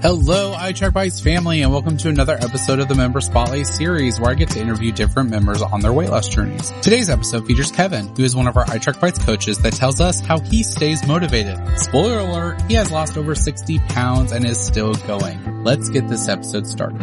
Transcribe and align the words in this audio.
Hello, 0.00 0.54
Bites 0.92 1.20
family, 1.20 1.62
and 1.62 1.72
welcome 1.72 1.96
to 1.96 2.08
another 2.08 2.34
episode 2.34 2.78
of 2.78 2.86
the 2.86 2.94
Member 2.94 3.20
Spotlight 3.20 3.66
series 3.66 4.20
where 4.20 4.30
I 4.30 4.34
get 4.34 4.48
to 4.50 4.60
interview 4.60 4.92
different 4.92 5.28
members 5.28 5.60
on 5.60 5.80
their 5.80 5.92
weight 5.92 6.08
loss 6.08 6.28
journeys. 6.28 6.72
Today's 6.82 7.10
episode 7.10 7.44
features 7.48 7.72
Kevin, 7.72 8.14
who 8.14 8.22
is 8.22 8.36
one 8.36 8.46
of 8.46 8.56
our 8.56 8.64
Bites 8.64 9.18
coaches 9.18 9.58
that 9.58 9.72
tells 9.72 10.00
us 10.00 10.20
how 10.20 10.38
he 10.38 10.62
stays 10.62 11.04
motivated. 11.04 11.58
Spoiler 11.80 12.20
alert, 12.20 12.62
he 12.68 12.74
has 12.74 12.92
lost 12.92 13.16
over 13.16 13.34
60 13.34 13.80
pounds 13.88 14.30
and 14.30 14.46
is 14.46 14.64
still 14.64 14.94
going. 14.94 15.64
Let's 15.64 15.88
get 15.88 16.06
this 16.06 16.28
episode 16.28 16.68
started. 16.68 17.02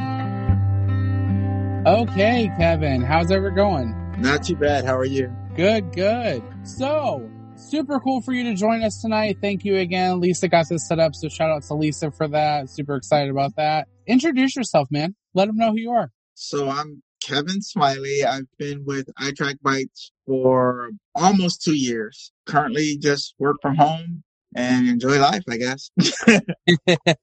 Okay, 1.86 2.50
Kevin, 2.58 3.02
how's 3.02 3.30
it 3.30 3.55
going? 3.55 3.94
Not 4.22 4.44
too 4.44 4.55
bad. 4.55 4.86
How 4.86 4.95
are 4.95 5.03
you? 5.03 5.36
Good, 5.55 5.91
good. 5.91 6.41
So, 6.64 7.30
super 7.55 8.00
cool 8.00 8.22
for 8.22 8.34
you 8.34 8.44
to 8.44 8.54
join 8.54 8.84
us 8.84 9.02
tonight. 9.02 9.38
Thank 9.41 9.66
you 9.66 9.77
again. 9.77 10.20
Lisa 10.20 10.48
got 10.48 10.68
this 10.70 10.88
set 10.88 11.00
up, 11.00 11.16
so 11.16 11.27
shout 11.30 11.50
out 11.50 11.64
to 11.64 11.73
Lisa 11.73 12.12
for 12.12 12.28
that. 12.28 12.70
Super 12.70 12.95
excited 12.95 13.30
about 13.30 13.55
that. 13.55 13.88
Introduce 14.08 14.55
yourself, 14.55 14.88
man. 14.91 15.16
Let 15.34 15.48
them 15.48 15.58
know 15.58 15.72
who 15.72 15.80
you 15.80 15.92
are. 15.92 16.11
So 16.33 16.70
I'm 16.70 17.02
Kevin 17.22 17.61
Smiley. 17.61 18.23
I've 18.23 18.48
been 18.58 18.86
with 18.86 19.08
iTrack 19.20 19.56
Bites 19.61 20.11
for 20.26 20.92
almost 21.16 21.64
two 21.64 21.76
years. 21.76 22.31
Currently 22.45 22.98
just 22.98 23.36
work 23.39 23.58
from 23.61 23.76
home 23.76 24.23
and 24.56 24.88
enjoy 24.88 25.20
life, 25.20 25.44
I 25.50 25.58
guess. 25.58 25.89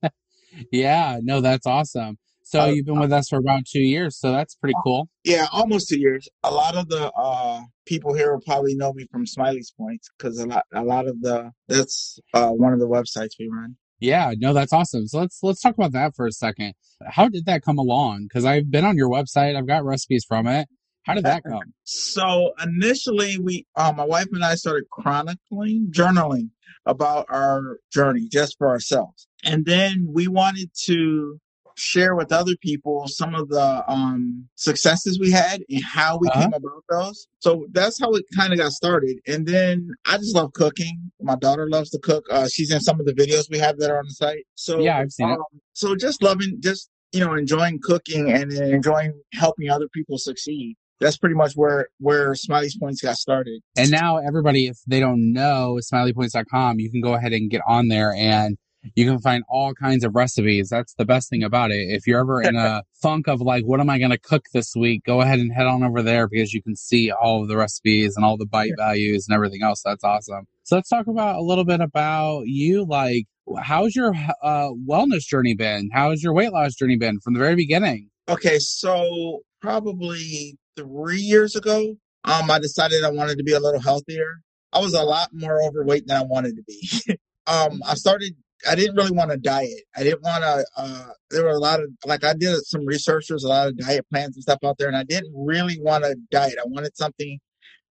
yeah, 0.73 1.19
no, 1.23 1.41
that's 1.41 1.67
awesome. 1.67 2.19
So 2.45 2.63
uh, 2.63 2.67
you've 2.67 2.87
been 2.87 2.99
with 2.99 3.13
us 3.13 3.29
for 3.29 3.39
about 3.39 3.65
two 3.67 3.81
years, 3.81 4.19
so 4.19 4.33
that's 4.33 4.55
pretty 4.55 4.75
cool. 4.83 5.09
Yeah, 5.25 5.47
almost 5.53 5.89
two 5.89 5.99
years. 5.99 6.29
A 6.43 6.51
lot 6.51 6.77
of 6.77 6.89
the 6.89 7.11
uh, 7.13 7.63
people 7.87 8.15
here 8.15 8.33
will 8.33 8.43
probably 8.45 8.75
know 8.75 8.93
me 8.93 9.07
from 9.11 9.27
Smiley's 9.27 9.73
Points 9.77 10.09
because 10.17 10.39
a 10.39 10.47
lot, 10.47 10.65
a 10.75 10.83
lot 10.83 11.07
of 11.07 11.21
the 11.21 11.53
that's 11.69 12.19
uh, 12.35 12.51
one 12.51 12.73
of 12.73 12.81
the 12.81 12.89
websites 12.89 13.31
we 13.39 13.49
run. 13.49 13.77
Yeah, 14.01 14.33
no, 14.37 14.53
that's 14.53 14.73
awesome. 14.73 15.07
So 15.07 15.21
let's 15.21 15.39
let's 15.43 15.61
talk 15.61 15.75
about 15.75 15.93
that 15.93 16.15
for 16.17 16.27
a 16.27 16.33
second. 16.33 16.75
How 17.07 17.29
did 17.29 17.47
that 17.47 17.63
come 17.63 17.79
along? 17.79 18.27
Because 18.29 18.45
I've 18.45 18.71
been 18.71 18.85
on 18.85 18.97
your 18.97 19.09
website, 19.09 19.57
I've 19.57 19.67
got 19.67 19.85
recipes 19.85 20.25
from 20.27 20.47
it. 20.47 20.69
How 21.05 21.15
did 21.15 21.25
that 21.25 21.43
come? 21.49 21.73
So 21.85 22.53
initially, 22.63 23.39
we, 23.39 23.67
uh, 23.77 23.93
my 23.97 24.05
wife 24.05 24.29
and 24.33 24.45
I 24.45 24.55
started 24.57 24.85
chronicling, 24.91 25.93
journaling 25.93 26.51
about 26.87 27.27
our 27.29 27.79
journey 27.93 28.29
just 28.31 28.57
for 28.59 28.69
ourselves, 28.69 29.29
and 29.45 29.65
then 29.65 30.09
we 30.13 30.27
wanted 30.27 30.71
to 30.85 31.39
share 31.77 32.15
with 32.15 32.33
other 32.33 32.57
people 32.61 33.07
some 33.09 33.35
of 33.35 33.49
the 33.49 33.85
um, 33.89 34.49
successes 34.55 35.19
we 35.19 35.31
had 35.31 35.63
and 35.69 35.83
how 35.85 36.19
we 36.19 36.29
uh-huh. 36.29 36.43
came 36.43 36.53
about 36.53 36.85
those. 36.91 37.29
So 37.39 37.67
that's 37.73 38.01
how 38.01 38.13
it 38.13 38.25
kind 38.37 38.53
of 38.53 38.59
got 38.59 38.73
started. 38.73 39.19
And 39.27 39.47
then 39.47 39.91
I 40.07 40.19
just 40.19 40.35
love 40.35 40.53
cooking. 40.53 41.11
My 41.21 41.37
daughter 41.37 41.69
loves 41.69 41.91
to 41.91 41.99
cook. 41.99 42.25
Uh, 42.31 42.49
she's 42.49 42.71
in 42.71 42.81
some 42.81 43.01
of 43.01 43.07
the 43.07 43.15
videos 43.15 43.51
we 43.51 43.59
have 43.59 43.79
that 43.79 43.91
are 43.91 43.99
on 43.99 44.07
the 44.07 44.15
site. 44.15 44.47
So 44.55 44.81
yeah, 44.81 44.99
I've 44.99 45.13
seen 45.13 45.31
um, 45.31 45.39
it. 45.53 45.61
So 45.73 45.97
just 45.97 46.23
loving, 46.23 46.59
just 46.61 46.91
you 47.13 47.21
know, 47.21 47.35
enjoying 47.35 47.79
cooking 47.83 48.31
and 48.31 48.53
enjoying 48.53 49.13
helping 49.35 49.69
other 49.69 49.89
people 49.93 50.19
succeed 50.19 50.77
that's 51.03 51.19
pretty 51.19 51.35
much 51.35 51.55
where 51.55 51.89
where 51.99 52.35
Smiley's 52.35 52.77
Points 52.77 53.03
got 53.03 53.17
started. 53.17 53.61
And 53.77 53.91
now 53.91 54.19
everybody, 54.19 54.69
if 54.69 54.79
they 54.87 55.01
don't 55.01 55.33
know 55.33 55.79
smileypoints.com, 55.83 56.79
you 56.79 56.91
can 56.91 57.01
go 57.01 57.15
ahead 57.15 57.33
and 57.33 57.51
get 57.51 57.61
on 57.67 57.89
there 57.89 58.15
and 58.15 58.57
you 58.95 59.07
can 59.07 59.19
find 59.21 59.45
all 59.49 59.75
kinds 59.75 60.05
of 60.05 60.15
recipes. 60.15 60.69
That's 60.69 60.95
the 60.95 61.05
best 61.05 61.31
thing 61.31 61.43
about 61.43 61.71
it. 61.71 61.89
If 61.91 62.07
you're 62.07 62.21
ever 62.21 62.43
in 62.43 62.57
a 62.57 62.83
funk 63.03 63.29
of 63.29 63.41
like, 63.41 63.65
what 63.65 63.81
am 63.81 63.91
I 63.91 63.99
going 63.99 64.11
to 64.11 64.19
cook 64.19 64.47
this 64.53 64.75
week? 64.77 65.05
Go 65.05 65.21
ahead 65.21 65.39
and 65.39 65.53
head 65.53 65.67
on 65.67 65.83
over 65.83 66.03
there 66.03 66.29
because 66.29 66.53
you 66.53 66.63
can 66.63 66.77
see 66.77 67.11
all 67.11 67.43
of 67.43 67.49
the 67.49 67.57
recipes 67.57 68.17
and 68.17 68.25
all 68.25 68.37
the 68.37 68.47
bite 68.47 68.73
values 68.77 69.27
and 69.29 69.35
everything 69.35 69.63
else. 69.63 69.83
That's 69.85 70.05
awesome. 70.05 70.47
So 70.65 70.77
let's 70.77 70.89
talk 70.89 71.07
about 71.07 71.37
a 71.37 71.43
little 71.43 71.65
bit 71.65 71.81
about 71.81 72.43
you. 72.47 72.85
Like, 72.85 73.27
how's 73.61 73.95
your 73.95 74.15
uh, 74.43 74.71
wellness 74.89 75.27
journey 75.27 75.55
been? 75.55 75.91
How's 75.93 76.23
your 76.23 76.35
weight 76.35 76.53
loss 76.53 76.75
journey 76.75 76.97
been 76.97 77.21
from 77.21 77.35
the 77.35 77.41
very 77.41 77.57
beginning? 77.57 78.11
Okay, 78.29 78.59
so 78.59 79.41
probably 79.61 80.57
three 80.77 81.21
years 81.21 81.57
ago, 81.57 81.97
um, 82.25 82.51
I 82.51 82.59
decided 82.61 83.03
I 83.05 83.11
wanted 83.11 83.39
to 83.39 83.45
be 83.45 83.53
a 83.53 83.61
little 83.61 83.81
healthier. 83.81 84.41
I 84.73 84.79
was 84.79 84.95
a 84.95 85.03
lot 85.03 85.31
more 85.33 85.63
overweight 85.63 86.07
than 86.07 86.17
I 86.17 86.23
wanted 86.23 86.57
to 86.57 86.63
be. 86.63 87.19
um, 87.47 87.81
I 87.87 87.95
started 87.95 88.35
I 88.69 88.75
didn't 88.75 88.97
really 88.97 89.13
want 89.13 89.31
to 89.31 89.37
diet. 89.37 89.83
I 89.97 90.03
didn't 90.03 90.23
want 90.23 90.43
to. 90.43 90.65
Uh, 90.77 91.09
there 91.31 91.45
were 91.45 91.51
a 91.51 91.59
lot 91.59 91.81
of 91.81 91.89
like 92.07 92.25
I 92.25 92.35
did 92.35 92.57
some 92.65 92.87
research. 92.87 93.27
There's 93.29 93.45
a 93.45 93.49
lot 93.49 93.69
of 93.69 93.79
diet 93.79 94.07
plans 94.11 94.37
and 94.37 94.43
stuff 94.43 94.59
out 94.65 94.79
there, 94.79 94.89
and 94.89 94.97
I 94.97 95.05
didn't 95.05 95.33
really 95.35 95.79
want 95.81 96.05
to 96.05 96.17
diet. 96.31 96.55
I 96.59 96.67
wanted 96.67 96.97
something 96.97 97.39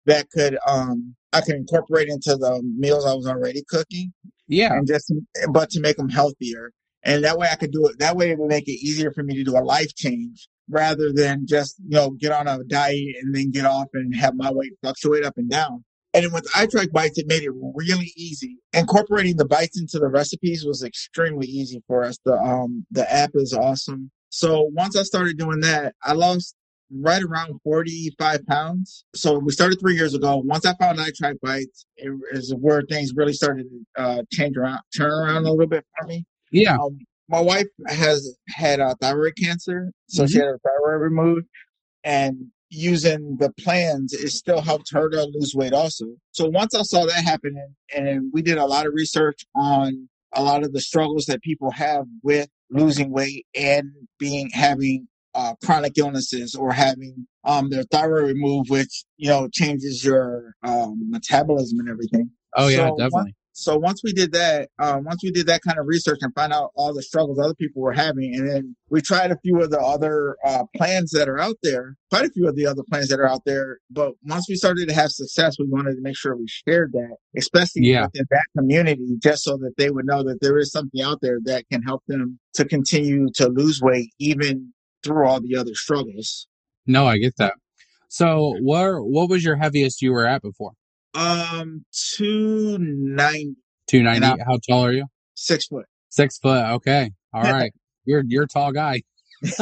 that 0.05 0.29
could 0.31 0.57
um 0.67 1.15
I 1.33 1.41
could 1.41 1.55
incorporate 1.55 2.07
into 2.09 2.35
the 2.35 2.61
meals 2.77 3.05
I 3.05 3.13
was 3.13 3.27
already 3.27 3.63
cooking. 3.67 4.13
Yeah, 4.47 4.73
and 4.73 4.87
just 4.87 5.11
but 5.51 5.69
to 5.71 5.79
make 5.79 5.97
them 5.97 6.09
healthier, 6.09 6.71
and 7.03 7.23
that 7.23 7.37
way 7.37 7.47
I 7.51 7.55
could 7.55 7.71
do 7.71 7.87
it. 7.87 7.99
That 7.99 8.15
way 8.15 8.31
it 8.31 8.39
would 8.39 8.49
make 8.49 8.67
it 8.67 8.83
easier 8.83 9.11
for 9.11 9.23
me 9.23 9.35
to 9.35 9.43
do 9.43 9.57
a 9.57 9.63
life 9.63 9.93
change 9.95 10.47
rather 10.69 11.11
than 11.13 11.45
just 11.47 11.77
you 11.79 11.97
know 11.97 12.11
get 12.11 12.31
on 12.31 12.47
a 12.47 12.63
diet 12.63 13.15
and 13.21 13.35
then 13.35 13.51
get 13.51 13.65
off 13.65 13.87
and 13.93 14.15
have 14.15 14.35
my 14.35 14.51
weight 14.51 14.73
fluctuate 14.81 15.25
up 15.25 15.37
and 15.37 15.49
down. 15.49 15.83
And 16.13 16.31
with 16.33 16.45
iTrack 16.51 16.91
Bites, 16.91 17.17
it 17.17 17.27
made 17.27 17.43
it 17.43 17.51
really 17.53 18.11
easy. 18.17 18.57
Incorporating 18.73 19.37
the 19.37 19.45
bites 19.45 19.79
into 19.79 19.97
the 19.97 20.09
recipes 20.09 20.65
was 20.65 20.83
extremely 20.83 21.47
easy 21.47 21.81
for 21.87 22.03
us. 22.03 22.17
The 22.25 22.33
um 22.33 22.85
the 22.91 23.11
app 23.11 23.31
is 23.35 23.53
awesome. 23.53 24.11
So 24.29 24.69
once 24.73 24.97
I 24.97 25.03
started 25.03 25.37
doing 25.37 25.61
that, 25.61 25.93
I 26.03 26.13
lost 26.13 26.55
right 26.99 27.23
around 27.23 27.59
45 27.63 28.45
pounds. 28.47 29.05
So 29.15 29.39
we 29.39 29.51
started 29.51 29.79
three 29.79 29.95
years 29.95 30.13
ago. 30.13 30.41
Once 30.45 30.65
I 30.65 30.73
found 30.75 30.99
iTrack 30.99 31.35
Bites, 31.41 31.85
it 31.97 32.11
is 32.31 32.53
where 32.55 32.81
things 32.81 33.13
really 33.15 33.33
started 33.33 33.67
to 33.69 34.01
uh, 34.01 34.23
change 34.31 34.57
around, 34.57 34.79
turn 34.95 35.11
around 35.11 35.45
a 35.45 35.51
little 35.51 35.67
bit 35.67 35.85
for 35.97 36.07
me. 36.07 36.25
Yeah. 36.51 36.75
Um, 36.75 36.99
my 37.29 37.39
wife 37.39 37.67
has 37.87 38.37
had 38.49 38.81
uh, 38.81 38.93
thyroid 38.99 39.33
cancer, 39.41 39.91
so 40.07 40.23
mm-hmm. 40.23 40.31
she 40.31 40.37
had 40.37 40.47
her 40.47 40.59
thyroid 40.65 41.01
removed, 41.01 41.47
and 42.03 42.47
using 42.71 43.37
the 43.37 43.51
plans, 43.59 44.13
it 44.13 44.29
still 44.29 44.61
helped 44.61 44.91
her 44.91 45.09
to 45.09 45.23
lose 45.33 45.53
weight 45.53 45.73
also. 45.73 46.05
So 46.31 46.49
once 46.49 46.73
I 46.73 46.81
saw 46.83 47.05
that 47.05 47.23
happening, 47.23 47.75
and 47.95 48.31
we 48.33 48.41
did 48.41 48.57
a 48.57 48.65
lot 48.65 48.87
of 48.87 48.93
research 48.93 49.45
on 49.55 50.09
a 50.33 50.41
lot 50.41 50.63
of 50.63 50.71
the 50.71 50.81
struggles 50.81 51.25
that 51.25 51.41
people 51.41 51.69
have 51.71 52.05
with 52.23 52.49
losing 52.69 53.11
weight 53.11 53.45
and 53.53 53.91
being 54.17 54.49
having 54.53 55.07
uh, 55.35 55.53
chronic 55.63 55.97
illnesses 55.97 56.55
or 56.55 56.71
having 56.71 57.27
um, 57.43 57.69
their 57.69 57.83
thyroid 57.83 58.27
removed, 58.27 58.69
which 58.69 59.03
you 59.17 59.29
know 59.29 59.49
changes 59.53 60.03
your 60.03 60.53
um, 60.63 60.99
metabolism 61.09 61.79
and 61.79 61.89
everything. 61.89 62.29
Oh 62.55 62.69
yeah, 62.69 62.89
so 62.89 62.97
definitely 62.97 63.35
so 63.61 63.77
once 63.77 64.01
we 64.03 64.11
did 64.11 64.31
that, 64.33 64.69
um, 64.79 65.03
once 65.03 65.21
we 65.23 65.31
did 65.31 65.45
that 65.47 65.61
kind 65.61 65.77
of 65.77 65.85
research 65.85 66.19
and 66.21 66.33
find 66.33 66.51
out 66.51 66.71
all 66.75 66.93
the 66.93 67.03
struggles 67.03 67.39
other 67.39 67.53
people 67.53 67.81
were 67.81 67.93
having, 67.93 68.33
and 68.35 68.49
then 68.49 68.75
we 68.89 69.01
tried 69.01 69.31
a 69.31 69.37
few 69.43 69.61
of 69.61 69.69
the 69.69 69.79
other 69.79 70.35
uh, 70.43 70.63
plans 70.75 71.11
that 71.11 71.29
are 71.29 71.39
out 71.39 71.57
there, 71.61 71.95
quite 72.09 72.25
a 72.25 72.29
few 72.31 72.47
of 72.47 72.55
the 72.55 72.65
other 72.65 72.81
plans 72.89 73.09
that 73.09 73.19
are 73.19 73.29
out 73.29 73.41
there. 73.45 73.77
But 73.89 74.13
once 74.23 74.47
we 74.49 74.55
started 74.55 74.89
to 74.89 74.95
have 74.95 75.11
success, 75.11 75.57
we 75.59 75.67
wanted 75.67 75.95
to 75.95 76.01
make 76.01 76.17
sure 76.17 76.35
we 76.35 76.47
shared 76.47 76.91
that, 76.93 77.17
especially 77.37 77.83
yeah. 77.83 78.05
within 78.05 78.25
that 78.31 78.45
community, 78.57 79.17
just 79.21 79.43
so 79.43 79.57
that 79.57 79.73
they 79.77 79.91
would 79.91 80.05
know 80.05 80.23
that 80.23 80.41
there 80.41 80.57
is 80.57 80.71
something 80.71 81.01
out 81.01 81.19
there 81.21 81.39
that 81.43 81.65
can 81.71 81.83
help 81.83 82.03
them 82.07 82.39
to 82.55 82.65
continue 82.65 83.29
to 83.35 83.47
lose 83.47 83.79
weight, 83.81 84.11
even 84.19 84.73
through 85.03 85.27
all 85.27 85.39
the 85.39 85.55
other 85.55 85.75
struggles. 85.75 86.47
No, 86.87 87.05
I 87.05 87.17
get 87.17 87.37
that. 87.37 87.53
So, 88.09 88.57
where 88.61 88.99
what 88.99 89.29
was 89.29 89.43
your 89.43 89.55
heaviest 89.55 90.01
you 90.01 90.11
were 90.11 90.25
at 90.25 90.41
before? 90.41 90.73
Um, 91.13 91.85
two 91.91 92.77
ninety. 92.79 93.55
Two 93.87 94.03
ninety. 94.03 94.25
How 94.25 94.57
tall 94.67 94.85
are 94.85 94.93
you? 94.93 95.05
Six 95.35 95.67
foot. 95.67 95.85
Six 96.09 96.37
foot. 96.37 96.65
Okay. 96.75 97.11
All 97.33 97.41
right. 97.51 97.71
you're 98.05 98.23
you're 98.27 98.43
a 98.43 98.47
tall 98.47 98.71
guy. 98.71 99.01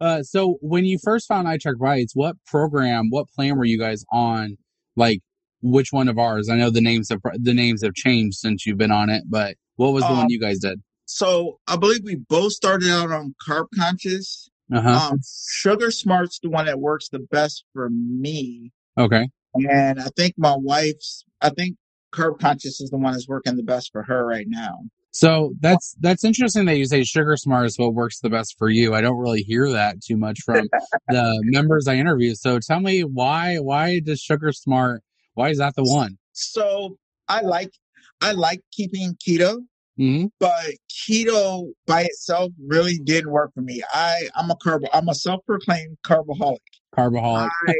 uh, 0.00 0.22
so 0.22 0.58
when 0.60 0.84
you 0.84 0.98
first 1.02 1.28
found 1.28 1.46
iTrack 1.46 1.78
Bites, 1.78 2.14
what 2.14 2.36
program, 2.46 3.08
what 3.10 3.28
plan 3.34 3.56
were 3.56 3.64
you 3.64 3.78
guys 3.78 4.04
on? 4.12 4.56
Like, 4.96 5.20
which 5.62 5.88
one 5.92 6.08
of 6.08 6.18
ours? 6.18 6.48
I 6.48 6.56
know 6.56 6.70
the 6.70 6.80
names 6.80 7.08
have 7.10 7.20
the 7.34 7.54
names 7.54 7.82
have 7.82 7.94
changed 7.94 8.38
since 8.38 8.66
you've 8.66 8.78
been 8.78 8.92
on 8.92 9.10
it, 9.10 9.24
but 9.28 9.56
what 9.76 9.92
was 9.92 10.02
the 10.04 10.10
um, 10.10 10.18
one 10.18 10.30
you 10.30 10.40
guys 10.40 10.58
did? 10.58 10.82
So 11.06 11.58
I 11.66 11.76
believe 11.76 12.00
we 12.04 12.16
both 12.16 12.52
started 12.52 12.88
out 12.90 13.10
on 13.10 13.34
Carb 13.46 13.66
Conscious. 13.78 14.48
Uh-huh. 14.72 15.10
Um, 15.12 15.20
Sugar 15.26 15.90
Smart's 15.90 16.40
the 16.40 16.48
one 16.48 16.66
that 16.66 16.80
works 16.80 17.08
the 17.10 17.18
best 17.18 17.64
for 17.72 17.90
me. 17.90 18.72
Okay. 18.98 19.28
And 19.70 20.00
I 20.00 20.08
think 20.16 20.34
my 20.36 20.56
wife's, 20.56 21.24
I 21.40 21.50
think 21.50 21.76
Carb 22.12 22.38
Conscious 22.40 22.80
is 22.80 22.90
the 22.90 22.98
one 22.98 23.12
that's 23.12 23.28
working 23.28 23.56
the 23.56 23.62
best 23.62 23.90
for 23.92 24.02
her 24.02 24.26
right 24.26 24.46
now. 24.48 24.80
So 25.10 25.54
that's 25.60 25.94
that's 26.00 26.24
interesting 26.24 26.64
that 26.64 26.76
you 26.76 26.86
say 26.86 27.04
Sugar 27.04 27.36
Smart 27.36 27.66
is 27.66 27.78
what 27.78 27.94
works 27.94 28.18
the 28.18 28.28
best 28.28 28.56
for 28.58 28.68
you. 28.68 28.94
I 28.94 29.00
don't 29.00 29.16
really 29.16 29.42
hear 29.42 29.70
that 29.70 30.02
too 30.02 30.16
much 30.16 30.40
from 30.44 30.68
the 31.08 31.40
members 31.44 31.86
I 31.86 31.94
interview. 31.94 32.34
So 32.34 32.58
tell 32.58 32.80
me 32.80 33.02
why 33.02 33.58
why 33.58 34.00
does 34.00 34.20
Sugar 34.20 34.50
Smart 34.50 35.02
why 35.34 35.50
is 35.50 35.58
that 35.58 35.76
the 35.76 35.84
one? 35.84 36.18
So 36.32 36.96
I 37.28 37.42
like 37.42 37.70
I 38.20 38.32
like 38.32 38.60
keeping 38.72 39.16
keto, 39.24 39.58
hmm 39.96 40.26
but 40.40 40.70
keto 40.90 41.70
by 41.86 42.02
itself 42.02 42.50
really 42.66 42.98
didn't 42.98 43.30
work 43.30 43.52
for 43.54 43.60
me. 43.60 43.82
I 43.92 44.28
I'm 44.34 44.50
a 44.50 44.56
carb 44.56 44.80
I'm 44.92 45.08
a 45.08 45.14
self-proclaimed 45.14 45.98
carboholic. 46.02 46.62
Carbaholic. 46.96 47.50
I 47.68 47.74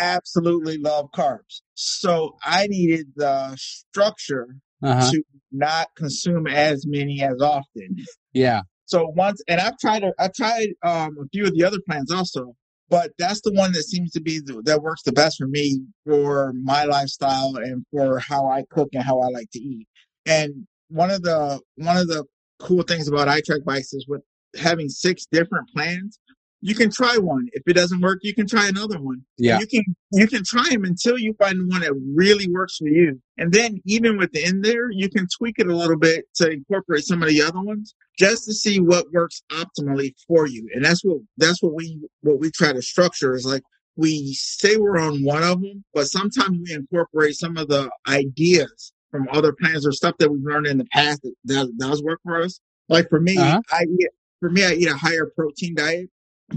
absolutely 0.00 0.78
love 0.78 1.06
carbs. 1.14 1.62
So 1.74 2.36
I 2.44 2.66
needed 2.68 3.06
the 3.16 3.56
structure 3.56 4.48
Uh-huh. 4.82 5.10
to 5.10 5.22
not 5.50 5.88
consume 5.96 6.46
as 6.46 6.86
many 6.86 7.20
as 7.22 7.40
often. 7.40 7.96
Yeah. 8.32 8.62
So 8.84 9.12
once, 9.16 9.42
and 9.48 9.60
I've 9.60 9.76
tried, 9.78 10.04
I 10.18 10.28
tried 10.28 10.68
um, 10.82 11.16
a 11.20 11.28
few 11.32 11.44
of 11.46 11.52
the 11.54 11.64
other 11.64 11.78
plans 11.86 12.12
also, 12.12 12.54
but 12.88 13.10
that's 13.18 13.40
the 13.40 13.52
one 13.52 13.72
that 13.72 13.82
seems 13.82 14.12
to 14.12 14.20
be 14.20 14.38
the, 14.38 14.62
that 14.66 14.82
works 14.82 15.02
the 15.02 15.12
best 15.12 15.38
for 15.38 15.48
me 15.48 15.80
for 16.06 16.52
my 16.62 16.84
lifestyle 16.84 17.56
and 17.56 17.84
for 17.90 18.20
how 18.20 18.46
I 18.48 18.62
cook 18.70 18.90
and 18.92 19.02
how 19.02 19.18
I 19.20 19.28
like 19.28 19.50
to 19.50 19.58
eat. 19.58 19.88
And 20.26 20.67
one 20.88 21.10
of 21.10 21.22
the 21.22 21.60
one 21.76 21.96
of 21.96 22.08
the 22.08 22.24
cool 22.58 22.82
things 22.82 23.08
about 23.08 23.28
iTrack 23.28 23.64
bites 23.64 23.94
is 23.94 24.06
with 24.08 24.22
having 24.56 24.88
six 24.88 25.26
different 25.30 25.68
plans. 25.74 26.18
You 26.60 26.74
can 26.74 26.90
try 26.90 27.16
one. 27.18 27.46
If 27.52 27.62
it 27.68 27.74
doesn't 27.74 28.00
work, 28.00 28.18
you 28.22 28.34
can 28.34 28.48
try 28.48 28.66
another 28.66 29.00
one. 29.00 29.22
Yeah. 29.36 29.60
You 29.60 29.66
can 29.66 29.84
you 30.12 30.26
can 30.26 30.42
try 30.42 30.68
them 30.70 30.84
until 30.84 31.16
you 31.16 31.34
find 31.34 31.68
one 31.68 31.82
that 31.82 31.94
really 32.14 32.48
works 32.50 32.78
for 32.78 32.88
you. 32.88 33.20
And 33.36 33.52
then 33.52 33.80
even 33.84 34.16
within 34.16 34.62
there, 34.62 34.90
you 34.90 35.08
can 35.08 35.28
tweak 35.38 35.56
it 35.58 35.68
a 35.68 35.76
little 35.76 35.98
bit 35.98 36.24
to 36.36 36.50
incorporate 36.50 37.04
some 37.04 37.22
of 37.22 37.28
the 37.28 37.42
other 37.42 37.60
ones 37.60 37.94
just 38.18 38.44
to 38.46 38.52
see 38.52 38.80
what 38.80 39.12
works 39.12 39.40
optimally 39.52 40.14
for 40.26 40.48
you. 40.48 40.68
And 40.74 40.84
that's 40.84 41.04
what 41.04 41.20
that's 41.36 41.62
what 41.62 41.74
we 41.74 42.00
what 42.22 42.40
we 42.40 42.50
try 42.50 42.72
to 42.72 42.82
structure 42.82 43.36
is 43.36 43.46
like 43.46 43.62
we 43.94 44.32
say 44.34 44.76
we're 44.76 44.98
on 44.98 45.24
one 45.24 45.44
of 45.44 45.60
them, 45.60 45.84
but 45.92 46.06
sometimes 46.06 46.58
we 46.64 46.72
incorporate 46.72 47.34
some 47.34 47.56
of 47.56 47.68
the 47.68 47.90
ideas 48.08 48.92
from 49.10 49.26
other 49.32 49.52
plans 49.52 49.86
or 49.86 49.92
stuff 49.92 50.16
that 50.18 50.30
we've 50.30 50.42
learned 50.44 50.66
in 50.66 50.78
the 50.78 50.84
past 50.92 51.22
that 51.22 51.34
that 51.44 51.72
does 51.78 52.02
work 52.02 52.20
for 52.22 52.40
us. 52.42 52.60
Like 52.88 53.08
for 53.08 53.20
me, 53.20 53.36
Uh-huh. 53.36 53.60
I 53.70 53.82
eat 53.84 54.08
for 54.40 54.50
me 54.50 54.64
I 54.64 54.72
eat 54.74 54.88
a 54.88 54.96
higher 54.96 55.30
protein 55.34 55.74
diet, 55.74 56.08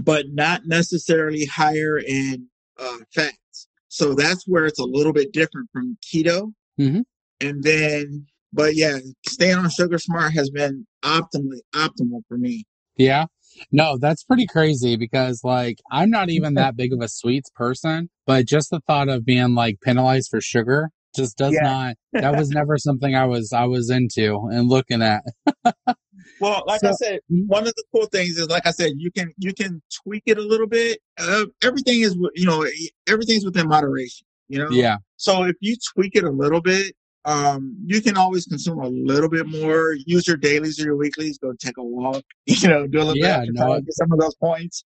but 0.02 0.26
not 0.30 0.66
necessarily 0.66 1.44
higher 1.46 1.98
in 1.98 2.46
uh, 2.78 2.98
fats. 3.14 3.68
So 3.88 4.14
that's 4.14 4.44
where 4.46 4.64
it's 4.66 4.78
a 4.78 4.84
little 4.84 5.12
bit 5.12 5.32
different 5.32 5.68
from 5.72 5.98
keto. 6.02 6.52
Mhm. 6.80 7.02
And 7.40 7.62
then, 7.62 8.26
but 8.52 8.74
yeah, 8.76 8.98
staying 9.26 9.56
on 9.56 9.68
Sugar 9.70 9.98
Smart 9.98 10.32
has 10.32 10.48
been 10.50 10.86
optimally 11.04 11.60
optimal 11.74 12.22
for 12.28 12.38
me. 12.38 12.64
Yeah. 12.96 13.26
No, 13.70 13.98
that's 13.98 14.24
pretty 14.24 14.46
crazy 14.46 14.96
because 14.96 15.42
like 15.44 15.78
I'm 15.90 16.08
not 16.10 16.30
even 16.30 16.54
that 16.54 16.76
big 16.76 16.92
of 16.92 17.00
a 17.00 17.08
sweets 17.08 17.50
person, 17.50 18.08
but 18.26 18.46
just 18.46 18.70
the 18.70 18.80
thought 18.86 19.08
of 19.08 19.24
being 19.26 19.54
like 19.54 19.80
penalized 19.82 20.28
for 20.30 20.40
sugar 20.40 20.90
just 21.14 21.36
does 21.36 21.52
Yeah. 21.54 21.62
not 21.62 21.96
that 22.12 22.36
was 22.36 22.50
never 22.50 22.78
something 22.78 23.14
I 23.14 23.24
was 23.26 23.52
I 23.52 23.64
was 23.64 23.90
into 23.90 24.36
and 24.50 24.68
looking 24.68 25.02
at. 25.02 25.22
Well, 26.40 26.64
like 26.66 26.82
I 26.82 26.92
said, 26.92 27.20
one 27.28 27.68
of 27.68 27.74
the 27.76 27.84
cool 27.94 28.06
things 28.06 28.36
is, 28.36 28.48
like 28.48 28.66
I 28.66 28.72
said, 28.72 28.92
you 28.96 29.12
can 29.12 29.32
you 29.38 29.54
can 29.54 29.80
tweak 30.02 30.24
it 30.26 30.38
a 30.38 30.42
little 30.42 30.66
bit. 30.66 30.98
Uh, 31.18 31.46
everything 31.62 32.00
is, 32.00 32.16
you 32.34 32.46
know, 32.46 32.66
everything's 33.06 33.44
within 33.44 33.68
moderation. 33.68 34.26
You 34.48 34.58
know. 34.58 34.70
Yeah. 34.70 34.96
So 35.18 35.44
if 35.44 35.56
you 35.60 35.76
tweak 35.94 36.16
it 36.16 36.24
a 36.24 36.30
little 36.30 36.60
bit, 36.60 36.94
um, 37.24 37.76
you 37.86 38.02
can 38.02 38.16
always 38.16 38.46
consume 38.46 38.80
a 38.80 38.88
little 38.88 39.28
bit 39.28 39.46
more. 39.46 39.94
Use 40.04 40.26
your 40.26 40.36
dailies 40.36 40.80
or 40.80 40.84
your 40.86 40.96
weeklies. 40.96 41.38
Go 41.38 41.52
take 41.58 41.76
a 41.78 41.84
walk. 41.84 42.24
You 42.46 42.68
know, 42.68 42.86
do 42.88 42.98
a 42.98 43.04
little 43.04 43.16
Yeah, 43.16 43.40
bit 43.40 43.50
of 43.50 43.54
no, 43.54 43.80
get 43.80 43.94
some 43.94 44.10
of 44.12 44.18
those 44.18 44.34
points, 44.34 44.82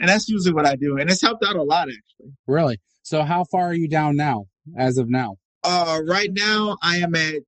and 0.00 0.08
that's 0.08 0.28
usually 0.28 0.52
what 0.52 0.66
I 0.66 0.74
do, 0.74 0.98
and 0.98 1.08
it's 1.08 1.22
helped 1.22 1.44
out 1.44 1.54
a 1.56 1.62
lot 1.62 1.88
actually. 1.88 2.32
Really. 2.48 2.80
So 3.02 3.22
how 3.22 3.44
far 3.44 3.66
are 3.68 3.74
you 3.74 3.88
down 3.88 4.16
now 4.16 4.46
as 4.76 4.98
of 4.98 5.08
now? 5.08 5.36
Uh, 5.68 6.00
right 6.06 6.30
now 6.32 6.78
I 6.82 6.96
am 6.98 7.14
at 7.14 7.42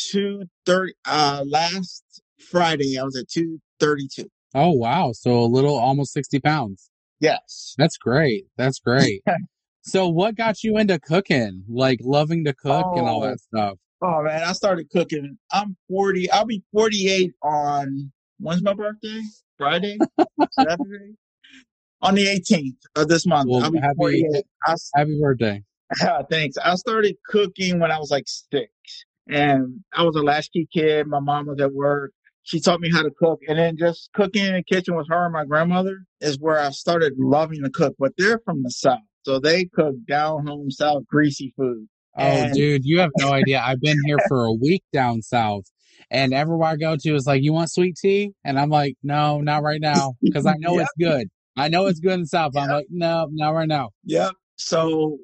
two 0.00 0.44
thirty. 0.64 0.94
Uh, 1.04 1.44
last 1.46 2.02
Friday 2.50 2.98
I 2.98 3.02
was 3.04 3.16
at 3.16 3.28
two 3.28 3.60
thirty 3.78 4.08
two. 4.10 4.30
Oh 4.54 4.70
wow. 4.72 5.12
So 5.12 5.40
a 5.40 5.44
little 5.44 5.76
almost 5.76 6.14
60 6.14 6.40
pounds. 6.40 6.88
Yes. 7.20 7.74
That's 7.76 7.98
great. 7.98 8.46
That's 8.56 8.78
great. 8.78 9.22
so 9.82 10.08
what 10.08 10.34
got 10.36 10.64
you 10.64 10.78
into 10.78 10.98
cooking? 10.98 11.64
Like 11.68 11.98
loving 12.02 12.44
to 12.46 12.54
cook 12.54 12.86
and 12.96 13.06
all 13.06 13.22
Oh. 13.22 13.26
that 13.28 13.40
stuff. 13.40 13.78
Oh 14.00 14.22
man, 14.22 14.42
I 14.42 14.52
started 14.52 14.88
cooking. 14.90 15.36
I'm 15.52 15.76
40. 15.90 16.30
I'll 16.30 16.46
be 16.46 16.62
48 16.72 17.32
on 17.42 18.12
when's 18.38 18.62
my 18.62 18.72
birthday? 18.72 19.20
Friday? 19.58 19.98
Saturday? 20.52 21.14
On 22.00 22.14
the 22.14 22.24
18th 22.26 22.76
of 22.94 23.08
this 23.08 23.26
month. 23.26 23.48
Well, 23.50 23.60
happy- 23.60 23.94
48. 23.98 24.44
Happy 24.94 25.18
birthday. 25.20 25.62
thanks. 26.30 26.56
I 26.58 26.74
started 26.76 27.16
cooking 27.28 27.78
when 27.80 27.90
I 27.90 27.98
was 27.98 28.10
like 28.10 28.24
six. 28.26 28.70
And 29.28 29.80
I 29.92 30.02
was 30.04 30.14
a 30.16 30.22
latchkey 30.22 30.68
kid. 30.72 31.06
My 31.08 31.18
mom 31.20 31.46
was 31.46 31.60
at 31.60 31.72
work. 31.72 32.12
She 32.44 32.60
taught 32.60 32.80
me 32.80 32.90
how 32.92 33.02
to 33.02 33.10
cook. 33.10 33.40
And 33.48 33.58
then 33.58 33.76
just 33.76 34.08
cooking 34.14 34.44
in 34.44 34.52
the 34.54 34.62
kitchen 34.62 34.94
with 34.94 35.08
her 35.08 35.24
and 35.24 35.32
my 35.32 35.44
grandmother 35.44 36.04
is 36.20 36.38
where 36.38 36.58
I 36.60 36.70
started 36.70 37.14
loving 37.18 37.62
to 37.64 37.70
cook. 37.70 37.94
But 37.98 38.12
they're 38.16 38.40
from 38.44 38.62
the 38.62 38.70
South. 38.70 39.00
So 39.24 39.40
they 39.40 39.64
cook 39.74 39.96
down 40.08 40.46
home 40.46 40.70
South 40.70 41.02
greasy 41.08 41.52
food. 41.56 41.88
Oh, 42.16 42.22
And- 42.22 42.54
dude, 42.54 42.84
you 42.84 43.00
have 43.00 43.10
no 43.18 43.32
idea. 43.32 43.60
I've 43.64 43.80
been 43.80 43.98
here 44.06 44.18
for 44.28 44.44
a 44.44 44.52
week 44.52 44.84
down 44.92 45.20
south, 45.22 45.64
and 46.10 46.32
everywhere 46.32 46.68
I 46.68 46.76
go 46.76 46.96
to 46.96 47.14
is 47.14 47.26
like, 47.26 47.42
"You 47.42 47.52
want 47.52 47.70
sweet 47.70 47.96
tea?" 48.00 48.30
And 48.44 48.58
I'm 48.58 48.70
like, 48.70 48.94
"No, 49.02 49.40
not 49.42 49.62
right 49.62 49.80
now," 49.80 50.14
because 50.22 50.46
I 50.46 50.54
know 50.56 50.74
Yep. 50.78 50.82
it's 50.82 50.92
good. 51.10 51.28
I 51.58 51.68
know 51.68 51.86
it's 51.86 52.00
good 52.00 52.12
in 52.12 52.20
the 52.20 52.26
south. 52.26 52.52
but 52.54 52.60
I'm 52.60 52.68
like, 52.70 52.86
"No, 52.88 53.26
not 53.32 53.50
right 53.50 53.68
now." 53.68 53.90
Yep. 54.04 54.32
So 54.56 55.18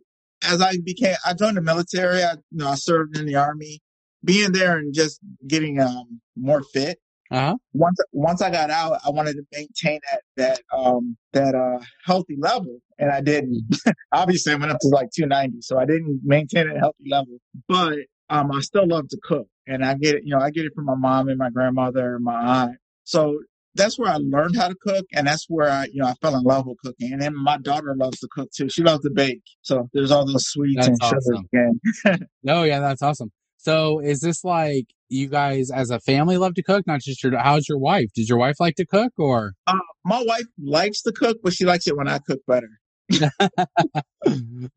as 0.44 0.60
I 0.60 0.76
became, 0.84 1.16
I 1.24 1.34
joined 1.34 1.56
the 1.56 1.62
military. 1.62 2.22
I, 2.22 2.32
you 2.32 2.58
know, 2.58 2.68
I 2.68 2.74
served 2.74 3.16
in 3.16 3.26
the 3.26 3.36
army. 3.36 3.80
Being 4.24 4.52
there 4.52 4.76
and 4.78 4.94
just 4.94 5.18
getting 5.48 5.80
um 5.80 6.20
more 6.36 6.62
fit. 6.72 6.98
Uh 7.32 7.40
huh. 7.40 7.56
Once 7.72 7.98
once 8.12 8.40
I 8.40 8.50
got 8.50 8.70
out, 8.70 9.00
I 9.04 9.10
wanted 9.10 9.34
to 9.34 9.42
maintain 9.52 9.98
that 10.10 10.22
that 10.36 10.60
um 10.76 11.16
that 11.32 11.54
uh 11.54 11.82
healthy 12.04 12.36
level, 12.38 12.78
and 12.98 13.10
I 13.10 13.20
didn't. 13.20 13.64
Obviously, 14.12 14.52
I 14.52 14.56
went 14.56 14.70
up 14.70 14.78
to 14.80 14.88
like 14.88 15.08
290, 15.16 15.62
so 15.62 15.78
I 15.78 15.86
didn't 15.86 16.20
maintain 16.22 16.70
a 16.70 16.78
healthy 16.78 17.04
level. 17.10 17.38
But 17.68 17.98
um, 18.30 18.52
I 18.52 18.60
still 18.60 18.86
love 18.86 19.08
to 19.08 19.18
cook, 19.24 19.48
and 19.66 19.84
I 19.84 19.94
get 19.94 20.14
it. 20.14 20.22
You 20.24 20.36
know, 20.36 20.40
I 20.40 20.50
get 20.50 20.66
it 20.66 20.72
from 20.74 20.84
my 20.84 20.94
mom 20.94 21.28
and 21.28 21.38
my 21.38 21.50
grandmother 21.50 22.16
and 22.16 22.24
my 22.24 22.64
aunt. 22.64 22.76
So 23.04 23.40
that's 23.74 23.98
where 23.98 24.10
I 24.10 24.16
learned 24.16 24.56
how 24.56 24.68
to 24.68 24.74
cook, 24.74 25.06
and 25.12 25.26
that's 25.26 25.46
where 25.48 25.70
I, 25.70 25.84
you 25.86 26.02
know, 26.02 26.06
I 26.06 26.14
fell 26.20 26.36
in 26.36 26.42
love 26.42 26.66
with 26.66 26.78
cooking. 26.78 27.12
And 27.12 27.22
then 27.22 27.34
my 27.36 27.58
daughter 27.58 27.94
loves 27.96 28.20
to 28.20 28.28
cook 28.30 28.50
too. 28.54 28.68
She 28.68 28.82
loves 28.82 29.02
to 29.02 29.10
bake. 29.10 29.42
So 29.62 29.88
there's 29.92 30.10
all 30.10 30.26
those 30.26 30.46
sweets 30.46 30.86
That's 30.86 30.88
and 30.88 31.02
sugars 31.02 31.30
awesome. 31.32 31.48
again. 31.52 32.28
No, 32.42 32.64
yeah, 32.64 32.80
that's 32.80 33.02
awesome. 33.02 33.30
So, 33.56 34.00
is 34.00 34.20
this 34.20 34.42
like 34.42 34.86
you 35.08 35.28
guys 35.28 35.70
as 35.70 35.90
a 35.90 36.00
family 36.00 36.36
love 36.36 36.54
to 36.54 36.62
cook? 36.62 36.84
Not 36.86 37.00
just 37.00 37.22
your. 37.22 37.38
How's 37.38 37.68
your 37.68 37.78
wife? 37.78 38.08
Did 38.14 38.28
your 38.28 38.38
wife 38.38 38.56
like 38.58 38.74
to 38.76 38.86
cook 38.86 39.12
or? 39.18 39.52
Uh, 39.68 39.74
my 40.04 40.22
wife 40.26 40.46
likes 40.60 41.02
to 41.02 41.12
cook, 41.12 41.38
but 41.44 41.52
she 41.52 41.64
likes 41.64 41.86
it 41.86 41.96
when 41.96 42.08
I 42.08 42.18
cook 42.18 42.40
better. 42.48 42.68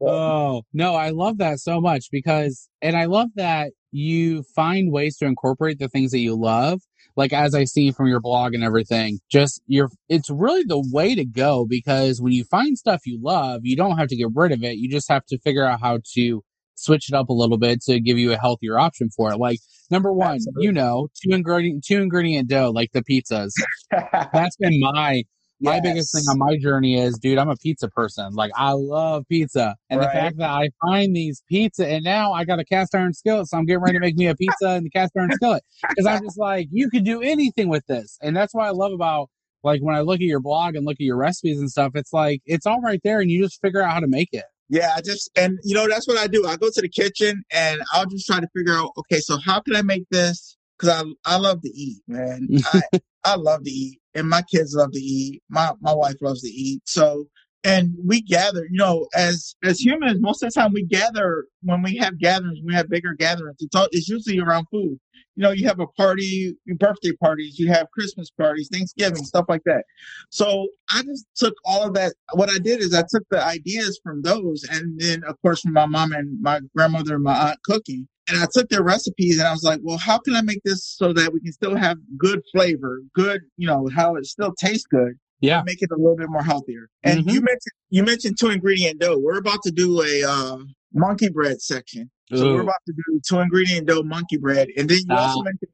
oh 0.02 0.64
no, 0.74 0.96
I 0.96 1.10
love 1.10 1.40
that 1.40 1.60
so 1.60 1.82
much 1.82 2.08
because, 2.12 2.70
and 2.82 2.96
I 2.96 3.06
love 3.06 3.30
that 3.36 3.72
you 3.96 4.44
find 4.56 4.92
ways 4.92 5.18
to 5.18 5.26
incorporate 5.26 5.80
the 5.80 5.88
things 5.88 6.12
that 6.12 6.20
you 6.20 6.36
love. 6.36 6.82
Like 7.16 7.32
as 7.32 7.56
I 7.56 7.64
see 7.64 7.92
from 7.92 8.08
your 8.08 8.20
blog 8.20 8.54
and 8.54 8.64
everything, 8.64 9.20
just 9.32 9.62
you're, 9.68 9.90
it's 10.10 10.30
really 10.30 10.64
the 10.64 10.84
way 10.92 11.16
to 11.16 11.24
go 11.24 11.66
because 11.68 12.22
when 12.22 12.34
you 12.34 12.44
find 12.44 12.78
stuff 12.78 13.06
you 13.06 13.18
love, 13.22 13.62
you 13.64 13.78
don't 13.78 13.98
have 13.98 14.10
to 14.10 14.18
get 14.18 14.28
rid 14.36 14.52
of 14.52 14.64
it. 14.64 14.78
You 14.78 14.90
just 14.90 15.10
have 15.10 15.26
to 15.28 15.40
figure 15.40 15.66
out 15.66 15.80
how 15.80 16.00
to 16.14 16.44
switch 16.76 17.08
it 17.08 17.16
up 17.16 17.30
a 17.30 17.34
little 17.34 17.58
bit 17.58 17.82
to 17.84 18.02
give 18.02 18.18
you 18.18 18.34
a 18.34 18.38
healthier 18.38 18.78
option 18.78 19.10
for 19.16 19.32
it. 19.32 19.38
Like 19.38 19.60
number 19.90 20.12
one, 20.12 20.36
Absolutely. 20.36 20.66
you 20.66 20.72
know, 20.74 21.08
two 21.24 21.34
ingredient, 21.34 21.86
two 21.86 22.02
ingredient 22.02 22.50
dough, 22.50 22.72
like 22.76 22.92
the 22.92 23.02
pizzas. 23.02 23.52
That's 24.34 24.58
been 24.58 24.78
my 24.82 25.24
my 25.60 25.80
biggest 25.80 26.14
thing 26.14 26.24
on 26.30 26.38
my 26.38 26.58
journey 26.58 27.00
is, 27.00 27.18
dude, 27.18 27.38
I'm 27.38 27.50
a 27.50 27.56
pizza 27.56 27.88
person. 27.90 28.34
Like, 28.34 28.52
I 28.56 28.72
love 28.74 29.26
pizza. 29.30 29.76
And 29.90 30.02
the 30.02 30.08
fact 30.08 30.38
that 30.38 30.50
I 30.50 30.70
find 30.82 31.16
these 31.16 31.44
pizza, 31.48 31.88
and 31.88 32.04
now 32.04 32.34
I 32.34 32.46
got 32.46 32.60
a 32.60 32.66
cast 32.66 32.94
iron 32.94 33.14
skillet, 33.14 33.48
so 33.48 33.58
I'm 33.58 33.66
getting 33.66 33.82
ready 33.82 33.94
to 33.94 34.00
make 34.00 34.16
me 34.16 34.28
a 34.28 34.36
pizza 34.36 34.76
in 34.76 34.84
the 34.84 34.90
cast 34.90 35.14
iron 35.18 35.32
skillet. 35.34 35.64
Because 35.90 36.06
I'm 36.06 36.24
just 36.24 36.38
like, 36.38 36.68
you 36.72 36.90
can 36.90 37.04
do 37.04 37.22
anything 37.22 37.70
with 37.70 37.86
this. 37.88 38.18
And 38.22 38.36
that's 38.36 38.54
what 38.54 38.66
I 38.66 38.72
love 38.72 38.92
about, 38.92 39.30
like, 39.64 39.82
when 39.82 39.96
I 39.96 40.02
look 40.02 40.16
at 40.16 40.22
your 40.22 40.42
blog 40.42 40.76
and 40.76 40.86
look 40.86 40.96
at 40.96 41.06
your 41.06 41.18
recipes 41.18 41.60
and 41.60 41.70
stuff, 41.70 41.94
it's 41.96 42.14
like, 42.14 42.42
it's 42.46 42.66
all 42.66 42.82
right 42.82 43.00
there, 43.04 43.20
and 43.20 43.32
you 43.32 43.44
just 43.44 43.62
figure 43.62 43.82
out 43.82 43.92
how 43.92 44.00
to 44.00 44.08
make 44.08 44.30
it. 44.32 44.46
Yeah, 44.70 44.94
I 44.96 45.02
just 45.02 45.30
and 45.36 45.60
you 45.64 45.76
know 45.76 45.88
that's 45.88 46.08
what 46.08 46.18
I 46.18 46.28
do. 46.28 46.46
I 46.48 46.56
go 46.56 46.70
to 46.74 46.82
the 46.82 46.90
kitchen 46.90 47.44
and 47.52 47.82
I'll 47.94 48.08
just 48.08 48.26
try 48.26 48.40
to 48.40 48.48
figure 48.56 48.74
out. 48.74 48.92
Okay, 48.98 49.20
so 49.20 49.38
how 49.38 49.60
can 49.62 49.76
I 49.76 49.84
make 49.84 50.10
this? 50.10 50.58
Because 50.78 51.04
I 51.04 51.34
I 51.34 51.38
love 51.38 51.62
to 51.62 51.70
eat, 51.70 52.02
man. 52.08 52.48
I 52.74 52.82
I 53.26 53.36
love 53.36 53.64
to 53.64 53.72
eat, 53.72 54.00
and 54.14 54.30
my 54.30 54.44
kids 54.44 54.74
love 54.76 54.92
to 54.94 55.00
eat. 55.00 55.42
My 55.50 55.72
my 55.82 55.94
wife 55.94 56.16
loves 56.22 56.42
to 56.42 56.50
eat. 56.50 56.82
So 56.86 57.28
and 57.66 57.96
we 58.06 58.22
gather 58.22 58.66
you 58.70 58.78
know 58.78 59.08
as 59.16 59.56
as 59.64 59.80
humans 59.80 60.22
most 60.22 60.44
of 60.44 60.54
the 60.54 60.60
time 60.60 60.72
we 60.72 60.86
gather 60.86 61.46
when 61.64 61.82
we 61.82 61.98
have 61.98 62.20
gatherings 62.20 62.60
we 62.64 62.74
have 62.74 62.90
bigger 62.90 63.14
gatherings 63.14 63.58
it's, 63.60 63.76
all, 63.76 63.88
it's 63.92 64.08
usually 64.08 64.40
around 64.40 64.66
food 64.72 64.98
you 65.36 65.44
know 65.44 65.52
you 65.52 65.68
have 65.68 65.80
a 65.80 65.88
party 65.88 66.56
birthday 66.78 67.12
parties 67.14 67.58
you 67.58 67.68
have 67.68 67.90
christmas 67.92 68.30
parties 68.30 68.70
thanksgiving 68.72 69.24
stuff 69.26 69.46
like 69.50 69.64
that 69.66 69.84
so 70.30 70.68
i 70.92 71.02
just 71.02 71.26
took 71.36 71.56
all 71.66 71.84
of 71.84 71.94
that 71.96 72.14
what 72.34 72.50
i 72.50 72.60
did 72.60 72.80
is 72.80 72.94
i 72.94 73.04
took 73.10 73.24
the 73.32 73.44
ideas 73.44 74.00
from 74.04 74.22
those 74.22 74.64
and 74.72 75.00
then 75.00 75.24
of 75.24 75.36
course 75.42 75.62
from 75.62 75.74
my 75.74 75.88
mom 75.88 76.12
and 76.14 76.40
my 76.42 76.62
grandmother 76.76 77.16
and 77.16 77.24
my 77.24 77.50
aunt 77.50 77.60
cooking 77.64 78.08
and 78.28 78.38
I 78.42 78.48
took 78.52 78.70
their 78.70 78.84
recipes 78.84 79.38
and 79.40 79.48
I 79.48 79.52
was 79.52 79.64
like, 79.64 79.80
well, 79.84 79.98
how 79.98 80.18
can 80.20 80.36
I 80.36 80.42
make 80.42 80.62
this 80.64 80.84
so 80.98 81.14
that 81.14 81.32
we 81.34 81.40
can 81.42 81.52
still 81.52 81.76
have 81.76 81.98
good 82.18 82.42
flavor, 82.54 83.02
good, 83.14 83.42
you 83.58 83.68
know, 83.68 83.88
how 83.96 84.16
it 84.16 84.26
still 84.26 84.54
tastes 84.58 84.86
good, 84.90 85.14
Yeah. 85.42 85.62
make 85.66 85.82
it 85.82 85.90
a 85.92 85.96
little 85.96 86.16
bit 86.16 86.30
more 86.30 86.44
healthier. 86.44 86.90
And 87.04 87.20
Mhm. 87.26 87.34
you 87.34 87.42
mentioned 87.42 87.74
you 87.90 88.04
mentioned 88.04 88.38
two 88.40 88.50
ingredient 88.50 89.00
dough. 89.00 89.18
We're 89.20 89.38
about 89.38 89.62
to 89.64 89.72
do 89.72 90.02
a 90.02 90.24
uh, 90.24 90.58
monkey 90.94 91.30
bread 91.30 91.62
section. 91.62 92.10
So 92.34 92.54
we're 92.56 92.62
about 92.62 92.82
to 92.88 92.94
do 92.94 93.22
two 93.28 93.40
ingredient 93.40 93.88
dough 93.88 94.02
monkey 94.04 94.38
bread, 94.38 94.68
and 94.78 94.90
then 94.90 94.98
you 95.08 95.16
also 95.16 95.40
Ah. 95.40 95.44
mentioned 95.44 95.72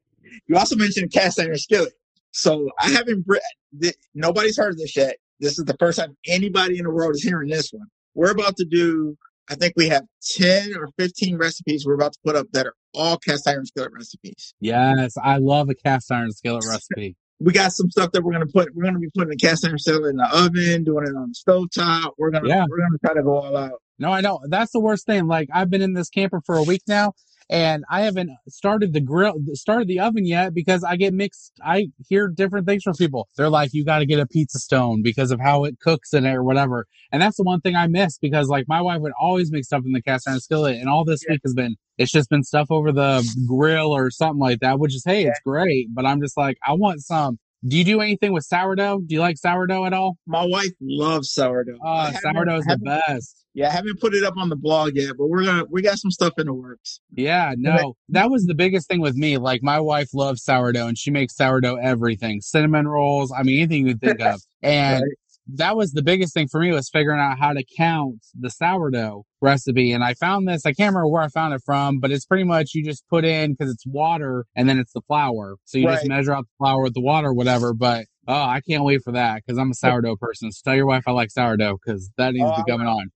you 0.48 0.56
also 0.56 0.76
mentioned 0.76 1.12
cast 1.12 1.40
iron 1.40 1.56
skillet. 1.58 1.94
So 2.32 2.68
I 2.80 2.90
haven't 2.90 3.24
bre- 3.26 3.36
th- 3.80 3.94
nobody's 4.14 4.56
heard 4.56 4.72
of 4.72 4.78
this 4.78 4.94
yet. 4.96 5.16
This 5.40 5.58
is 5.58 5.64
the 5.64 5.76
first 5.78 5.98
time 5.98 6.16
anybody 6.26 6.78
in 6.78 6.84
the 6.84 6.90
world 6.90 7.14
is 7.14 7.22
hearing 7.22 7.48
this 7.50 7.70
one. 7.72 7.86
We're 8.14 8.30
about 8.30 8.56
to 8.58 8.64
do. 8.64 9.16
I 9.52 9.54
think 9.56 9.74
we 9.76 9.88
have 9.88 10.04
ten 10.36 10.74
or 10.76 10.88
fifteen 10.98 11.36
recipes 11.36 11.84
we're 11.86 11.94
about 11.94 12.14
to 12.14 12.18
put 12.24 12.36
up 12.36 12.46
that 12.52 12.66
are 12.66 12.74
all 12.94 13.18
cast 13.18 13.46
iron 13.46 13.66
skillet 13.66 13.92
recipes. 13.92 14.54
Yes, 14.60 15.14
I 15.22 15.36
love 15.38 15.68
a 15.68 15.74
cast 15.74 16.10
iron 16.10 16.32
skillet 16.32 16.64
recipe. 16.68 17.16
we 17.40 17.52
got 17.52 17.72
some 17.72 17.90
stuff 17.90 18.12
that 18.12 18.22
we're 18.22 18.32
gonna 18.32 18.46
put. 18.46 18.74
We're 18.74 18.84
gonna 18.84 18.98
be 18.98 19.10
putting 19.14 19.30
the 19.30 19.36
cast 19.36 19.66
iron 19.66 19.78
skillet 19.78 20.10
in 20.10 20.16
the 20.16 20.28
oven, 20.32 20.84
doing 20.84 21.06
it 21.06 21.14
on 21.16 21.28
the 21.28 21.34
stove 21.34 21.68
top. 21.74 22.14
We're 22.18 22.30
gonna 22.30 22.48
Yeah. 22.48 22.64
we're 22.68 22.78
gonna 22.78 22.98
try 23.04 23.14
to 23.14 23.22
go 23.22 23.36
all 23.36 23.56
out. 23.56 23.80
No, 23.98 24.10
I 24.10 24.20
know. 24.22 24.40
That's 24.48 24.72
the 24.72 24.80
worst 24.80 25.06
thing. 25.06 25.26
Like 25.26 25.48
I've 25.52 25.68
been 25.70 25.82
in 25.82 25.92
this 25.92 26.08
camper 26.08 26.40
for 26.44 26.56
a 26.56 26.62
week 26.62 26.82
now 26.88 27.12
and 27.50 27.84
I 27.90 28.02
haven't 28.02 28.30
started 28.48 28.92
the 28.92 29.00
grill 29.00 29.34
started 29.54 29.88
the 29.88 30.00
oven 30.00 30.26
yet 30.26 30.54
because 30.54 30.84
I 30.84 30.96
get 30.96 31.12
mixed 31.14 31.52
I 31.64 31.88
hear 32.08 32.28
different 32.28 32.66
things 32.66 32.82
from 32.82 32.94
people. 32.94 33.28
They're 33.36 33.48
like, 33.50 33.70
you 33.72 33.84
gotta 33.84 34.06
get 34.06 34.20
a 34.20 34.26
pizza 34.26 34.58
stone 34.58 35.02
because 35.02 35.30
of 35.30 35.40
how 35.40 35.64
it 35.64 35.78
cooks 35.80 36.12
in 36.12 36.26
it 36.26 36.34
or 36.34 36.42
whatever. 36.44 36.86
And 37.10 37.20
that's 37.22 37.36
the 37.36 37.42
one 37.42 37.60
thing 37.60 37.76
I 37.76 37.86
miss 37.86 38.18
because 38.18 38.48
like 38.48 38.66
my 38.68 38.80
wife 38.80 39.00
would 39.00 39.12
always 39.20 39.50
make 39.52 39.64
stuff 39.64 39.82
in 39.84 39.92
the 39.92 40.02
cast 40.02 40.28
iron 40.28 40.40
skillet 40.40 40.76
and 40.76 40.88
all 40.88 41.04
this 41.04 41.22
Yeah. 41.26 41.34
week 41.34 41.40
has 41.44 41.54
been 41.54 41.76
it's 41.98 42.12
just 42.12 42.30
been 42.30 42.42
stuff 42.42 42.68
over 42.70 42.90
the 42.92 43.22
grill 43.46 43.92
or 43.94 44.10
something 44.10 44.40
like 44.40 44.60
that, 44.60 44.78
which 44.78 44.94
is 44.94 45.04
hey, 45.04 45.24
it's 45.26 45.40
great. 45.44 45.88
But 45.94 46.06
I'm 46.06 46.20
just 46.20 46.36
like, 46.36 46.56
I 46.66 46.72
want 46.72 47.00
some. 47.02 47.38
Do 47.66 47.78
you 47.78 47.84
do 47.84 48.00
anything 48.00 48.32
with 48.32 48.44
sourdough? 48.44 49.02
Do 49.06 49.14
you 49.14 49.20
like 49.20 49.36
sourdough 49.38 49.84
at 49.86 49.92
all? 49.92 50.16
My 50.26 50.44
wife 50.44 50.72
loves 50.80 51.30
sourdough. 51.32 51.78
Oh, 51.82 51.88
I 51.88 52.06
haven't- 52.06 52.20
sourdough's 52.34 52.64
the 52.64 52.78
best. 53.06 53.38
Yeah, 53.54 53.68
I 53.68 53.70
haven't 53.72 54.00
put 54.00 54.14
it 54.14 54.24
up 54.24 54.34
on 54.38 54.48
the 54.48 54.56
blog 54.56 54.92
yet, 54.96 55.12
but 55.18 55.28
we're 55.28 55.44
gonna 55.44 55.64
we 55.70 55.82
got 55.82 55.98
some 55.98 56.10
stuff 56.10 56.32
in 56.38 56.46
the 56.46 56.54
works. 56.54 57.00
Yeah, 57.14 57.54
no, 57.58 57.94
that 58.08 58.30
was 58.30 58.46
the 58.46 58.54
biggest 58.54 58.88
thing 58.88 59.00
with 59.00 59.14
me. 59.14 59.36
Like 59.36 59.62
my 59.62 59.78
wife 59.78 60.08
loves 60.14 60.42
sourdough 60.42 60.86
and 60.88 60.96
she 60.98 61.10
makes 61.10 61.36
sourdough 61.36 61.76
everything, 61.76 62.40
cinnamon 62.40 62.88
rolls. 62.88 63.30
I 63.30 63.42
mean, 63.42 63.58
anything 63.58 63.86
you 63.88 63.96
think 63.96 64.20
of. 64.20 64.40
And 64.64 65.02
Right. 65.02 65.10
That 65.56 65.76
was 65.76 65.92
the 65.92 66.02
biggest 66.02 66.34
thing 66.34 66.48
for 66.48 66.60
me 66.60 66.72
was 66.72 66.88
figuring 66.88 67.20
out 67.20 67.38
how 67.38 67.52
to 67.52 67.62
count 67.76 68.20
the 68.38 68.50
sourdough 68.50 69.24
recipe. 69.40 69.92
And 69.92 70.02
I 70.04 70.14
found 70.14 70.48
this, 70.48 70.64
I 70.64 70.72
can't 70.72 70.90
remember 70.94 71.08
where 71.08 71.22
I 71.22 71.28
found 71.28 71.52
it 71.54 71.62
from, 71.64 71.98
but 72.00 72.10
it's 72.10 72.24
pretty 72.24 72.44
much 72.44 72.70
you 72.74 72.84
just 72.84 73.06
put 73.08 73.24
in 73.24 73.52
because 73.52 73.70
it's 73.72 73.86
water 73.86 74.46
and 74.56 74.68
then 74.68 74.78
it's 74.78 74.92
the 74.92 75.02
flour. 75.02 75.56
So 75.64 75.78
you 75.78 75.86
just 75.88 76.06
measure 76.06 76.32
out 76.32 76.44
the 76.44 76.64
flour 76.64 76.82
with 76.82 76.94
the 76.94 77.00
water, 77.00 77.28
or 77.28 77.34
whatever. 77.34 77.74
But 77.74 78.06
oh, 78.28 78.34
I 78.34 78.60
can't 78.66 78.84
wait 78.84 79.02
for 79.04 79.12
that 79.12 79.42
because 79.44 79.58
I'm 79.58 79.70
a 79.70 79.74
sourdough 79.74 80.16
person. 80.16 80.50
So 80.52 80.60
tell 80.64 80.76
your 80.76 80.86
wife 80.86 81.02
I 81.06 81.10
like 81.12 81.30
sourdough 81.30 81.78
because 81.84 82.10
that 82.16 82.32
needs 82.32 82.46
Oh, 82.46 82.56
to 82.56 82.64
be 82.64 82.70
coming 82.70 82.86
on. 82.86 83.10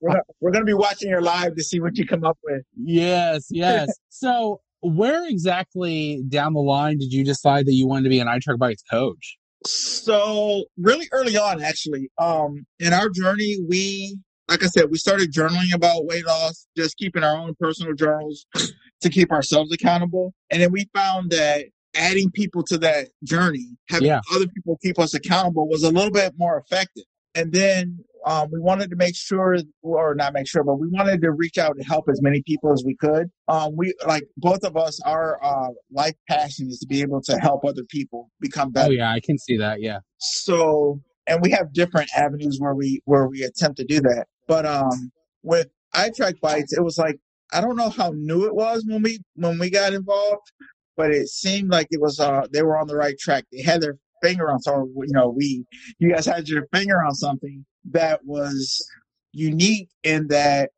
We're 0.00 0.22
we're 0.40 0.50
gonna 0.52 0.64
be 0.64 0.74
watching 0.74 1.08
your 1.08 1.22
live 1.22 1.56
to 1.56 1.64
see 1.64 1.80
what 1.80 1.96
you 1.96 2.06
come 2.06 2.24
up 2.24 2.38
with. 2.44 2.62
Yes, 2.76 3.46
yes. 3.50 3.90
so, 4.08 4.60
where 4.82 5.26
exactly 5.28 6.22
down 6.28 6.54
the 6.54 6.60
line 6.60 6.98
did 6.98 7.12
you 7.12 7.24
decide 7.24 7.66
that 7.66 7.72
you 7.72 7.86
wanted 7.86 8.04
to 8.04 8.08
be 8.10 8.18
an 8.18 8.26
iTrack 8.26 8.58
Bites 8.58 8.82
coach? 8.90 9.38
So 9.66 10.64
really 10.76 11.08
early 11.12 11.36
on, 11.36 11.62
actually, 11.62 12.10
um, 12.18 12.66
in 12.78 12.92
our 12.92 13.08
journey, 13.08 13.58
we, 13.68 14.18
like 14.48 14.62
I 14.62 14.66
said, 14.66 14.90
we 14.90 14.98
started 14.98 15.32
journaling 15.32 15.74
about 15.74 16.06
weight 16.06 16.26
loss, 16.26 16.66
just 16.76 16.96
keeping 16.96 17.22
our 17.22 17.36
own 17.36 17.54
personal 17.58 17.94
journals 17.94 18.46
to 19.00 19.08
keep 19.08 19.30
ourselves 19.32 19.72
accountable. 19.72 20.34
And 20.50 20.62
then 20.62 20.72
we 20.72 20.88
found 20.94 21.30
that 21.30 21.66
adding 21.94 22.30
people 22.30 22.62
to 22.64 22.78
that 22.78 23.08
journey, 23.24 23.76
having 23.88 24.08
Yeah. 24.08 24.20
other 24.34 24.46
people 24.46 24.78
keep 24.82 24.98
us 24.98 25.14
accountable 25.14 25.68
was 25.68 25.82
a 25.82 25.90
little 25.90 26.10
bit 26.10 26.34
more 26.36 26.58
effective. 26.58 27.04
And 27.34 27.52
then 27.52 28.04
um, 28.26 28.48
we 28.52 28.60
wanted 28.60 28.90
to 28.90 28.96
make 28.96 29.16
sure, 29.16 29.56
or 29.82 30.14
not 30.14 30.32
make 30.32 30.46
sure, 30.48 30.62
but 30.64 30.76
we 30.76 30.88
wanted 30.88 31.20
to 31.22 31.32
reach 31.32 31.58
out 31.58 31.76
and 31.76 31.84
help 31.86 32.08
as 32.10 32.20
many 32.22 32.42
people 32.42 32.72
as 32.72 32.82
we 32.84 32.94
could. 32.96 33.30
Um, 33.48 33.72
we 33.76 33.94
like 34.06 34.24
both 34.36 34.64
of 34.64 34.76
us, 34.76 35.00
our 35.04 35.42
uh, 35.42 35.68
life 35.90 36.14
passion 36.28 36.68
is 36.68 36.78
to 36.80 36.86
be 36.86 37.00
able 37.00 37.20
to 37.22 37.36
help 37.38 37.64
other 37.64 37.84
people 37.88 38.30
become 38.40 38.70
better 38.70 38.88
Oh 38.88 38.92
yeah, 38.92 39.10
I 39.12 39.20
can 39.20 39.38
see 39.38 39.56
that. 39.58 39.80
Yeah. 39.80 39.98
so 40.18 41.00
and 41.26 41.40
we 41.40 41.50
have 41.52 41.72
different 41.72 42.10
avenues 42.16 42.58
where 42.60 42.74
we 42.74 43.00
where 43.04 43.26
we 43.28 43.42
attempt 43.42 43.76
to 43.78 43.84
do 43.84 44.00
that 44.00 44.26
but 44.48 44.66
um 44.66 45.12
with 45.44 45.68
iTrack 45.94 46.40
bites 46.40 46.72
it 46.76 46.82
was 46.82 46.98
like 46.98 47.16
i 47.52 47.60
don't 47.60 47.76
know 47.76 47.90
how 47.90 48.10
new 48.16 48.44
it 48.44 48.54
was 48.54 48.84
when 48.88 49.02
we 49.02 49.20
when 49.36 49.56
we 49.58 49.70
got 49.70 49.92
involved 49.92 50.50
but 50.96 51.12
it 51.12 51.28
seemed 51.28 51.70
like 51.70 51.86
it 51.90 52.00
was 52.00 52.18
uh 52.18 52.42
they 52.52 52.62
were 52.62 52.76
on 52.76 52.88
the 52.88 52.96
right 52.96 53.16
track 53.20 53.44
they 53.52 53.62
had 53.62 53.80
their 53.80 53.96
finger 54.20 54.50
on 54.50 54.58
something 54.60 54.92
you 54.96 55.12
know 55.12 55.28
we 55.28 55.64
you 56.00 56.12
guys 56.12 56.26
had 56.26 56.48
your 56.48 56.66
finger 56.74 56.96
on 57.04 57.14
something 57.14 57.64
that 57.90 58.24
was 58.24 58.84
unique 59.32 59.88
in 60.02 60.28
that 60.28 60.70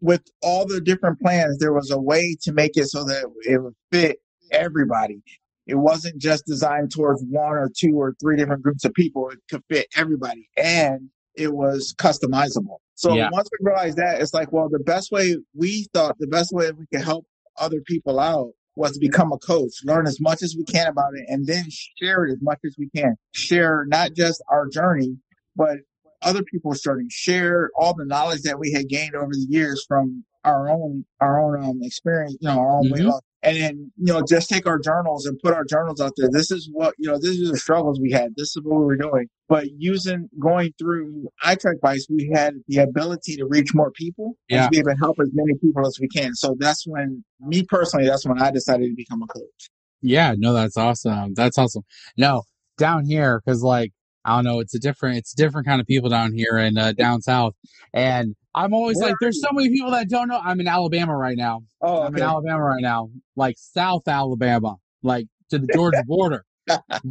with 0.00 0.22
all 0.42 0.66
the 0.66 0.80
different 0.80 1.20
plans 1.20 1.58
there 1.58 1.72
was 1.72 1.90
a 1.90 1.98
way 1.98 2.36
to 2.40 2.52
make 2.52 2.76
it 2.76 2.86
so 2.86 3.04
that 3.04 3.24
it 3.42 3.62
would 3.62 3.74
fit 3.92 4.18
everybody 4.50 5.20
it 5.68 5.76
wasn't 5.76 6.18
just 6.18 6.46
designed 6.46 6.90
towards 6.90 7.22
one 7.28 7.52
or 7.52 7.70
two 7.76 7.92
or 7.94 8.16
three 8.20 8.36
different 8.36 8.62
groups 8.62 8.86
of 8.86 8.94
people. 8.94 9.28
It 9.28 9.38
could 9.50 9.62
fit 9.68 9.86
everybody 9.94 10.48
and 10.56 11.10
it 11.34 11.52
was 11.52 11.94
customizable. 11.98 12.78
So 12.94 13.14
Yeah. 13.14 13.28
once 13.30 13.50
we 13.52 13.66
realized 13.66 13.98
that, 13.98 14.20
it's 14.20 14.32
like, 14.32 14.50
well, 14.50 14.70
the 14.70 14.78
best 14.78 15.12
way 15.12 15.36
we 15.54 15.86
thought, 15.92 16.16
the 16.18 16.26
best 16.26 16.52
way 16.52 16.72
we 16.72 16.86
could 16.86 17.02
help 17.02 17.26
other 17.58 17.80
people 17.82 18.18
out 18.18 18.52
was 18.76 18.92
to 18.92 18.98
become 18.98 19.30
a 19.30 19.38
coach, 19.38 19.72
learn 19.84 20.06
as 20.06 20.18
much 20.20 20.42
as 20.42 20.56
we 20.56 20.64
can 20.64 20.86
about 20.86 21.14
it, 21.14 21.26
and 21.28 21.46
then 21.46 21.66
share 21.68 22.24
it 22.24 22.32
as 22.32 22.40
much 22.40 22.60
as 22.64 22.74
we 22.78 22.88
can. 22.96 23.14
Share 23.32 23.84
not 23.88 24.14
just 24.14 24.42
our 24.48 24.68
journey, 24.68 25.16
but 25.54 25.78
other 26.22 26.42
people's 26.42 26.80
journey. 26.80 27.06
Share 27.10 27.70
all 27.76 27.94
the 27.94 28.04
knowledge 28.04 28.42
that 28.42 28.58
we 28.58 28.72
had 28.72 28.88
gained 28.88 29.14
over 29.14 29.32
the 29.32 29.46
years 29.48 29.84
from 29.86 30.24
our 30.44 30.68
own 30.68 31.04
our 31.20 31.40
own 31.40 31.62
um, 31.64 31.78
experience, 31.82 32.36
you 32.40 32.48
know, 32.48 32.58
our 32.58 32.78
own 32.78 32.84
Mhm. 32.90 33.06
loss 33.08 33.20
and 33.42 33.56
then 33.56 33.92
you 33.96 34.12
know 34.12 34.20
just 34.28 34.48
take 34.48 34.66
our 34.66 34.78
journals 34.80 35.24
and 35.26 35.38
put 35.44 35.54
our 35.54 35.64
journals 35.64 36.00
out 36.00 36.12
there 36.16 36.28
this 36.28 36.50
is 36.50 36.68
what 36.72 36.92
you 36.98 37.08
know 37.08 37.16
this 37.18 37.36
is 37.38 37.48
the 37.50 37.56
struggles 37.56 38.00
we 38.00 38.10
had 38.10 38.32
this 38.36 38.48
is 38.56 38.62
what 38.64 38.80
we 38.80 38.84
were 38.84 38.96
doing 38.96 39.28
but 39.48 39.68
using 39.76 40.28
going 40.40 40.72
through 40.76 41.28
iTrack 41.44 41.78
bites 41.80 42.08
we 42.10 42.28
had 42.34 42.54
the 42.66 42.78
ability 42.78 43.36
to 43.36 43.44
reach 43.46 43.72
more 43.76 43.92
people 43.92 44.34
and 44.50 44.56
Yeah. 44.56 44.64
to 44.64 44.70
be 44.70 44.78
able 44.78 44.90
to 44.90 44.96
help 44.96 45.20
as 45.20 45.28
many 45.32 45.54
people 45.60 45.86
as 45.86 45.98
we 46.00 46.08
can 46.08 46.34
so 46.34 46.56
that's 46.58 46.84
when 46.84 47.24
me 47.38 47.62
personally 47.62 48.08
that's 48.08 48.26
when 48.26 48.42
i 48.42 48.50
decided 48.50 48.88
to 48.88 48.94
become 48.96 49.22
a 49.22 49.26
coach 49.28 49.70
Yeah, 50.02 50.34
no, 50.36 50.52
that's 50.52 50.76
awesome. 50.76 51.34
That's 51.34 51.58
awesome. 51.58 51.82
No, 52.16 52.42
down 52.76 53.04
here, 53.04 53.40
because 53.44 53.62
like 53.62 53.92
I 54.24 54.36
don't 54.36 54.44
know, 54.44 54.60
it's 54.60 54.74
a 54.74 54.78
different, 54.78 55.18
it's 55.18 55.32
a 55.32 55.36
different 55.36 55.66
kind 55.66 55.80
of 55.80 55.86
people 55.86 56.10
down 56.10 56.32
here 56.32 56.56
and 56.56 56.78
uh, 56.78 56.92
down 56.92 57.22
south, 57.22 57.54
and 57.94 58.34
I'm 58.54 58.74
always 58.74 58.96
Where 58.98 59.10
like, 59.10 59.16
there's 59.20 59.40
so 59.40 59.48
many 59.52 59.68
people 59.68 59.92
that 59.92 60.08
don't 60.08 60.28
know. 60.28 60.40
I'm 60.42 60.60
in 60.60 60.68
Alabama 60.68 61.16
right 61.16 61.36
now. 61.36 61.60
oh 61.80 62.02
I'm 62.02 62.16
in 62.16 62.22
Alabama 62.22 62.62
right 62.62 62.82
now, 62.82 63.10
like 63.36 63.56
South 63.58 64.08
Alabama, 64.08 64.76
like 65.02 65.26
to 65.50 65.58
the 65.58 65.68
Georgia 65.72 66.02
border. 66.06 66.44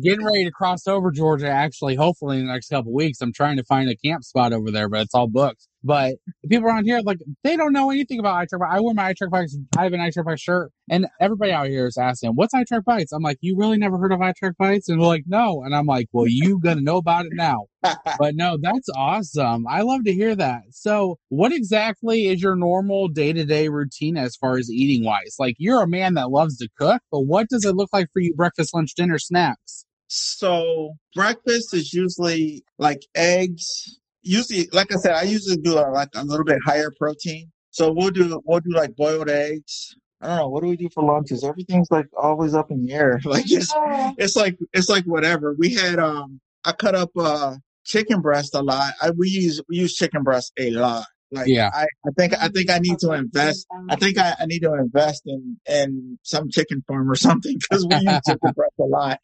Getting 0.04 0.24
ready 0.24 0.44
to 0.46 0.52
cross 0.52 0.86
over 0.88 1.10
Georgia, 1.10 1.50
actually, 1.50 1.96
hopefully 1.96 2.38
in 2.38 2.46
the 2.46 2.54
next 2.54 2.70
couple 2.70 2.94
weeks. 2.94 3.22
I'm 3.22 3.34
trying 3.34 3.58
to 3.58 3.64
find 3.64 3.90
a 3.90 3.96
camp 3.96 4.24
spot 4.24 4.54
over 4.54 4.70
there, 4.70 4.88
but 4.88 5.02
it's 5.02 5.16
all 5.16 5.28
booked. 5.28 5.68
But 5.88 6.16
people 6.50 6.68
around 6.68 6.84
here, 6.84 7.00
like, 7.00 7.20
they 7.46 7.56
don't 7.56 7.72
know 7.72 7.90
anything 7.92 8.20
about 8.20 8.36
iTrack 8.36 8.60
Bites. 8.60 8.74
I 8.74 8.80
wear 8.82 8.94
my 8.94 9.14
iTrack 9.14 9.32
Bites. 9.32 9.58
I 9.78 9.84
have 9.84 9.94
an 9.94 10.02
iTrack 10.02 10.26
Bites 10.26 10.42
shirt, 10.42 10.72
and 10.90 11.08
everybody 11.22 11.54
out 11.54 11.68
here 11.68 11.88
is 11.88 11.98
asking, 11.98 12.32
"What's 12.32 12.54
iTrack 12.54 12.84
Bites?" 12.84 13.14
I'm 13.14 13.24
like, 13.24 13.38
"You 13.40 13.56
really 13.58 13.78
never 13.78 13.98
heard 13.98 14.12
of 14.12 14.20
iTrack 14.20 14.58
Bites?" 14.58 14.90
And 14.90 15.00
they're 15.00 15.08
like, 15.08 15.24
"No." 15.28 15.64
And 15.64 15.74
I'm 15.74 15.86
like, 15.86 16.10
"Well, 16.12 16.26
you 16.28 16.60
gonna 16.60 16.82
know 16.82 16.98
about 16.98 17.26
it 17.26 17.32
now." 17.34 17.68
but 18.20 18.36
no, 18.36 18.58
that's 18.62 18.90
awesome. 18.98 19.66
I 19.66 19.82
love 19.82 20.04
to 20.04 20.14
hear 20.14 20.36
that. 20.36 20.64
So, 20.72 21.20
what 21.30 21.54
exactly 21.54 22.28
is 22.28 22.42
your 22.42 22.58
normal 22.58 23.08
day 23.08 23.32
to 23.32 23.46
day 23.46 23.70
routine 23.70 24.18
as 24.18 24.36
far 24.36 24.58
as 24.58 24.70
eating 24.70 25.06
wise? 25.06 25.38
Like, 25.40 25.56
you're 25.58 25.82
a 25.82 25.88
man 25.88 26.16
that 26.16 26.32
loves 26.32 26.58
to 26.58 26.68
cook, 26.78 27.02
but 27.12 27.22
what 27.22 27.48
does 27.48 27.64
it 27.64 27.76
look 27.78 27.90
like 27.94 28.10
for 28.12 28.20
you 28.20 28.34
breakfast, 28.34 28.74
lunch, 28.74 28.94
dinner, 28.94 29.20
snacks? 29.20 29.86
So 30.10 30.96
breakfast 31.16 31.74
is 31.74 31.94
usually 31.94 32.64
like 32.78 33.06
eggs. 33.16 34.00
Usually, 34.24 34.68
like 34.74 34.92
I 34.92 34.96
said, 34.96 35.14
I 35.14 35.24
usually 35.24 35.58
do 35.58 35.78
a, 35.78 35.88
like 35.92 36.10
a 36.16 36.24
little 36.24 36.46
bit 36.46 36.58
higher 36.66 36.92
protein. 36.98 37.52
So 37.72 37.92
we'll 37.92 38.12
do 38.12 38.42
we'll 38.46 38.60
do 38.60 38.72
like 38.72 38.96
boiled 38.96 39.30
eggs. 39.30 39.96
I 40.22 40.28
don't 40.28 40.38
know 40.38 40.50
what 40.50 40.64
do 40.64 40.70
we 40.70 40.78
do 40.78 40.90
for 40.94 41.04
lunches. 41.04 41.44
Everything's 41.44 41.92
like 41.92 42.08
always 42.20 42.54
up 42.56 42.72
in 42.72 42.86
the 42.86 42.94
air. 42.94 43.20
Like 43.26 43.46
it's 43.48 43.72
it's 44.18 44.36
like 44.36 44.58
it's 44.74 44.90
like 44.90 45.06
whatever. 45.06 45.56
We 45.58 45.76
had 45.76 46.00
um 46.00 46.40
I 46.66 46.72
cut 46.72 46.96
up 46.96 47.12
uh 47.18 47.56
chicken 47.86 48.22
breast 48.22 48.56
a 48.56 48.62
lot. 48.62 48.94
I, 49.02 49.12
we 49.12 49.30
use 49.30 49.62
we 49.70 49.78
use 49.78 49.94
chicken 49.96 50.24
breast 50.24 50.54
a 50.58 50.72
lot. 50.72 51.06
Like 51.32 51.48
Yeah. 51.48 51.70
I, 51.74 51.84
I 51.84 52.12
think 52.18 52.34
I 52.42 52.48
think 52.48 52.70
I 52.72 52.80
need 52.80 53.00
to 53.00 53.12
invest. 53.12 53.68
I 53.90 53.96
think 53.96 54.18
I, 54.18 54.36
I 54.40 54.46
need 54.46 54.62
to 54.62 54.74
invest 54.74 55.24
in 55.26 55.58
in 55.70 56.18
some 56.24 56.50
chicken 56.50 56.84
farm 56.88 57.10
or 57.12 57.16
something 57.28 57.58
because 57.60 57.86
we 57.86 57.96
use 57.96 58.22
chicken 58.26 58.54
breast 58.56 58.74
a 58.80 58.84
lot. 58.86 59.20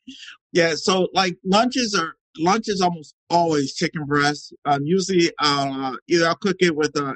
Yeah. 0.51 0.75
So 0.75 1.07
like 1.13 1.37
lunches 1.43 1.95
are 1.95 2.13
lunch 2.37 2.65
is 2.67 2.81
almost 2.81 3.13
always 3.29 3.73
chicken 3.75 4.05
breast. 4.05 4.53
Um, 4.65 4.81
usually 4.83 5.31
uh 5.39 5.95
either 6.07 6.27
I'll 6.27 6.35
cook 6.35 6.57
it 6.59 6.75
with 6.75 6.95
a 6.97 7.15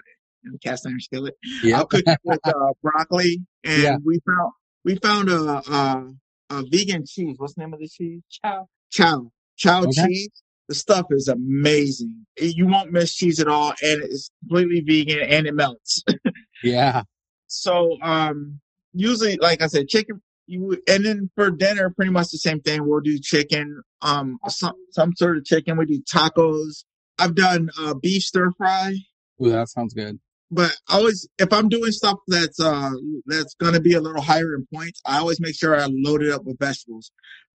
cast 0.63 0.85
iron 0.87 0.99
skillet. 0.99 1.33
I'll 1.73 1.85
cook 1.85 2.03
it 2.05 2.19
with 2.23 2.39
uh, 2.45 2.53
broccoli, 2.81 3.41
and 3.63 3.83
Yeah. 3.83 3.97
we 4.05 4.19
found 4.25 4.51
we 4.85 4.95
found 4.95 5.29
a, 5.29 5.41
a 5.71 6.13
a 6.49 6.63
vegan 6.71 7.03
cheese. 7.05 7.35
What's 7.37 7.55
the 7.55 7.61
name 7.61 7.73
of 7.73 7.79
the 7.79 7.87
cheese? 7.89 8.21
Chao. 8.29 8.67
Chao. 8.91 9.31
Chao 9.57 9.81
Okay. 9.83 10.07
cheese. 10.07 10.29
The 10.69 10.75
stuff 10.75 11.05
is 11.11 11.27
amazing. 11.27 12.25
You 12.39 12.67
won't 12.67 12.91
miss 12.91 13.13
cheese 13.15 13.39
at 13.39 13.47
all, 13.47 13.69
and 13.81 14.03
it's 14.03 14.29
completely 14.41 14.81
vegan 14.85 15.19
and 15.29 15.47
it 15.47 15.53
melts. 15.55 16.03
Yeah. 16.63 17.03
so 17.47 17.97
um, 18.01 18.59
usually, 18.93 19.37
like 19.41 19.61
I 19.61 19.67
said, 19.67 19.87
chicken. 19.87 20.21
You 20.47 20.77
and 20.87 21.05
then 21.05 21.29
for 21.35 21.51
dinner, 21.51 21.89
pretty 21.89 22.11
much 22.11 22.29
the 22.31 22.37
same 22.37 22.61
thing. 22.61 22.87
We'll 22.87 23.01
do 23.01 23.19
chicken, 23.19 23.81
um, 24.01 24.37
some 24.47 24.73
some 24.91 25.13
sort 25.15 25.37
of 25.37 25.45
chicken. 25.45 25.77
We 25.77 25.85
do 25.85 26.01
tacos. 26.01 26.85
I've 27.19 27.35
done 27.35 27.69
uh, 27.79 27.95
beef 27.95 28.21
stir 28.23 28.51
fry 28.57 28.93
Ooh, 29.43 29.49
that 29.49 29.69
sounds 29.69 29.93
good. 29.93 30.19
but 30.51 30.71
I 30.87 30.97
always 30.97 31.27
if 31.37 31.51
I'm 31.51 31.67
doing 31.67 31.91
stuff 31.91 32.19
that's 32.27 32.59
uh 32.59 32.91
that's 33.25 33.55
gonna 33.55 33.79
be 33.79 33.93
a 33.93 34.01
little 34.01 34.21
higher 34.21 34.55
in 34.55 34.67
points, 34.73 35.01
I 35.05 35.17
always 35.17 35.39
make 35.39 35.55
sure 35.55 35.75
I 35.75 35.87
load 35.89 36.23
it 36.23 36.31
up 36.31 36.43
with 36.45 36.59
vegetables. 36.59 37.11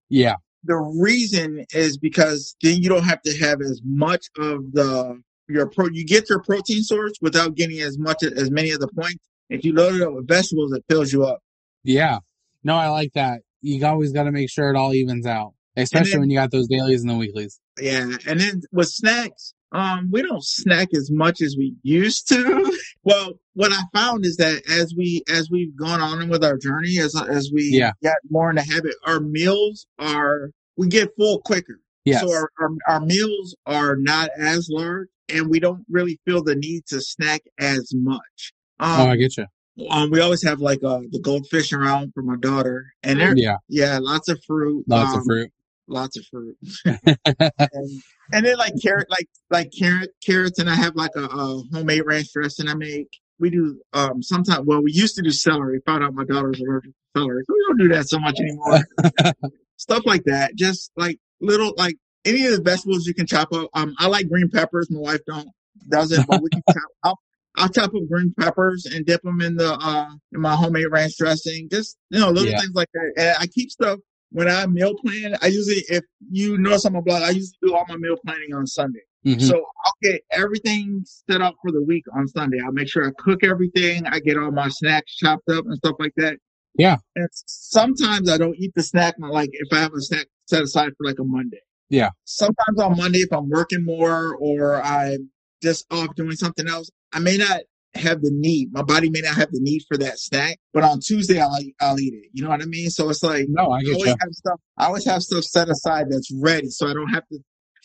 Yeah. 0.10 0.36
The 0.64 0.76
reason 0.76 1.66
is 1.74 1.98
because 1.98 2.56
then 2.62 2.78
you 2.78 2.90
don't 2.90 3.04
have 3.04 3.22
to 3.24 3.38
have 3.40 3.62
as 3.62 3.82
much 3.84 4.26
of 4.38 4.72
the 4.74 5.22
your 5.48 5.68
pro 5.68 5.88
you 5.92 6.06
get 6.06 6.30
your 6.30 6.42
protein 6.42 6.84
source 6.84 7.14
without 7.22 7.56
getting 7.56 7.80
as 7.80 7.98
much 7.98 8.24
as 8.24 8.52
many 8.52 8.72
of 8.72 8.80
the 8.80 8.88
points. 8.88 9.20
If 9.50 9.64
you 9.66 9.74
load 9.74 9.96
it 9.96 10.02
up 10.02 10.14
with 10.14 10.28
vegetables, 10.28 10.72
it 10.74 10.84
fills 10.90 11.12
you 11.12 11.26
up. 11.26 11.40
Yeah. 11.84 12.20
No, 12.64 12.76
I 12.76 12.90
like 12.90 13.14
that. 13.14 13.42
You 13.62 13.86
always 13.86 14.12
got 14.12 14.24
to 14.24 14.32
make 14.32 14.50
sure 14.50 14.70
it 14.70 14.76
all 14.78 14.94
evens 14.94 15.26
out, 15.26 15.54
especially 15.78 16.12
then- 16.12 16.20
when 16.22 16.30
you 16.30 16.38
got 16.38 16.52
those 16.52 16.68
dailies 16.68 17.02
and 17.02 17.10
the 17.10 17.16
weeklies. 17.16 17.60
Yeah, 17.80 18.16
and 18.28 18.40
then 18.40 18.62
with 18.72 18.90
snacks, 18.90 19.54
um, 19.72 20.10
we 20.12 20.22
don't 20.22 20.44
snack 20.44 20.90
as 20.94 21.10
much 21.12 21.42
as 21.42 21.56
we 21.58 21.74
used 21.84 22.28
to. 22.30 22.78
well, 23.04 23.34
what 23.54 23.72
I 23.72 23.82
found 23.98 24.26
is 24.26 24.36
that 24.38 24.62
as 24.70 24.94
we 24.98 25.24
as 25.32 25.50
we've 25.52 25.76
gone 25.78 26.02
on 26.02 26.28
with 26.30 26.44
our 26.44 26.58
journey, 26.58 26.98
as 27.00 27.16
as 27.30 27.50
we 27.54 27.70
Yeah. 27.72 27.92
got 28.04 28.18
more 28.30 28.50
in 28.50 28.58
the 28.58 28.64
habit, 28.64 28.94
our 29.06 29.20
meals 29.22 29.86
are 30.00 30.52
we 30.78 30.88
get 30.88 31.10
full 31.18 31.40
quicker. 31.42 31.80
Yes. 32.04 32.22
So 32.22 32.34
our, 32.34 32.50
our 32.60 32.70
our 32.88 33.00
meals 33.02 33.56
are 33.66 33.96
not 33.96 34.30
as 34.38 34.68
large, 34.70 35.08
and 35.30 35.50
we 35.50 35.60
don't 35.60 35.86
really 35.90 36.20
feel 36.26 36.44
the 36.44 36.56
need 36.56 36.86
to 36.88 37.00
snack 37.00 37.42
as 37.60 37.92
much. 37.94 38.54
oh, 38.80 39.08
I 39.08 39.12
Um, 39.12 39.18
get 39.20 39.38
you. 39.38 39.46
Um, 39.90 40.10
we 40.12 40.20
always 40.22 40.44
have 40.44 40.60
like 40.60 40.84
uh 40.84 41.00
the 41.12 41.20
goldfish 41.20 41.74
around 41.74 42.14
for 42.14 42.22
my 42.24 42.36
daughter, 42.38 42.86
and 43.04 43.20
there, 43.20 43.34
Yeah. 43.36 43.58
yeah, 43.70 44.00
lots 44.02 44.30
of 44.30 44.42
fruit, 44.46 44.86
Lots 44.88 45.14
um, 45.14 45.20
of 45.20 45.26
fruit. 45.26 45.52
lots 45.88 46.18
of 46.18 46.26
fruit 46.28 46.58
and, 46.86 48.02
and 48.34 48.46
then 48.46 48.58
like 48.58 48.74
carrot, 48.82 49.10
like 49.10 49.28
like 49.50 49.72
carrot, 49.78 50.12
carrots, 50.26 50.60
and 50.60 50.70
I 50.70 50.76
have 50.76 50.96
like 50.96 51.12
a, 51.16 51.24
a 51.26 51.64
homemade 51.74 52.04
ranch 52.06 52.28
dressing 52.34 52.68
I 52.68 52.76
make. 52.76 53.10
We 53.40 53.50
do 53.50 53.82
um 53.94 54.22
sometimes. 54.22 54.66
Well, 54.66 54.82
we 54.84 54.92
used 54.92 55.16
to 55.16 55.22
do 55.22 55.32
celery. 55.32 55.80
Found 55.86 56.04
out 56.04 56.14
my 56.14 56.26
daughter's 56.26 56.60
allergic 56.60 56.92
to 56.92 57.20
celery, 57.20 57.44
so 57.48 57.54
we 57.54 57.66
don't 57.68 57.80
do 57.80 57.88
that 57.96 58.08
so 58.08 58.20
much 58.20 58.40
anymore. 58.40 58.80
Stuff 59.78 60.04
like 60.06 60.24
that, 60.26 60.56
just 60.56 60.92
like 60.96 61.18
little 61.40 61.74
like 61.78 61.96
any 62.24 62.46
of 62.46 62.52
the 62.56 62.62
vegetables 62.62 63.08
you 63.08 63.14
can 63.16 63.26
chop 63.26 63.52
up. 63.52 63.70
Um, 63.74 63.96
I 63.98 64.08
like 64.08 64.30
green 64.30 64.50
peppers. 64.50 64.92
My 64.92 65.00
wife 65.00 65.22
don't 65.26 65.50
doesn't, 65.90 66.28
but 66.28 66.42
we 66.44 66.50
can 66.52 66.62
chop. 66.72 66.84
I'll, 67.04 67.20
I'll 67.56 67.70
chop 67.70 67.94
up 67.94 68.02
green 68.10 68.34
peppers 68.40 68.86
and 68.86 69.06
dip 69.06 69.22
them 69.24 69.42
in 69.42 69.56
the 69.56 69.74
uh 69.74 70.10
in 70.34 70.42
my 70.42 70.56
homemade 70.56 70.86
ranch 70.90 71.18
dressing. 71.18 71.68
Just 71.70 71.98
you 72.10 72.20
know 72.20 72.30
little 72.30 72.50
Yeah. 72.52 72.60
things 72.60 72.74
like 72.74 72.90
that. 72.94 73.14
And 73.18 73.36
I 73.40 73.48
keep 73.48 73.70
stuff 73.72 74.00
when 74.32 74.48
I 74.48 74.66
meal 74.68 74.94
plan. 74.96 75.36
I 75.42 75.48
usually, 75.48 75.84
if 75.90 76.04
you 76.30 76.58
notice 76.58 76.86
on 76.86 76.94
my 76.94 77.02
blog, 77.02 77.24
I 77.24 77.30
usually 77.32 77.58
do 77.62 77.76
all 77.76 77.86
my 77.90 77.98
meal 77.98 78.16
planning 78.26 78.54
on 78.54 78.66
Sunday. 78.66 79.02
Mhm. 79.26 79.42
So 79.42 79.56
I'll 79.58 79.94
get 80.02 80.22
everything 80.32 81.04
set 81.06 81.42
up 81.42 81.56
for 81.62 81.72
the 81.72 81.84
week 81.84 82.06
on 82.16 82.28
Sunday. 82.28 82.58
I'll 82.66 82.72
make 82.72 82.88
sure 82.90 83.06
I 83.06 83.12
cook 83.18 83.44
everything. 83.44 84.06
I 84.08 84.20
get 84.20 84.38
all 84.38 84.52
my 84.52 84.70
snacks 84.70 85.16
chopped 85.18 85.50
up 85.50 85.66
and 85.66 85.76
stuff 85.76 85.96
like 86.00 86.14
that. 86.18 86.38
Yeah. 86.78 86.98
And 87.18 87.28
sometimes 87.34 88.30
I 88.30 88.38
don't 88.38 88.56
eat 88.58 88.72
the 88.76 88.84
snack 88.84 89.16
like 89.20 89.50
if 89.52 89.68
I 89.74 89.80
have 89.82 89.94
a 89.94 90.02
snack 90.02 90.28
set 90.46 90.64
aside 90.64 90.92
for 90.98 91.06
like 91.06 91.20
a 91.20 91.24
Monday. 91.26 91.60
Yeah. 91.90 92.12
Sometimes 92.24 92.80
on 92.80 92.96
Monday 92.98 93.20
if 93.20 93.34
I'm 93.34 93.50
working 93.50 93.84
more 93.84 94.36
or 94.36 94.82
I'm 94.82 95.30
just 95.62 95.86
off 95.92 96.16
doing 96.16 96.32
something 96.38 96.68
else, 96.68 96.90
I 97.14 97.20
may 97.20 97.38
not 97.38 97.62
have 97.94 98.22
the 98.22 98.32
need. 98.34 98.70
My 98.72 98.84
body 98.84 99.10
may 99.10 99.22
not 99.22 99.36
have 99.36 99.52
the 99.52 99.60
need 99.62 99.84
for 99.88 99.98
that 99.98 100.18
snack, 100.18 100.58
but 100.74 100.84
on 100.84 101.00
Tuesday 101.02 101.40
I'll 101.42 101.58
I'll 101.80 102.00
eat 102.00 102.14
it. 102.14 102.30
You 102.34 102.44
know 102.44 102.50
what 102.50 102.62
I 102.62 102.66
mean? 102.66 102.90
So 102.90 103.10
it's 103.10 103.24
like 103.24 103.46
no, 103.50 103.72
I 103.72 103.78
I 103.80 103.82
get 103.84 103.94
always 103.96 104.10
you. 104.10 104.16
have 104.22 104.32
stuff. 104.32 104.60
I 104.78 104.86
always 104.86 105.06
have 105.06 105.22
stuff 105.24 105.44
set 105.44 105.70
aside 105.70 106.06
that's 106.10 106.32
ready, 106.42 106.70
so 106.70 106.88
I 106.88 106.94
don't 106.94 107.10
have 107.10 107.28
to. 107.28 107.40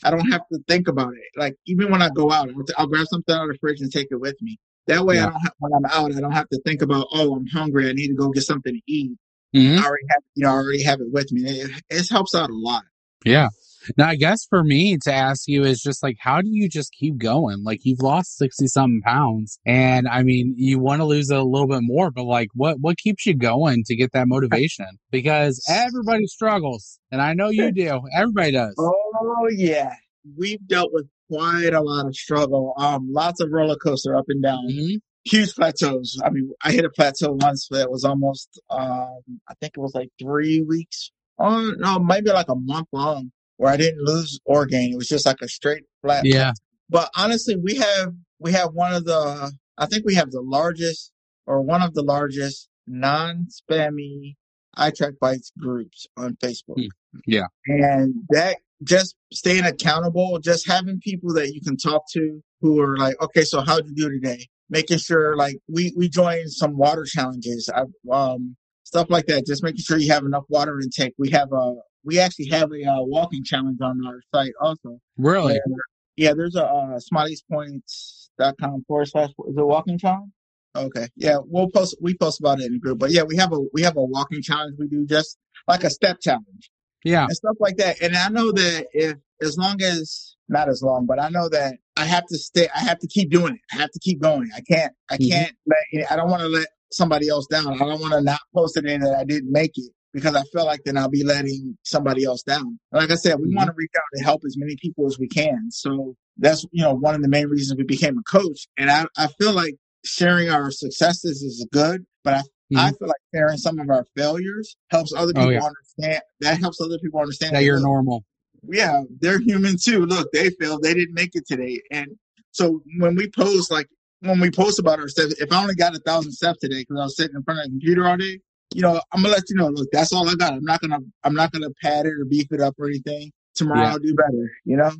I 0.04 0.10
don't 0.10 0.30
have 0.30 0.42
to 0.52 0.58
think 0.68 0.88
about 0.88 1.14
it. 1.14 1.38
Like 1.40 1.56
even 1.66 1.90
when 1.90 2.02
I 2.02 2.10
go 2.10 2.30
out, 2.30 2.50
I'll, 2.76 2.86
grab 2.86 3.06
something 3.10 3.34
out 3.34 3.44
of 3.44 3.48
the 3.48 3.58
fridge 3.58 3.80
and 3.80 3.90
take 3.90 4.08
it 4.10 4.20
with 4.20 4.36
me. 4.42 4.58
That 4.88 5.06
way, 5.06 5.14
Yeah. 5.14 5.22
I 5.28 5.30
don't 5.30 5.40
have, 5.40 5.52
when 5.58 5.72
I'm 5.72 5.84
out, 5.86 6.14
I 6.14 6.20
don't 6.20 6.32
have 6.32 6.48
to 6.50 6.60
think 6.66 6.82
about. 6.82 7.06
Oh, 7.12 7.34
I'm 7.34 7.46
hungry. 7.46 7.88
I 7.88 7.92
need 7.92 8.08
to 8.08 8.14
go 8.14 8.28
get 8.28 8.42
something 8.42 8.74
to 8.74 8.80
eat. 8.86 9.12
Mhm. 9.56 9.78
I 9.78 9.84
already 9.86 10.04
have, 10.10 10.22
you 10.34 10.44
know, 10.44 10.50
I 10.50 10.52
already 10.52 10.82
have 10.82 11.00
it 11.00 11.10
with 11.10 11.32
me. 11.32 11.48
It, 11.48 11.70
it 11.88 12.08
helps 12.10 12.34
out 12.34 12.50
a 12.50 12.54
lot. 12.54 12.82
Yeah. 13.24 13.48
Now, 13.96 14.08
I 14.08 14.16
guess 14.16 14.44
for 14.48 14.62
me 14.64 14.96
to 15.04 15.12
ask 15.12 15.44
you 15.46 15.62
is 15.64 15.80
just 15.80 16.02
like, 16.02 16.16
how 16.20 16.40
do 16.40 16.48
you 16.50 16.68
just 16.68 16.92
keep 16.92 17.18
going? 17.18 17.62
Like, 17.64 17.80
you've 17.84 18.00
lost 18.00 18.36
60 18.38 18.66
something 18.68 19.02
pounds. 19.04 19.58
And 19.66 20.08
I 20.08 20.22
mean, 20.22 20.54
you 20.56 20.78
want 20.78 21.00
to 21.00 21.04
lose 21.04 21.30
a 21.30 21.42
little 21.42 21.68
bit 21.68 21.80
more, 21.82 22.10
but 22.10 22.24
like, 22.24 22.48
what, 22.54 22.78
what 22.80 22.98
keeps 22.98 23.26
you 23.26 23.34
going 23.34 23.82
to 23.86 23.96
get 23.96 24.12
that 24.12 24.28
motivation? 24.28 24.86
Because 25.10 25.62
everybody 25.68 26.26
struggles. 26.26 26.98
And 27.10 27.20
I 27.22 27.34
know 27.34 27.48
you 27.50 27.72
do. 27.84 28.00
Everybody 28.16 28.52
does. 28.52 28.74
Oh 28.78 29.48
yeah, 29.50 29.92
we've 30.36 30.66
dealt 30.66 30.92
with 30.92 31.06
quite 31.30 31.72
a 31.72 31.80
lot 31.80 32.06
of 32.06 32.14
struggle. 32.14 32.72
Um, 32.78 33.08
lots 33.12 33.40
of 33.40 33.50
roller 33.50 33.76
coaster 33.76 34.16
up 34.16 34.24
and 34.28 34.42
down. 34.42 34.66
Mhm. 34.68 34.96
huge 35.24 35.54
plateaus. 35.54 36.20
I 36.24 36.30
mean, 36.30 36.50
I 36.64 36.70
hit 36.72 36.84
a 36.84 36.90
plateau 36.90 37.36
once 37.40 37.66
that 37.70 37.90
was 37.90 38.04
almost, 38.04 38.60
um, 38.70 39.18
I 39.48 39.54
think 39.60 39.72
it 39.76 39.80
was 39.80 39.92
like 39.94 40.08
three 40.20 40.62
weeks. 40.62 41.10
Oh 41.38 41.72
no, 41.78 41.98
maybe 41.98 42.30
like 42.30 42.48
a 42.48 42.54
month 42.54 42.86
long, 42.92 43.30
where 43.56 43.72
I 43.72 43.76
didn't 43.76 44.04
lose 44.04 44.38
or 44.44 44.66
gain. 44.66 44.92
It 44.92 44.96
was 44.96 45.08
just 45.08 45.26
like 45.26 45.40
a 45.42 45.48
straight 45.48 45.84
flat. 46.02 46.24
Yeah. 46.24 46.52
But 46.88 47.10
honestly, 47.16 47.56
we 47.56 47.76
have 47.76 48.14
we 48.38 48.52
have 48.52 48.72
one 48.72 48.92
of 48.92 49.04
the, 49.04 49.52
I 49.78 49.86
think 49.86 50.04
we 50.04 50.14
have 50.14 50.30
the 50.30 50.42
largest 50.42 51.12
or 51.46 51.62
one 51.62 51.82
of 51.82 51.94
the 51.94 52.02
largest 52.02 52.68
non-spammy 52.86 54.36
iTrack 54.76 55.18
Bites 55.20 55.52
groups 55.58 56.06
on 56.16 56.36
Facebook. 56.36 56.76
Hmm. 56.76 57.18
Yeah. 57.26 57.46
And 57.66 58.14
that 58.30 58.58
just 58.82 59.16
staying 59.32 59.64
accountable, 59.64 60.38
just 60.38 60.68
having 60.68 61.00
people 61.00 61.32
that 61.34 61.54
you 61.54 61.60
can 61.62 61.76
talk 61.76 62.02
to 62.12 62.42
who 62.60 62.80
are 62.80 62.96
like, 62.98 63.20
okay, 63.22 63.42
so 63.42 63.62
how'd 63.62 63.86
you 63.86 63.94
do 63.94 64.10
today? 64.10 64.46
Making 64.68 64.98
sure 64.98 65.36
like 65.36 65.56
we, 65.68 65.94
we 65.96 66.08
joined 66.08 66.52
some 66.52 66.76
water 66.76 67.04
challenges, 67.04 67.70
I, 67.74 67.84
um, 68.12 68.56
stuff 68.86 69.08
like 69.10 69.26
that. 69.26 69.44
Just 69.46 69.62
making 69.64 69.80
sure 69.82 69.98
you 69.98 70.10
have 70.12 70.24
enough 70.24 70.44
water 70.48 70.80
intake. 70.80 71.12
We 71.18 71.30
have 71.30 71.52
a, 71.52 71.74
we 72.04 72.18
actually 72.20 72.46
have 72.46 72.70
a 72.72 72.84
uh, 72.84 73.02
walking 73.02 73.42
challenge 73.44 73.78
on 73.82 74.00
our 74.06 74.20
site 74.34 74.52
also. 74.60 74.98
Really? 75.18 75.54
Where- 75.66 75.80
yeah, 76.18 76.32
there's 76.32 76.56
a 76.56 76.64
uh, 76.64 76.98
smileyspoints.com 77.12 78.84
forward 78.88 79.08
slash 79.08 79.28
is 79.30 79.56
it 79.56 79.66
walking 79.66 79.98
challenge? 79.98 80.32
Okay, 80.74 81.08
yeah, 81.16 81.36
we'll 81.42 81.68
post 81.70 81.96
we 82.02 82.16
post 82.16 82.40
about 82.40 82.60
it 82.60 82.66
in 82.66 82.72
the 82.74 82.78
group, 82.78 82.98
but 82.98 83.10
yeah, 83.10 83.22
we 83.22 83.36
have 83.36 83.52
a 83.52 83.58
we 83.74 83.82
have 83.82 83.96
a 83.96 84.02
walking 84.02 84.40
challenge 84.42 84.76
we 84.78 84.86
do 84.88 85.06
just 85.06 85.38
like 85.68 85.84
a 85.84 85.90
step 85.90 86.18
challenge 86.20 86.70
Yeah. 87.04 87.24
and 87.24 87.32
stuff 87.32 87.56
like 87.60 87.76
that. 87.78 88.00
And 88.02 88.14
I 88.16 88.28
know 88.28 88.52
that 88.52 88.86
if 88.92 89.16
as 89.42 89.56
long 89.58 89.80
as 89.82 90.36
not 90.48 90.68
as 90.68 90.82
long, 90.82 91.06
but 91.06 91.20
I 91.20 91.28
know 91.30 91.48
that 91.48 91.74
I 91.96 92.04
have 92.04 92.24
to 92.26 92.38
stay. 92.38 92.68
I 92.74 92.80
have 92.80 92.98
to 93.00 93.06
keep 93.08 93.30
doing 93.30 93.54
it. 93.54 93.60
I 93.72 93.76
have 93.80 93.90
to 93.90 93.98
keep 94.00 94.20
going. 94.22 94.48
I 94.54 94.60
can't. 94.60 94.92
I 95.10 95.16
Mhm. 95.16 95.30
can't 95.30 95.56
let. 95.66 96.10
I 96.10 96.16
don't 96.16 96.30
want 96.30 96.42
to 96.42 96.48
let 96.48 96.66
somebody 96.92 97.28
else 97.28 97.46
down. 97.48 97.74
I 97.74 97.78
don't 97.78 98.00
want 98.00 98.14
to 98.14 98.22
not 98.22 98.40
post 98.54 98.76
it 98.76 98.86
in 98.86 99.00
that 99.02 99.16
I 99.18 99.24
didn't 99.24 99.52
make 99.52 99.72
it 99.76 99.92
because 100.14 100.34
I 100.36 100.42
feel 100.52 100.66
like 100.66 100.82
then 100.84 100.98
I'll 100.98 101.10
be 101.10 101.24
letting 101.24 101.78
somebody 101.84 102.24
else 102.24 102.42
down. 102.42 102.78
Like 102.92 103.10
I 103.10 103.16
said, 103.16 103.40
we 103.40 103.48
Mhm. 103.48 103.56
want 103.56 103.68
to 103.68 103.74
reach 103.76 103.92
out 103.96 104.02
and 104.14 104.24
help 104.24 104.42
as 104.46 104.56
many 104.58 104.76
people 104.80 105.06
as 105.06 105.18
we 105.18 105.28
can. 105.28 105.70
So 105.70 106.16
that's 106.38 106.64
you 106.72 106.82
know 106.84 106.94
one 106.94 107.14
of 107.14 107.22
the 107.22 107.28
main 107.28 107.48
reasons 107.48 107.78
we 107.78 107.84
became 107.84 108.18
a 108.18 108.22
coach. 108.24 108.68
And 108.78 108.90
I 108.90 109.06
I 109.16 109.28
feel 109.38 109.52
like 109.52 109.76
sharing 110.04 110.50
our 110.50 110.70
successes 110.70 111.42
is 111.42 111.66
good, 111.72 112.06
but 112.24 112.34
I 112.34 112.42
I 112.76 112.92
feel 112.92 113.08
like 113.08 113.22
sharing 113.34 113.58
some 113.58 113.78
of 113.80 113.90
our 113.90 114.06
failures 114.16 114.76
helps 114.90 115.12
other 115.14 115.32
Mm-hmm. 115.34 115.38
Oh, 115.46 115.50
people 115.50 115.62
yeah. 115.62 115.68
understand. 115.68 116.22
That 116.40 116.60
helps 116.60 116.80
other 116.80 116.98
people 117.02 117.20
understand 117.20 117.54
That 117.54 117.60
hey, 117.60 117.66
you're 117.66 117.80
look, 117.80 117.84
normal. 117.84 118.24
yeah, 118.68 119.02
they're 119.20 119.40
human 119.40 119.76
too. 119.82 120.06
Look, 120.06 120.30
they 120.32 120.50
failed. 120.50 120.82
They 120.82 120.94
didn't 120.94 121.14
make 121.14 121.30
it 121.34 121.46
today. 121.46 121.80
And 121.90 122.16
so 122.52 122.82
when 122.98 123.16
we 123.16 123.30
post, 123.30 123.70
like 123.70 123.88
when 124.20 124.40
we 124.40 124.50
post 124.50 124.78
about 124.78 124.98
our 124.98 125.08
steps, 125.08 125.34
if 125.40 125.52
I 125.52 125.60
only 125.60 125.74
got 125.74 125.94
a 125.94 125.98
thousand 126.00 126.32
steps 126.32 126.58
today 126.60 126.80
because 126.80 126.98
I 126.98 127.04
was 127.04 127.16
sitting 127.16 127.36
in 127.36 127.42
front 127.42 127.60
of 127.60 127.64
the 127.66 127.70
computer 127.70 128.06
all 128.06 128.16
day, 128.16 128.40
you 128.74 128.82
know, 128.82 129.00
I'm 129.12 129.22
gonna 129.22 129.34
let 129.34 129.44
you 129.48 129.56
know. 129.56 129.68
Look, 129.68 129.88
that's 129.92 130.12
all 130.12 130.28
I 130.28 130.34
got. 130.34 130.52
I'm 130.54 130.64
not 130.64 130.80
gonna, 130.80 130.98
I'm 131.24 131.34
not 131.34 131.52
gonna 131.52 131.70
pad 131.82 132.06
it 132.06 132.12
or 132.12 132.24
beef 132.28 132.46
it 132.50 132.60
up 132.60 132.74
or 132.78 132.86
anything. 132.86 133.30
Tomorrow 133.54 133.80
Yeah. 133.82 133.90
I'll 133.92 133.98
do 133.98 134.14
better. 134.14 134.50
You 134.64 134.76
know. 134.76 134.90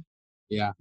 Yeah. 0.48 0.72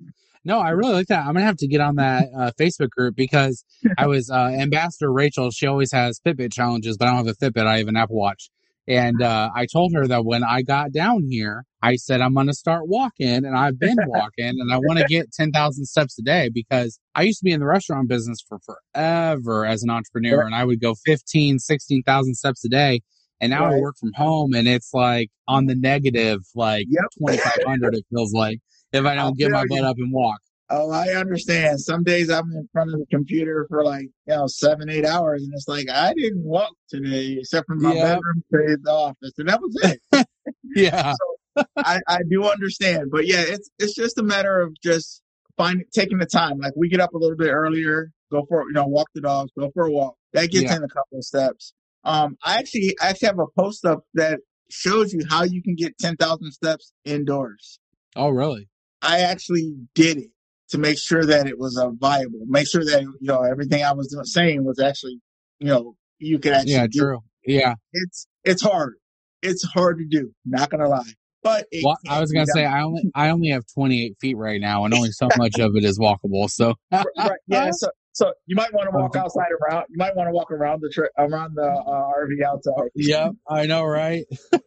No, 0.44 0.60
I 0.60 0.70
really 0.70 0.94
like 0.94 1.08
that. 1.08 1.26
I'm 1.26 1.34
gonna 1.34 1.46
have 1.46 1.58
to 1.58 1.68
get 1.68 1.82
on 1.82 1.96
that 1.96 2.28
uh, 2.38 2.52
Facebook 2.60 2.90
group 2.90 3.16
because 3.16 3.66
I 3.98 4.08
was 4.08 4.30
uh, 4.30 4.52
Ambassador 4.60 5.12
Rachel. 5.12 5.50
She 5.52 5.66
always 5.66 5.92
has 5.92 6.20
Fitbit 6.20 6.54
challenges, 6.54 6.98
but 6.98 7.08
I 7.08 7.16
don't 7.16 7.26
have 7.26 7.36
a 7.42 7.46
Fitbit. 7.46 7.66
I 7.66 7.80
have 7.80 7.88
an 7.88 7.98
Apple 7.98 8.18
Watch. 8.18 8.50
And 8.88 9.22
uh, 9.22 9.50
I 9.56 9.66
told 9.66 9.94
her 9.96 10.08
that 10.08 10.26
when 10.26 10.44
I 10.44 10.62
got 10.62 10.92
down 10.92 11.24
here, 11.30 11.66
I 11.82 11.96
said 11.96 12.22
I'm 12.22 12.36
going 12.36 12.48
to 12.48 12.54
start 12.54 12.88
walking, 12.88 13.28
and 13.28 13.56
I've 13.56 13.80
been 13.80 13.98
walking, 14.08 14.54
and 14.60 14.72
I 14.72 14.78
want 14.78 15.00
to 15.00 15.06
get 15.06 15.32
10,000 15.32 15.86
steps 15.86 16.20
a 16.20 16.22
day 16.22 16.50
because 16.54 17.00
I 17.16 17.24
used 17.24 17.40
to 17.40 17.46
be 17.46 17.52
in 17.52 17.60
the 17.60 17.66
restaurant 17.66 18.08
business 18.08 18.40
for 18.48 18.60
forever 18.60 19.66
as 19.66 19.82
an 19.82 19.90
entrepreneur, 19.90 20.42
and 20.42 20.54
I 20.54 20.66
would 20.66 20.82
go 20.82 20.96
15, 21.06 21.60
16,000 21.60 22.36
steps 22.36 22.64
a 22.64 22.70
day. 22.70 23.02
And 23.42 23.52
now 23.52 23.66
right. 23.66 23.76
I 23.76 23.80
work 23.80 23.98
from 24.00 24.14
home, 24.14 24.54
and 24.54 24.68
it's 24.68 24.92
like 24.94 25.30
on 25.48 25.66
the 25.66 25.76
negative, 25.76 26.42
like 26.56 26.86
yep. 26.90 27.06
2,500, 27.20 27.96
it 27.96 28.06
feels 28.10 28.34
like, 28.34 28.60
if 28.94 29.04
I 29.04 29.16
don't 29.16 29.26
I'll 29.26 29.34
get 29.34 29.52
my 29.52 29.66
butt 29.68 29.84
up 29.84 29.98
and 29.98 30.14
walk. 30.14 30.40
Oh, 30.70 30.90
I 30.90 31.10
understand. 31.10 31.80
Some 31.80 32.04
days 32.04 32.30
I'm 32.30 32.52
in 32.52 32.68
front 32.74 32.92
of 32.92 33.00
the 33.00 33.06
computer 33.12 33.68
for 33.70 33.84
like, 33.84 34.08
you 34.28 34.36
know, 34.36 34.48
seven, 34.48 34.90
eight 34.90 35.06
hours, 35.06 35.44
and 35.44 35.54
it's 35.54 35.68
like 35.68 35.88
I 35.90 36.14
didn't 36.14 36.44
walk 36.44 36.74
today 36.90 37.38
except 37.40 37.68
for 37.68 37.76
my 37.76 37.94
yep. 37.94 38.04
bedroom 38.04 38.44
to 38.52 38.78
the 38.82 38.92
office, 38.92 39.34
and 39.38 39.48
that 39.48 39.62
was 39.62 39.80
it. 39.84 40.28
yeah. 40.76 41.14
so 41.14 41.64
I, 41.78 42.00
I 42.08 42.20
do 42.30 42.44
understand, 42.46 43.12
but 43.12 43.28
yeah, 43.28 43.44
it's 43.46 43.70
it's 43.78 43.94
just 43.94 44.18
a 44.18 44.24
matter 44.24 44.60
of 44.60 44.76
just 44.82 45.22
finding 45.56 45.86
taking 45.94 46.18
the 46.18 46.26
time. 46.26 46.58
Like 46.58 46.74
we 46.76 46.90
get 46.90 47.00
up 47.00 47.14
a 47.14 47.18
little 47.18 47.38
bit 47.38 47.52
earlier, 47.52 48.12
go 48.32 48.46
for 48.50 48.64
you 48.64 48.74
know, 48.74 48.88
walk 48.88 49.08
the 49.14 49.22
dogs, 49.22 49.52
go 49.58 49.70
for 49.74 49.86
a 49.86 49.92
walk. 49.92 50.16
That 50.34 50.50
gets 50.50 50.66
yeah. 50.66 50.78
in 50.78 50.84
a 50.84 50.88
couple 50.88 51.20
of 51.20 51.24
steps. 51.24 51.74
Um, 52.04 52.38
I 52.44 52.58
actually 52.58 52.96
I 53.02 53.10
actually 53.10 53.28
have 53.28 53.40
a 53.40 53.48
post 53.60 53.86
up 53.86 54.04
that 54.16 54.40
shows 54.72 55.14
you 55.14 55.22
how 55.30 55.44
you 55.44 55.62
can 55.62 55.76
get 55.76 55.96
ten 56.00 56.16
thousand 56.16 56.52
steps 56.52 56.92
indoors. 57.06 57.80
Oh, 58.16 58.30
really? 58.30 58.68
I 59.02 59.20
actually 59.20 59.76
did 59.94 60.18
it 60.18 60.30
to 60.70 60.78
make 60.78 60.98
sure 60.98 61.24
that 61.26 61.48
it 61.48 61.58
was 61.60 61.78
uh, 61.78 61.90
viable. 61.92 62.46
Make 62.48 62.68
sure 62.68 62.84
that 62.84 63.02
you 63.02 63.16
know 63.22 63.44
everything 63.44 63.84
I 63.84 63.94
was 63.94 64.16
saying 64.34 64.64
was 64.64 64.80
actually, 64.80 65.20
you 65.60 65.68
know, 65.68 65.96
you 66.20 66.40
can 66.40 66.54
actually. 66.54 66.74
Yeah, 66.74 66.88
true. 66.94 67.20
Yeah, 67.46 67.76
it's 67.94 68.28
it's 68.44 68.62
hard. 68.62 68.96
It's 69.42 69.64
hard 69.64 70.00
to 70.00 70.06
do. 70.06 70.32
Not 70.46 70.70
gonna 70.70 70.90
lie. 70.90 71.04
But 71.44 71.68
well, 71.84 71.98
I 72.10 72.20
was 72.20 72.32
gonna 72.32 72.48
say 72.48 72.66
I 72.66 72.82
only 72.82 73.04
I 73.14 73.30
only 73.30 73.50
have 73.50 73.64
28 73.76 74.16
feet 74.20 74.36
right 74.38 74.60
now, 74.60 74.86
and 74.86 74.94
only 74.94 75.12
so 75.12 75.30
much 75.38 75.60
of 75.60 75.76
it 75.76 75.84
is 75.84 76.00
walkable. 76.00 76.50
So 76.50 76.74
right, 76.92 77.06
yeah, 77.48 77.70
so 77.74 77.90
so 78.14 78.34
you 78.48 78.56
might 78.56 78.74
want 78.74 78.90
to 78.90 78.98
walk 78.98 79.16
outside 79.16 79.50
around. 79.62 79.86
You 79.90 79.98
might 79.98 80.16
want 80.16 80.28
to 80.28 80.32
walk 80.32 80.50
around 80.50 80.82
the 80.82 80.90
tri- 80.90 81.10
around 81.18 81.54
the 81.56 81.68
uh, 81.68 82.12
RV 82.18 82.44
outside. 82.44 82.90
Yep, 82.96 83.34
I 83.48 83.68
know, 83.68 83.84
right? 83.84 84.26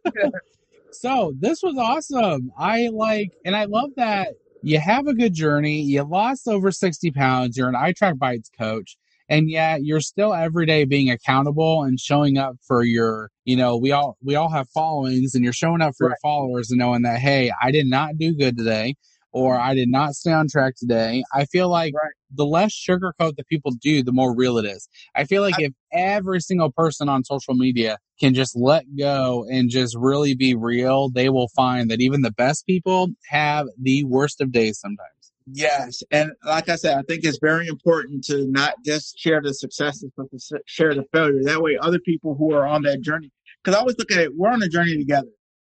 so 0.93 1.33
this 1.37 1.63
was 1.63 1.77
awesome. 1.77 2.53
I 2.57 2.91
like, 2.93 3.33
and 3.45 3.57
I 3.57 3.65
love 3.65 3.91
that 3.97 4.29
you 4.62 4.81
have 4.81 5.07
a 5.07 5.14
good 5.14 5.35
journey. 5.35 5.83
You 5.83 6.03
lost 6.03 6.49
over 6.49 6.71
60 6.71 7.11
pounds. 7.12 7.57
You're 7.57 7.68
an 7.68 7.75
iTrack 7.75 8.18
Bites 8.18 8.51
coach. 8.59 8.97
And 9.31 9.51
yet 9.51 9.85
you're 9.85 10.01
still 10.01 10.33
every 10.33 10.64
day 10.64 10.85
being 10.85 11.11
accountable 11.11 11.83
and 11.83 12.01
showing 12.01 12.38
up 12.38 12.57
for 12.66 12.83
your, 12.83 13.31
you 13.44 13.57
know, 13.57 13.77
we 13.77 13.92
all, 13.92 14.16
we 14.23 14.37
all 14.37 14.49
have 14.49 14.71
followings 14.71 15.35
and 15.35 15.44
you're 15.44 15.53
showing 15.53 15.83
up 15.83 15.94
for 15.99 16.07
right. 16.07 16.12
your 16.12 16.18
followers 16.23 16.71
and 16.71 16.79
knowing 16.79 17.03
that, 17.03 17.18
Hey, 17.18 17.53
I 17.62 17.71
did 17.71 17.87
not 17.87 18.16
do 18.16 18.35
good 18.35 18.57
today 18.57 18.94
or 19.33 19.55
mm-hmm. 19.55 19.68
I 19.68 19.75
did 19.75 19.90
not 19.90 20.14
stay 20.14 20.33
on 20.33 20.49
track 20.49 20.75
today. 20.77 21.23
I 21.35 21.44
feel 21.44 21.68
like 21.68 21.94
right. 21.94 22.12
The 22.35 22.45
less 22.45 22.73
sugarcoat 22.73 23.37
that 23.37 23.49
people 23.49 23.73
do, 23.81 24.03
the 24.03 24.12
more 24.12 24.35
real 24.35 24.59
it 24.59 24.64
is. 24.64 24.88
I 25.14 25.25
feel 25.25 25.43
like 25.43 25.57
I, 25.59 25.64
if 25.64 25.73
every 25.93 26.41
single 26.41 26.71
person 26.71 27.09
on 27.09 27.25
social 27.25 27.55
media 27.55 27.99
can 28.21 28.35
just 28.35 28.57
let 28.57 28.85
go 28.99 29.47
and 29.51 29.71
just 29.71 29.97
really 29.97 30.35
be 30.35 30.55
real, 30.55 31.09
they 31.11 31.29
will 31.29 31.49
find 31.49 31.91
that 31.91 32.01
even 32.01 32.23
the 32.23 32.33
best 32.33 32.67
people 32.67 33.09
have 33.29 33.67
the 33.81 34.05
worst 34.05 34.41
of 34.41 34.53
days 34.53 34.79
sometimes. 34.79 35.33
Yes. 35.51 36.03
And 36.11 36.33
like 36.45 36.69
I 36.69 36.77
said, 36.77 36.99
I 36.99 37.03
think 37.09 37.25
it's 37.25 37.38
very 37.41 37.69
important 37.69 38.25
to 38.25 38.47
not 38.49 38.75
just 38.85 39.19
share 39.19 39.41
the 39.41 39.55
successes, 39.55 40.11
but 40.17 40.27
to 40.31 40.61
share 40.67 40.95
the 40.95 41.05
failure. 41.12 41.43
That 41.45 41.62
way, 41.62 41.79
other 41.81 41.99
people 41.99 42.35
who 42.35 42.53
are 42.53 42.67
on 42.67 42.83
that 42.83 43.01
journey, 43.01 43.31
because 43.62 43.75
I 43.77 43.81
always 43.81 43.97
look 43.99 44.12
at 44.12 44.19
it, 44.19 44.37
we're 44.37 44.51
on 44.51 44.62
a 44.62 44.69
journey 44.69 44.97
together. 44.99 45.29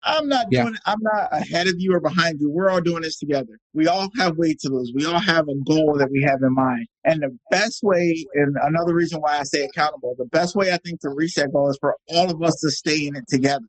I'm 0.03 0.27
not 0.27 0.47
yeah. 0.49 0.63
doing 0.63 0.75
I'm 0.85 0.99
not 1.01 1.29
ahead 1.31 1.67
of 1.67 1.75
you 1.77 1.93
or 1.93 1.99
behind 1.99 2.39
you. 2.39 2.49
We're 2.49 2.69
all 2.69 2.81
doing 2.81 3.01
this 3.01 3.17
together. 3.17 3.59
We 3.73 3.87
all 3.87 4.09
have 4.17 4.37
weight 4.37 4.59
to 4.59 4.69
lose. 4.69 4.91
We 4.95 5.05
all 5.05 5.19
have 5.19 5.47
a 5.47 5.55
goal 5.65 5.97
that 5.97 6.09
we 6.11 6.23
have 6.23 6.39
in 6.41 6.53
mind. 6.53 6.87
And 7.03 7.21
the 7.21 7.37
best 7.51 7.81
way, 7.83 8.25
and 8.33 8.55
another 8.61 8.93
reason 8.93 9.19
why 9.19 9.39
I 9.39 9.43
say 9.43 9.63
accountable, 9.63 10.15
the 10.17 10.25
best 10.25 10.55
way 10.55 10.71
I 10.71 10.77
think 10.77 11.01
to 11.01 11.09
reach 11.09 11.35
that 11.35 11.51
goal 11.51 11.69
is 11.69 11.77
for 11.81 11.95
all 12.07 12.31
of 12.31 12.41
us 12.41 12.55
to 12.61 12.71
stay 12.71 13.07
in 13.07 13.15
it 13.15 13.25
together. 13.27 13.65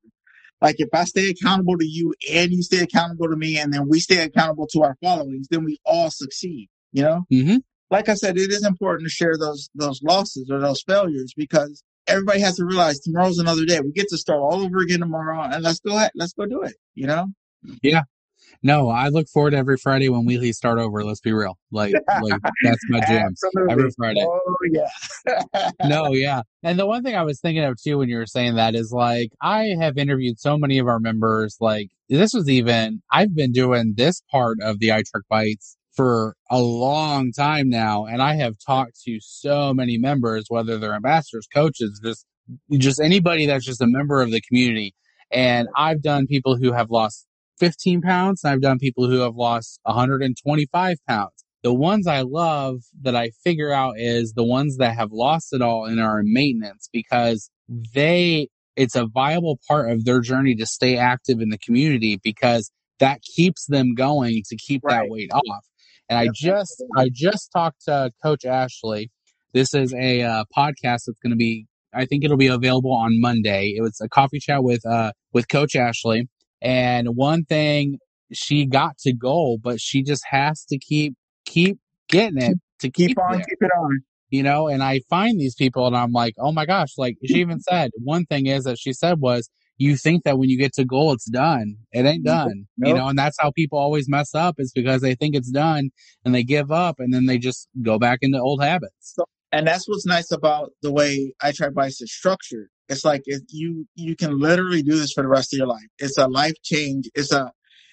Like 0.61 0.77
if 0.79 0.89
I 0.93 1.05
stay 1.05 1.31
accountable 1.31 1.79
to 1.79 1.87
you 1.87 2.15
and 2.33 2.53
you 2.53 2.63
stay 2.63 2.81
accountable 2.81 3.29
to 3.29 3.37
me 3.37 3.59
and 3.59 3.73
then 3.73 3.89
we 3.89 3.99
stay 3.99 4.23
accountable 4.23 4.69
to 4.73 4.83
our 4.83 4.97
followings, 5.03 5.49
then 5.51 5.65
we 5.65 5.79
all 5.85 6.11
succeed, 6.11 6.69
you 6.93 7.03
know? 7.03 7.25
Mm-hmm. 7.33 7.57
Like 7.91 8.09
I 8.09 8.15
said, 8.15 8.37
it 8.37 8.51
is 8.51 8.65
important 8.65 9.09
to 9.09 9.11
share 9.11 9.37
those, 9.39 9.69
those 9.75 10.01
losses 10.03 10.49
or 10.51 10.61
those 10.61 10.83
failures 10.87 11.33
because 11.37 11.83
everybody 12.07 12.41
has 12.41 12.57
to 12.57 12.65
realize 12.65 13.01
tomorrow's 13.01 13.39
another 13.39 13.65
day. 13.65 13.81
We 13.81 13.93
get 13.93 14.09
to 14.09 14.17
start 14.17 14.41
all 14.41 14.63
over 14.63 14.79
again 14.79 15.01
tomorrow, 15.01 15.43
and 15.43 15.63
let's 15.63 15.81
go 15.81 15.97
ahead, 15.97 16.13
let's 16.15 16.33
go 16.33 16.47
do 16.47 16.63
it. 16.63 16.75
You 16.95 17.07
know? 17.07 17.27
Yeah. 17.83 18.03
No, 18.63 18.91
I 18.91 19.09
look 19.09 19.27
forward 19.29 19.53
to 19.53 19.57
every 19.57 19.79
Friday 19.79 20.09
when 20.11 20.27
we 20.27 20.53
start 20.53 20.79
over. 20.79 21.03
Let's 21.03 21.21
be 21.21 21.33
real, 21.33 21.57
like, 21.71 21.95
like 22.21 22.41
that's 22.63 22.81
my 22.89 23.01
jam 23.09 23.35
every 23.71 23.91
Friday. 23.97 24.21
Oh 24.23 24.57
yeah. 24.71 25.71
no, 25.85 26.09
yeah. 26.13 26.43
And 26.63 26.79
the 26.79 26.87
one 26.87 27.03
thing 27.03 27.17
I 27.17 27.23
was 27.23 27.41
thinking 27.41 27.65
of 27.65 27.81
too 27.81 27.99
when 27.99 28.09
you 28.11 28.19
were 28.19 28.27
saying 28.27 28.57
that 28.57 28.75
is 28.75 28.93
like 28.93 29.31
I 29.41 29.75
have 29.81 29.97
interviewed 29.97 30.39
so 30.39 30.59
many 30.59 30.79
of 30.79 30.89
our 30.89 31.01
members. 31.01 31.57
Like 31.61 31.89
this 32.11 32.35
was 32.35 32.51
even 32.51 33.03
I've 33.11 33.35
been 33.35 33.53
doing 33.53 33.95
this 33.97 34.23
part 34.31 34.59
of 34.61 34.79
the 34.79 34.89
iTrack 34.89 35.23
Bites 35.31 35.79
for 36.01 36.35
a 36.51 36.59
long 36.59 37.31
time 37.31 37.69
now. 37.69 38.07
And 38.07 38.23
I 38.23 38.35
have 38.37 38.55
talked 38.67 38.99
to 39.03 39.19
so 39.21 39.75
many 39.75 39.99
members, 39.99 40.47
whether 40.49 40.79
they're 40.79 40.95
ambassadors, 40.95 41.47
coaches, 41.55 42.01
just, 42.03 42.25
just 42.71 43.03
anybody 43.03 43.45
that's 43.45 43.67
just 43.67 43.83
a 43.83 43.87
member 43.87 44.23
of 44.23 44.31
the 44.31 44.41
community. 44.41 44.95
And 45.31 45.69
I've 45.77 46.01
done 46.01 46.27
people 46.27 46.57
who 46.57 46.73
have 46.73 46.91
lost 46.91 47.27
15 47.59 48.01
pounds. 48.01 48.43
And 48.43 48.51
I've 48.51 48.63
done 48.63 48.79
people 48.79 49.11
who 49.11 49.19
have 49.19 49.37
lost 49.37 49.79
125 49.83 50.97
pounds. 51.07 51.45
The 51.63 51.75
ones 51.75 52.07
I 52.07 52.23
love 52.23 52.79
that 53.03 53.15
I 53.15 53.33
figure 53.45 53.71
out 53.71 53.97
is 53.99 54.33
the 54.33 54.45
ones 54.45 54.79
that 54.79 54.97
have 54.97 55.13
lost 55.13 55.53
it 55.53 55.61
all 55.61 55.85
and 55.85 56.01
are 56.01 56.21
in 56.21 56.33
maintenance 56.33 56.89
because 56.91 57.51
they, 57.95 58.49
it's 58.75 58.97
a 58.97 59.05
viable 59.05 59.59
part 59.69 59.91
of 59.91 60.07
their 60.07 60.21
journey 60.21 60.55
to 60.55 60.65
stay 60.65 60.97
active 60.97 61.43
in 61.43 61.51
the 61.51 61.59
community 61.59 62.19
because 62.25 62.73
that 63.01 63.21
keeps 63.21 63.67
them 63.67 63.95
going 63.95 64.43
to 64.47 64.57
keep 64.57 64.83
right. 64.83 65.03
that 65.03 65.11
weight 65.11 65.31
off. 65.31 65.67
And 66.11 66.19
I 66.19 66.29
just 66.35 66.83
I 66.97 67.09
just 67.13 67.51
talked 67.53 67.85
to 67.85 68.11
Coach 68.23 68.45
Ashley. 68.45 69.11
This 69.55 69.73
is 69.75 69.95
a 69.95 70.23
uh, 70.23 70.45
podcast 70.57 71.05
that's 71.07 71.21
going 71.23 71.31
to 71.31 71.37
be 71.37 71.67
I 71.95 72.05
think 72.05 72.25
it'll 72.25 72.37
be 72.37 72.49
available 72.49 72.93
on 72.93 73.21
Monday. 73.21 73.75
It 73.77 73.81
was 73.81 74.01
a 74.03 74.09
coffee 74.09 74.41
chat 74.41 74.63
with 74.63 74.85
uh 74.85 75.13
with 75.33 75.49
Coach 75.49 75.77
Ashley, 75.77 76.29
and 76.61 77.11
one 77.15 77.45
thing 77.45 77.99
she 78.33 78.67
got 78.67 78.99
to 78.99 79.13
goal, 79.13 79.59
but 79.63 79.81
she 79.81 80.03
just 80.03 80.25
has 80.29 80.65
to 80.67 80.79
keep 80.79 81.15
keep 81.45 81.79
getting 82.09 82.43
it 82.43 82.59
to 82.81 82.91
keep, 82.91 83.09
keep 83.09 83.19
on, 83.19 83.33
there. 83.33 83.45
keep 83.49 83.59
it 83.63 83.71
on. 83.79 84.01
You 84.31 84.43
know, 84.43 84.69
and 84.69 84.83
I 84.83 85.01
find 85.11 85.41
these 85.41 85.55
people, 85.57 85.87
and 85.87 85.97
I'm 85.97 86.13
like, 86.13 86.35
oh 86.39 86.53
my 86.53 86.67
gosh! 86.67 86.91
Like 86.99 87.17
she 87.25 87.35
even 87.35 87.61
said, 87.61 87.91
one 88.03 88.27
thing 88.27 88.47
is 88.47 88.65
that 88.65 88.79
she 88.79 88.93
said 88.93 89.21
was 89.21 89.49
you 89.81 89.97
think 89.97 90.25
that 90.25 90.39
when 90.39 90.51
you 90.51 90.59
get 90.59 90.75
to 90.75 90.85
goal, 90.85 91.13
it's 91.13 91.25
done. 91.25 91.77
It 91.91 92.05
ain't 92.05 92.23
done, 92.23 92.67
nope. 92.77 92.89
you 92.89 92.95
know, 92.95 93.09
and 93.09 93.19
that's 93.19 93.39
how 93.41 93.51
people 93.51 93.79
always 93.79 94.11
mess 94.11 94.35
up 94.35 94.57
is 94.59 94.73
because 94.73 95.01
they 95.01 95.15
think 95.15 95.35
it's 95.35 95.51
done 95.51 95.89
and 96.23 96.35
they 96.35 96.43
give 96.43 96.71
up 96.71 96.97
and 96.99 97.15
then 97.15 97.25
they 97.25 97.39
just 97.39 97.67
go 97.81 97.99
back 97.99 98.19
into 98.21 98.39
old 98.39 98.63
habits. 98.63 98.93
So, 99.01 99.25
and 99.51 99.67
that's 99.67 99.89
what's 99.89 100.05
nice 100.05 100.33
about 100.33 100.73
the 100.83 100.93
way 100.93 101.33
iTrack 101.43 101.73
Bites 101.73 102.03
is 102.03 102.13
structured. 102.13 102.69
It's 102.91 103.07
like 103.07 103.23
if 103.25 103.41
you, 103.49 103.87
you 103.95 104.17
can 104.17 104.39
literally 104.39 104.83
do 104.83 104.99
this 104.99 105.13
for 105.13 105.23
the 105.23 105.29
rest 105.29 105.55
of 105.55 105.57
your 105.57 105.67
life. 105.67 105.87
It's 105.99 106.19
a 106.19 106.29
life 106.29 106.61
change. 106.63 107.09
It's 107.15 107.33
a, 107.33 107.51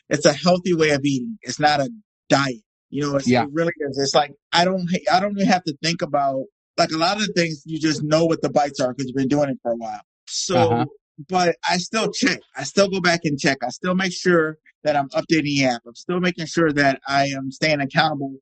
it's 0.10 0.26
a 0.26 0.34
healthy 0.34 0.74
way 0.74 0.90
of 0.90 1.06
eating. 1.06 1.38
It's 1.42 1.60
not 1.60 1.80
a 1.80 1.90
diet. 2.28 2.64
You 2.90 3.14
know, 3.14 3.20
yeah. 3.26 3.44
it 3.44 3.50
really 3.54 3.72
is. 3.80 3.98
It's 3.98 4.14
like, 4.14 4.34
I 4.52 4.66
don't, 4.66 4.90
I 5.10 5.22
don't 5.22 5.38
even 5.38 5.48
have 5.48 5.64
to 5.64 5.78
think 5.82 6.02
about 6.02 6.44
like 6.78 6.92
a 6.92 6.98
lot 6.98 7.22
of 7.22 7.30
things. 7.34 7.64
You 7.66 7.80
just 7.80 8.04
know 8.04 8.26
what 8.26 8.42
the 8.42 8.50
bites 8.50 8.82
are 8.82 8.94
because 8.94 9.06
you've 9.08 9.16
been 9.16 9.30
doing 9.30 9.50
it 9.52 9.58
for 9.64 9.72
a 9.72 9.78
while. 9.78 10.02
So 10.28 10.58
uh-huh 10.58 10.86
but 11.30 11.56
I 11.68 11.78
still 11.78 12.12
check. 12.12 12.40
I 12.56 12.64
still 12.64 12.90
go 12.90 13.02
back 13.02 13.22
and 13.24 13.40
check. 13.40 13.58
I 13.64 13.70
still 13.70 13.96
make 13.96 14.14
sure 14.14 14.58
that 14.84 14.96
I'm 14.96 15.10
updating 15.10 15.44
the 15.44 15.66
app. 15.66 15.82
I'm 15.88 15.96
still 15.96 16.20
making 16.20 16.46
sure 16.46 16.72
that 16.74 17.02
I 17.08 17.28
am 17.28 17.52
staying 17.52 17.82
accountable 17.82 18.36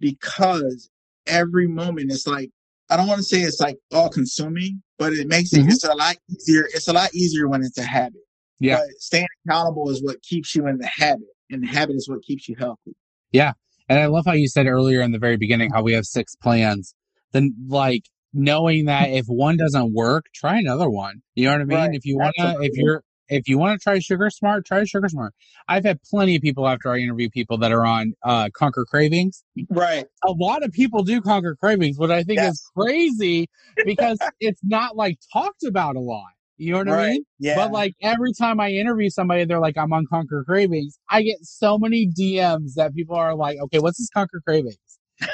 because 0.00 0.90
every 1.26 1.66
moment 1.66 2.12
it's 2.12 2.26
like 2.26 2.50
I 2.90 2.96
don't 2.96 3.06
want 3.06 3.18
to 3.18 3.24
say 3.24 3.40
it's 3.40 3.60
like 3.60 3.76
all 3.92 4.08
consuming, 4.08 4.82
but 4.98 5.12
it 5.12 5.28
makes 5.28 5.52
it 5.52 5.60
mm-hmm. 5.60 5.70
it's 5.70 5.84
a 5.84 5.94
lot 5.94 6.16
easier. 6.30 6.68
It's 6.72 6.88
a 6.88 6.92
lot 6.92 7.14
easier 7.14 7.48
when 7.48 7.62
it's 7.62 7.78
a 7.78 7.82
habit. 7.82 8.20
Yeah. 8.60 8.78
But 8.78 8.88
staying 8.98 9.26
accountable 9.46 9.90
is 9.90 10.02
what 10.02 10.22
keeps 10.22 10.54
you 10.54 10.66
in 10.66 10.78
the 10.78 10.86
habit, 10.86 11.28
and 11.50 11.62
the 11.62 11.66
habit 11.66 11.96
is 11.96 12.08
what 12.08 12.22
keeps 12.22 12.48
you 12.48 12.56
healthy. 12.58 12.94
Yeah. 13.30 13.52
And 13.88 13.98
I 13.98 14.06
love 14.06 14.24
how 14.26 14.32
you 14.32 14.48
said 14.48 14.66
earlier 14.66 15.00
in 15.00 15.12
the 15.12 15.18
very 15.18 15.36
beginning 15.36 15.70
how 15.70 15.82
we 15.82 15.92
have 15.92 16.04
six 16.04 16.34
plans. 16.34 16.94
Then 17.32 17.54
like 17.68 18.04
knowing 18.32 18.86
that 18.86 19.10
if 19.10 19.26
one 19.26 19.56
doesn't 19.56 19.92
work, 19.94 20.26
try 20.34 20.58
another 20.58 20.88
one. 20.88 21.22
You 21.34 21.46
know 21.46 21.52
what 21.52 21.60
I 21.60 21.64
mean? 21.64 21.78
Right. 21.78 21.90
If 21.94 22.04
you 22.04 22.16
want 22.18 22.34
to, 22.38 22.58
if 22.60 22.72
you're, 22.76 23.02
if 23.28 23.46
you 23.48 23.58
want 23.58 23.78
to 23.78 23.82
try 23.82 23.98
Sugar 23.98 24.30
Smart, 24.30 24.64
try 24.66 24.84
Sugar 24.84 25.08
Smart. 25.08 25.34
I've 25.68 25.84
had 25.84 25.98
plenty 26.02 26.36
of 26.36 26.42
people 26.42 26.66
after 26.66 26.90
I 26.90 26.98
interview 26.98 27.28
people 27.30 27.58
that 27.58 27.72
are 27.72 27.84
on 27.84 28.14
uh, 28.24 28.48
Conquer 28.54 28.86
Cravings. 28.88 29.44
Right. 29.68 30.06
A 30.24 30.32
lot 30.32 30.62
of 30.64 30.72
people 30.72 31.02
do 31.02 31.20
Conquer 31.20 31.56
Cravings, 31.56 31.98
what 31.98 32.10
I 32.10 32.22
think 32.22 32.38
Yes. 32.38 32.54
is 32.54 32.70
crazy 32.76 33.48
because 33.84 34.18
it's 34.40 34.60
not 34.62 34.96
like 34.96 35.18
talked 35.32 35.64
about 35.64 35.96
a 35.96 36.00
lot. 36.00 36.24
You 36.60 36.72
know 36.72 36.78
what 36.78 36.88
I 37.00 37.10
mean? 37.10 37.24
Yeah. 37.38 37.54
But 37.54 37.70
like 37.70 37.94
every 38.02 38.32
time 38.32 38.58
I 38.60 38.70
interview 38.70 39.10
somebody, 39.10 39.44
they're 39.44 39.60
like, 39.60 39.76
I'm 39.78 39.92
on 39.92 40.06
Conquer 40.10 40.42
Cravings. 40.44 40.98
I 41.08 41.22
get 41.22 41.36
so 41.42 41.78
many 41.78 42.08
DMs 42.08 42.74
that 42.74 42.94
people 42.94 43.14
are 43.14 43.34
like, 43.36 43.58
okay, 43.64 43.78
what's 43.78 43.98
this 43.98 44.08
Conquer 44.12 44.40
Cravings? 44.44 44.76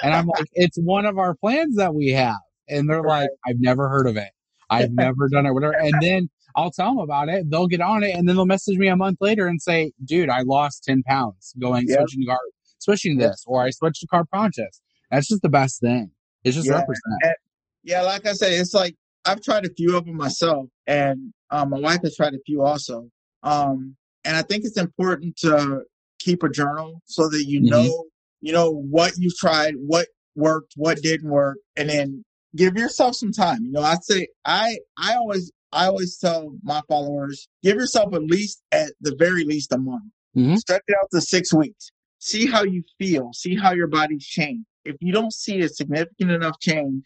And 0.03 0.13
I'm 0.15 0.27
like, 0.27 0.47
it's 0.53 0.77
one 0.79 1.07
of 1.07 1.17
our 1.19 1.35
plans 1.35 1.77
that 1.77 1.95
we 1.95 2.11
have. 2.11 2.37
And 2.69 2.89
they're 2.89 3.03
like, 3.03 3.31
I've 3.47 3.61
never 3.61 3.89
heard 3.89 4.07
of 4.07 4.17
it. 4.17 4.31
I've 4.71 4.91
never 4.93 5.29
done 5.29 5.47
it, 5.47 5.53
whatever. 5.53 5.75
And 5.75 5.95
then 6.01 6.31
I'll 6.57 6.71
tell 6.71 6.91
them 6.91 6.99
about 6.99 7.29
it. 7.29 7.51
They'll 7.51 7.67
get 7.67 7.81
on 7.81 8.03
it 8.03 8.15
and 8.15 8.29
then 8.29 8.37
they'll 8.37 8.47
message 8.47 8.79
me 8.79 8.89
a 8.89 8.97
month 8.97 9.19
later 9.21 9.47
and 9.47 9.61
say, 9.61 9.93
dude, 10.05 10.31
I 10.31 10.41
lost 10.43 10.85
10 10.85 11.03
pounds 11.03 11.53
going 11.61 11.87
Yep. 11.89 11.99
switching 12.01 12.27
carb, 12.27 12.39
switching 12.79 13.19
this, 13.19 13.45
or 13.47 13.63
I 13.63 13.71
switched 13.71 14.01
to 14.01 14.07
carb 14.07 14.25
conscious. 14.33 14.81
That's 15.11 15.29
just 15.29 15.43
the 15.43 15.49
best 15.49 15.81
thing. 15.81 16.11
It's 16.45 16.57
just 16.57 16.69
Yeah. 16.69 16.75
represent. 16.79 17.37
yeah, 17.83 18.03
like 18.03 18.27
I 18.27 18.33
said, 18.33 18.53
it's 18.53 18.75
like 18.75 18.95
I've 19.27 19.43
tried 19.43 19.65
a 19.67 19.71
few 19.75 19.97
of 19.97 20.05
them 20.07 20.17
myself, 20.17 20.67
and 20.87 21.33
um, 21.51 21.71
my 21.71 21.79
wife 21.79 22.01
has 22.03 22.15
tried 22.17 22.35
a 22.35 22.39
few 22.47 22.63
also. 22.63 23.09
Um, 23.43 23.97
and 24.25 24.37
I 24.37 24.43
think 24.43 24.65
it's 24.65 24.79
important 24.79 25.37
to 25.39 25.83
keep 26.19 26.43
a 26.43 26.49
journal 26.49 27.01
so 27.05 27.29
that 27.29 27.45
you 27.47 27.61
Mhm. 27.61 27.71
know, 27.71 28.05
you 28.41 28.53
know 28.53 28.71
what 28.71 29.13
you've 29.19 29.37
tried, 29.37 29.75
what 29.77 30.09
worked, 30.35 30.73
what 30.77 31.01
didn't 31.03 31.31
work, 31.31 31.59
and 31.77 31.89
then 31.89 32.25
give 32.57 32.77
yourself 32.77 33.15
some 33.17 33.33
time. 33.33 33.65
You 33.65 33.73
know, 33.73 33.83
I 33.83 33.97
say 34.03 34.29
I 34.45 34.79
I 34.99 35.15
always 35.15 35.53
I 35.73 35.87
always 35.87 36.17
tell 36.19 36.55
my 36.63 36.81
followers, 36.89 37.49
give 37.63 37.77
yourself 37.77 38.15
at 38.15 38.23
least 38.23 38.63
at 38.73 38.93
the 39.01 39.15
very 39.19 39.45
least 39.45 39.73
a 39.73 39.79
month. 39.79 40.05
Mhm. 40.37 40.57
Stretch 40.59 40.83
it 40.89 40.97
out 41.01 41.09
to 41.13 41.21
six 41.21 41.53
weeks. 41.53 41.91
See 42.19 42.47
how 42.47 42.63
you 42.65 42.83
feel. 42.99 43.31
See 43.33 43.57
how 43.57 43.73
your 43.73 43.89
body's 43.89 44.25
changed. 44.25 44.67
If 44.85 44.97
you 45.01 45.13
don't 45.13 45.33
see 45.33 45.61
a 45.61 45.69
significant 45.69 46.31
enough 46.31 46.59
change, 46.61 47.05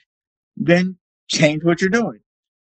then 0.56 0.96
change 1.28 1.64
what 1.64 1.80
you're 1.80 1.90
doing. 1.90 2.20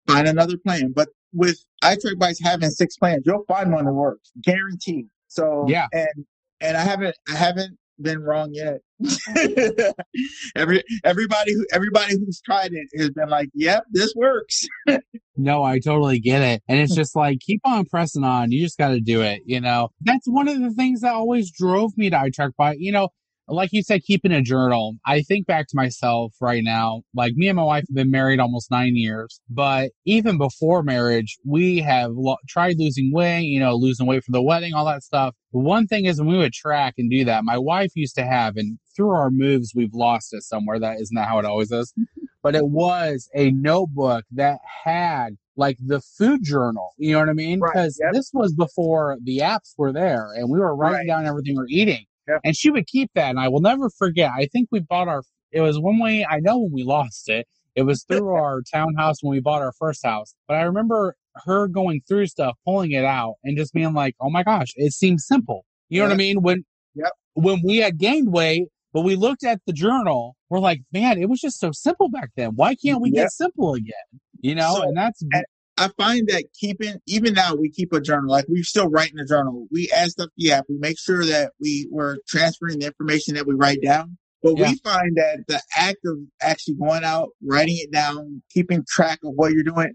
Find 0.07 0.27
another 0.29 0.57
plan. 0.59 0.93
But 0.95 1.09
with 1.33 1.59
iTrack 1.83 2.19
Bites 2.19 2.41
having 2.43 2.71
six 2.71 2.97
plans, 2.97 3.23
you'll 3.27 3.45
find 3.49 3.73
one 3.73 3.85
that 3.87 3.93
works, 3.93 4.31
guaranteed. 4.43 5.07
So 5.29 5.67
Yeah. 5.69 5.87
and 5.93 6.27
and 6.61 6.77
I 6.77 6.81
haven't 6.83 7.17
I 7.29 7.35
haven't 7.35 7.77
been 8.01 8.21
wrong 8.21 8.51
yet. 8.53 8.81
Every 10.57 10.83
everybody 11.05 11.53
who 11.53 11.67
everybody 11.73 12.15
who's 12.19 12.41
tried 12.41 12.73
it 12.73 12.89
has 12.97 13.11
been 13.11 13.29
like, 13.29 13.51
"Yep, 13.55 13.85
this 13.93 14.15
works." 14.15 14.67
No, 15.37 15.65
I 15.65 15.81
totally 15.81 16.21
get 16.21 16.43
it. 16.43 16.63
And 16.69 16.79
it's 16.79 16.95
just 16.95 17.17
like, 17.17 17.41
keep 17.41 17.61
on 17.65 17.87
pressing 17.87 18.23
on. 18.23 18.53
You 18.53 18.63
just 18.63 18.79
got 18.79 18.91
to 18.91 19.01
do 19.01 19.21
it. 19.21 19.43
You 19.45 19.61
know, 19.61 19.89
that's 20.03 20.29
one 20.29 20.47
of 20.47 20.61
the 20.61 20.71
things 20.71 21.01
that 21.01 21.13
always 21.13 21.51
drove 21.51 21.91
me 21.97 22.09
to 22.11 22.17
iTrack 22.17 22.53
Bite. 22.57 22.79
You 22.79 22.93
know, 22.93 23.09
like 23.49 23.73
you 23.73 23.83
said, 23.83 24.03
keeping 24.03 24.33
a 24.33 24.41
journal. 24.43 24.97
I 25.07 25.23
think 25.23 25.47
back 25.47 25.67
to 25.69 25.77
myself 25.77 26.35
right 26.41 26.63
now. 26.65 27.03
Like 27.15 27.35
me 27.35 27.49
and 27.49 27.57
my 27.57 27.63
wife 27.65 27.85
have 27.89 27.95
been 27.95 28.11
married 28.11 28.41
almost 28.41 28.71
nine 28.71 28.97
years, 28.97 29.41
but 29.51 29.91
even 30.05 30.39
before 30.39 30.83
marriage, 30.83 31.37
we 31.45 31.79
have 31.79 32.13
lo- 32.13 32.37
tried 32.49 32.77
losing 32.79 33.11
weight, 33.13 33.43
you 33.45 33.61
know, 33.61 33.75
losing 33.75 34.07
weight 34.07 34.25
for 34.25 34.33
the 34.33 34.43
wedding, 34.43 34.73
all 34.75 34.87
that 34.87 35.03
stuff. 35.03 35.35
But 35.53 35.61
one 35.61 35.87
thing 35.87 36.07
is 36.07 36.19
when 36.19 36.29
we 36.29 36.39
would 36.39 36.53
track 36.53 36.95
and 36.99 37.11
do 37.11 37.25
that, 37.27 37.45
my 37.45 37.59
wife 37.59 37.93
used 37.95 38.15
to 38.17 38.25
have, 38.25 38.57
and 38.57 38.79
through 38.97 39.11
our 39.11 39.31
moves, 39.31 39.73
we've 39.75 39.95
lost 39.95 40.33
it 40.33 40.43
somewhere. 40.43 40.79
That 40.79 41.01
isn't 41.01 41.15
that 41.15 41.29
how 41.29 41.39
it 41.39 41.45
always 41.45 41.71
is 41.71 41.93
but 42.43 42.55
it 42.55 42.67
was 42.69 43.29
a 43.35 43.51
notebook 43.53 44.25
that 44.31 44.59
had 44.85 45.31
like 45.57 45.79
the 45.85 46.01
food 46.01 46.43
journal. 46.43 46.91
You 46.99 47.13
know 47.13 47.21
what 47.21 47.29
I 47.31 47.33
mean? 47.33 47.61
Right, 47.61 47.73
Because 47.73 47.99
yep. 48.03 48.13
this 48.13 48.31
was 48.35 48.53
before 48.53 49.17
the 49.23 49.39
apps 49.39 49.73
were 49.79 49.93
there 49.93 50.31
and 50.35 50.51
we 50.51 50.59
were 50.59 50.75
writing 50.77 50.99
Right. 50.99 51.07
down 51.07 51.27
everything 51.27 51.57
we're 51.57 51.67
eating. 51.69 52.05
And 52.45 52.57
she 52.57 52.71
would 52.71 52.87
keep 52.87 53.11
that. 53.15 53.31
And 53.31 53.39
I 53.41 53.49
will 53.49 53.61
never 53.61 53.91
forget. 53.91 54.31
I 54.37 54.47
think 54.47 54.69
we 54.73 54.81
bought 54.81 55.09
our, 55.09 55.23
it 55.53 55.61
was 55.61 55.79
one 55.79 55.99
way, 55.99 56.27
I 56.29 56.41
know 56.41 56.59
when 56.59 56.73
we 56.73 56.83
lost 56.85 57.29
it, 57.29 57.47
it 57.75 57.83
was 57.83 58.05
through 58.09 58.29
our 58.29 58.63
townhouse 58.73 59.23
when 59.23 59.31
we 59.33 59.41
bought 59.41 59.63
our 59.63 59.73
first 59.79 60.05
house. 60.05 60.35
But 60.49 60.55
I 60.57 60.63
remember 60.63 61.17
her 61.45 61.67
going 61.69 62.01
through 62.09 62.27
stuff, 62.29 62.57
pulling 62.65 62.93
it 62.93 63.05
out 63.05 63.35
and 63.45 63.57
just 63.57 63.73
being 63.75 63.93
like, 63.93 64.15
oh 64.21 64.31
my 64.31 64.43
gosh, 64.43 64.73
it 64.77 64.93
seems 64.93 65.27
simple. 65.27 65.65
You 65.89 66.01
know 66.01 66.07
what 66.07 66.15
I 66.15 66.17
mean? 66.17 66.43
When, 66.43 66.65
Yep. 66.95 67.11
when 67.35 67.61
we 67.65 67.79
had 67.79 67.99
gained 67.99 68.33
weight, 68.33 68.69
but 68.93 69.01
we 69.03 69.17
looked 69.17 69.43
at 69.45 69.61
the 69.67 69.73
journal, 69.73 70.37
we're 70.49 70.61
like, 70.61 70.81
man, 70.93 71.21
it 71.21 71.29
was 71.29 71.41
just 71.41 71.59
so 71.59 71.73
simple 71.73 72.09
back 72.09 72.31
then. 72.37 72.53
Why 72.55 72.77
can't 72.77 73.01
we 73.03 73.11
Yep. 73.11 73.25
get 73.25 73.33
simple 73.33 73.75
again? 73.75 74.21
You 74.41 74.55
know, 74.55 74.75
So- 74.77 74.83
and 74.83 74.97
that's 74.97 75.21
and- 75.23 75.45
I 75.77 75.89
find 75.97 76.29
that 76.29 76.45
keeping 76.59 76.95
even 77.07 77.35
now 77.35 77.55
we 77.55 77.71
keep 77.71 77.93
a 77.93 78.01
journal. 78.01 78.31
Like 78.31 78.47
we're 78.49 78.63
still 78.63 78.89
writing 78.89 79.19
a 79.19 79.25
journal. 79.25 79.67
We 79.73 79.91
add 79.95 80.11
stuff 80.11 80.27
to 80.27 80.33
the 80.37 80.53
app. 80.53 80.67
We 80.69 80.77
make 80.79 80.99
sure 80.99 81.25
that 81.25 81.53
we 81.61 81.89
we're 81.91 82.19
transferring 82.29 82.79
the 82.79 82.87
information 82.87 83.35
that 83.35 83.47
we 83.47 83.55
write 83.55 83.83
down. 83.83 84.17
But 84.43 84.59
Yeah. 84.59 84.71
we 84.71 84.79
find 84.85 85.17
that 85.17 85.45
the 85.49 85.61
act 85.77 85.99
of 86.05 86.19
actually 86.41 86.75
going 86.75 87.03
out, 87.03 87.31
writing 87.43 87.77
it 87.79 87.91
down, 87.91 88.43
keeping 88.53 88.85
track 88.89 89.19
of 89.25 89.33
what 89.35 89.53
you're 89.53 89.65
doing, 89.65 89.95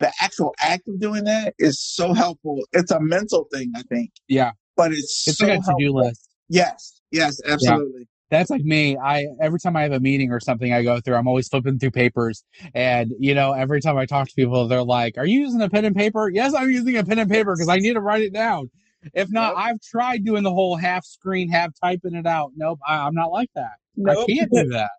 the 0.00 0.12
actual 0.20 0.54
act 0.60 0.88
of 0.88 0.98
doing 0.98 1.24
that 1.24 1.54
is 1.58 1.80
so 1.80 2.14
helpful. 2.14 2.60
It's 2.72 2.90
a 2.90 2.98
mental 3.00 3.46
thing, 3.52 3.72
I 3.76 3.82
think. 3.82 4.10
Yeah. 4.26 4.52
But 4.76 4.92
it's, 4.92 5.28
it's 5.28 5.38
so 5.38 5.46
like 5.46 5.60
a 5.60 5.62
to 5.62 5.74
do 5.78 5.92
list. 5.92 6.28
Yes. 6.48 7.00
Yes. 7.12 7.40
Absolutely. 7.46 8.08
That's 8.30 8.48
like 8.50 8.62
me. 8.62 8.96
I 8.96 9.26
every 9.40 9.58
time 9.58 9.76
I 9.76 9.82
have 9.82 9.92
a 9.92 10.00
meeting 10.00 10.30
or 10.30 10.40
something 10.40 10.72
I 10.72 10.82
go 10.82 11.00
through, 11.00 11.16
I'm 11.16 11.26
always 11.26 11.48
flipping 11.48 11.78
through 11.78 11.90
papers. 11.90 12.44
And 12.74 13.12
you 13.18 13.34
know, 13.34 13.52
every 13.52 13.80
time 13.80 13.96
I 13.98 14.06
talk 14.06 14.28
to 14.28 14.34
people, 14.34 14.68
they're 14.68 14.82
like, 14.84 15.18
Are 15.18 15.26
you 15.26 15.40
using 15.40 15.60
a 15.60 15.68
pen 15.68 15.84
and 15.84 15.96
paper? 15.96 16.28
Yes, 16.30 16.54
I'm 16.54 16.70
using 16.70 16.96
a 16.96 17.04
pen 17.04 17.18
and 17.18 17.30
paper 17.30 17.54
because 17.54 17.68
I 17.68 17.76
need 17.76 17.94
to 17.94 18.00
write 18.00 18.22
it 18.22 18.32
down. 18.32 18.70
If 19.14 19.30
not, 19.30 19.54
Yep. 19.56 19.64
I've 19.64 19.80
tried 19.80 20.24
doing 20.24 20.42
the 20.42 20.52
whole 20.52 20.76
half 20.76 21.04
screen, 21.04 21.48
half 21.50 21.70
typing 21.82 22.14
it 22.14 22.26
out. 22.26 22.52
Nope, 22.56 22.78
I, 22.86 22.98
I'm 23.06 23.14
not 23.14 23.32
like 23.32 23.50
that. 23.54 23.72
Nope. 23.96 24.26
I 24.28 24.32
can't 24.32 24.50
do 24.52 24.68
that. 24.68 24.90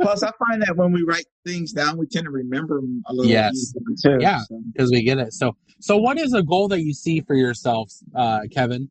Plus, 0.00 0.22
I 0.22 0.30
find 0.46 0.62
that 0.62 0.76
when 0.76 0.92
we 0.92 1.02
write 1.02 1.24
things 1.46 1.72
down, 1.72 1.96
we 1.98 2.06
tend 2.06 2.24
to 2.24 2.30
remember 2.30 2.76
them 2.80 3.02
a 3.08 3.12
little 3.12 3.30
Yes. 3.30 3.54
easier 3.54 4.16
too. 4.18 4.22
Yeah. 4.22 4.40
So. 4.40 4.60
because 4.72 4.90
we 4.90 5.02
get 5.02 5.18
it. 5.18 5.32
So, 5.32 5.56
so 5.80 5.96
what 5.96 6.18
is 6.18 6.32
a 6.34 6.42
goal 6.42 6.68
that 6.68 6.82
you 6.82 6.92
see 6.94 7.20
for 7.20 7.34
yourself, 7.34 7.90
uh, 8.14 8.40
Kevin? 8.52 8.90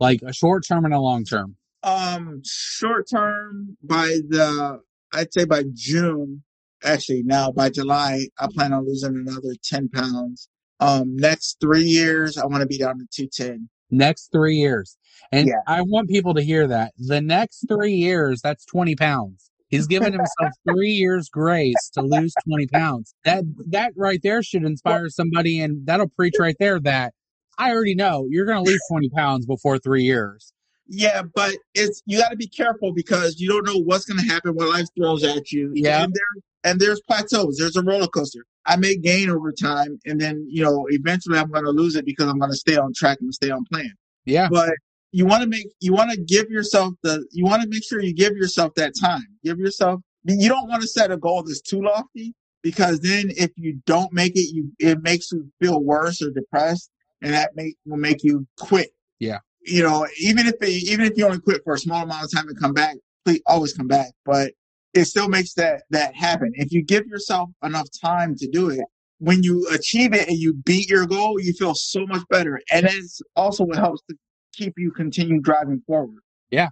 Like 0.00 0.20
a 0.22 0.32
short 0.32 0.64
term 0.66 0.84
and 0.84 0.94
a 0.94 1.00
long 1.00 1.24
term. 1.24 1.56
Um, 1.82 2.42
short 2.44 3.06
term 3.10 3.76
by 3.82 4.18
the 4.28 4.80
I'd 5.12 5.32
say 5.32 5.44
by 5.44 5.64
June. 5.74 6.42
Actually, 6.84 7.22
now 7.24 7.50
by 7.50 7.70
July, 7.70 8.26
I 8.38 8.46
plan 8.54 8.72
on 8.72 8.86
losing 8.86 9.14
another 9.16 9.54
ten 9.64 9.88
pounds. 9.88 10.48
Um, 10.80 11.16
next 11.16 11.56
three 11.60 11.82
years, 11.82 12.38
I 12.38 12.46
want 12.46 12.60
to 12.60 12.66
be 12.66 12.78
down 12.78 12.98
to 12.98 13.06
two 13.12 13.28
ten. 13.32 13.68
Next 13.90 14.30
three 14.32 14.56
years, 14.56 14.96
and 15.32 15.48
Yeah. 15.48 15.54
I 15.66 15.82
want 15.82 16.08
people 16.08 16.34
to 16.34 16.42
hear 16.42 16.66
that. 16.68 16.92
The 16.98 17.20
next 17.20 17.64
three 17.68 17.94
years, 17.94 18.40
that's 18.42 18.64
twenty 18.64 18.94
pounds. 18.94 19.50
He's 19.68 19.86
given 19.86 20.12
himself 20.12 20.52
three 20.68 20.90
years 20.90 21.28
grace 21.28 21.90
to 21.94 22.02
lose 22.02 22.32
twenty 22.46 22.66
pounds. 22.66 23.14
That 23.24 23.44
that 23.70 23.92
right 23.96 24.20
there 24.22 24.42
should 24.42 24.64
inspire 24.64 25.08
somebody, 25.08 25.60
and 25.60 25.84
that'll 25.86 26.08
preach 26.08 26.34
right 26.38 26.56
there 26.60 26.78
that 26.80 27.14
I 27.56 27.72
already 27.72 27.94
know 27.94 28.26
you're 28.30 28.46
going 28.46 28.62
to 28.64 28.70
lose 28.70 28.80
twenty 28.90 29.08
pounds 29.08 29.46
before 29.46 29.78
three 29.78 30.04
years. 30.04 30.52
Yeah, 30.88 31.22
but 31.34 31.56
it's 31.74 32.02
you 32.06 32.18
got 32.18 32.30
to 32.30 32.36
be 32.36 32.48
careful 32.48 32.92
because 32.94 33.38
you 33.38 33.48
don't 33.48 33.66
know 33.66 33.78
what's 33.78 34.04
going 34.04 34.18
to 34.18 34.32
happen 34.32 34.54
when 34.54 34.70
life 34.70 34.86
throws 34.96 35.22
at 35.22 35.52
you. 35.52 35.70
Yeah. 35.74 36.02
and 36.02 36.14
there 36.14 36.42
and 36.64 36.80
there's 36.80 37.00
plateaus. 37.02 37.56
There's 37.58 37.76
a 37.76 37.82
roller 37.82 38.08
coaster. 38.08 38.44
I 38.66 38.76
may 38.76 38.96
gain 38.96 39.30
over 39.30 39.52
time, 39.52 39.98
and 40.06 40.20
then 40.20 40.46
you 40.48 40.62
know 40.62 40.86
eventually 40.90 41.38
I'm 41.38 41.50
going 41.50 41.64
to 41.64 41.70
lose 41.70 41.94
it 41.96 42.04
because 42.04 42.26
I'm 42.26 42.38
going 42.38 42.50
to 42.50 42.56
stay 42.56 42.76
on 42.76 42.92
track 42.94 43.18
and 43.20 43.32
stay 43.34 43.50
on 43.50 43.64
plan. 43.70 43.92
Yeah, 44.24 44.48
but 44.50 44.70
you 45.12 45.26
want 45.26 45.42
to 45.42 45.48
make 45.48 45.66
you 45.80 45.92
want 45.92 46.10
to 46.10 46.20
give 46.20 46.50
yourself 46.50 46.94
the 47.02 47.26
you 47.32 47.44
want 47.44 47.62
to 47.62 47.68
make 47.68 47.84
sure 47.84 48.00
you 48.02 48.14
give 48.14 48.36
yourself 48.36 48.74
that 48.74 48.92
time 49.00 49.26
give 49.42 49.58
yourself 49.58 50.00
you 50.24 50.48
don't 50.48 50.68
want 50.68 50.82
to 50.82 50.88
set 50.88 51.10
a 51.10 51.16
goal 51.16 51.42
that's 51.42 51.60
too 51.60 51.80
lofty 51.82 52.34
because 52.62 53.00
then 53.00 53.30
if 53.36 53.50
you 53.56 53.80
don't 53.86 54.12
make 54.12 54.32
it 54.36 54.52
you 54.52 54.70
it 54.78 55.00
makes 55.02 55.32
you 55.32 55.50
feel 55.60 55.82
worse 55.82 56.20
or 56.20 56.30
depressed 56.30 56.90
and 57.22 57.32
that 57.32 57.52
make 57.56 57.74
will 57.86 57.96
make 57.96 58.22
you 58.22 58.46
quit 58.58 58.90
Yeah. 59.18 59.38
You 59.68 59.82
know 59.82 60.06
even 60.20 60.46
if 60.46 60.54
it, 60.60 60.68
even 60.68 61.06
if 61.06 61.12
you 61.16 61.24
only 61.26 61.40
quit 61.40 61.60
for 61.64 61.74
a 61.74 61.78
small 61.78 62.02
amount 62.02 62.24
of 62.24 62.32
time 62.32 62.48
and 62.48 62.58
come 62.60 62.72
back 62.72 62.96
please 63.24 63.40
always 63.46 63.72
come 63.72 63.86
back 63.88 64.10
but 64.24 64.52
it 64.94 65.04
still 65.04 65.28
makes 65.28 65.54
that 65.54 65.82
that 65.90 66.14
happen 66.14 66.50
if 66.54 66.72
you 66.72 66.82
give 66.82 67.06
yourself 67.06 67.48
enough 67.62 67.86
time 68.00 68.34
to 68.34 68.48
do 68.48 68.70
it 68.70 68.80
when 69.18 69.42
you 69.42 69.66
achieve 69.72 70.14
it 70.14 70.28
and 70.28 70.38
you 70.38 70.54
beat 70.64 70.88
your 70.88 71.06
goal 71.06 71.40
you 71.40 71.52
feel 71.52 71.74
so 71.74 72.06
much 72.06 72.22
better 72.30 72.60
and 72.72 72.86
it's 72.86 73.20
also 73.36 73.64
what 73.64 73.76
helps 73.76 74.00
to 74.08 74.16
keep 74.54 74.74
you 74.76 74.90
continue 74.90 75.40
driving 75.40 75.80
forward. 75.86 76.20
Yeah. 76.50 76.70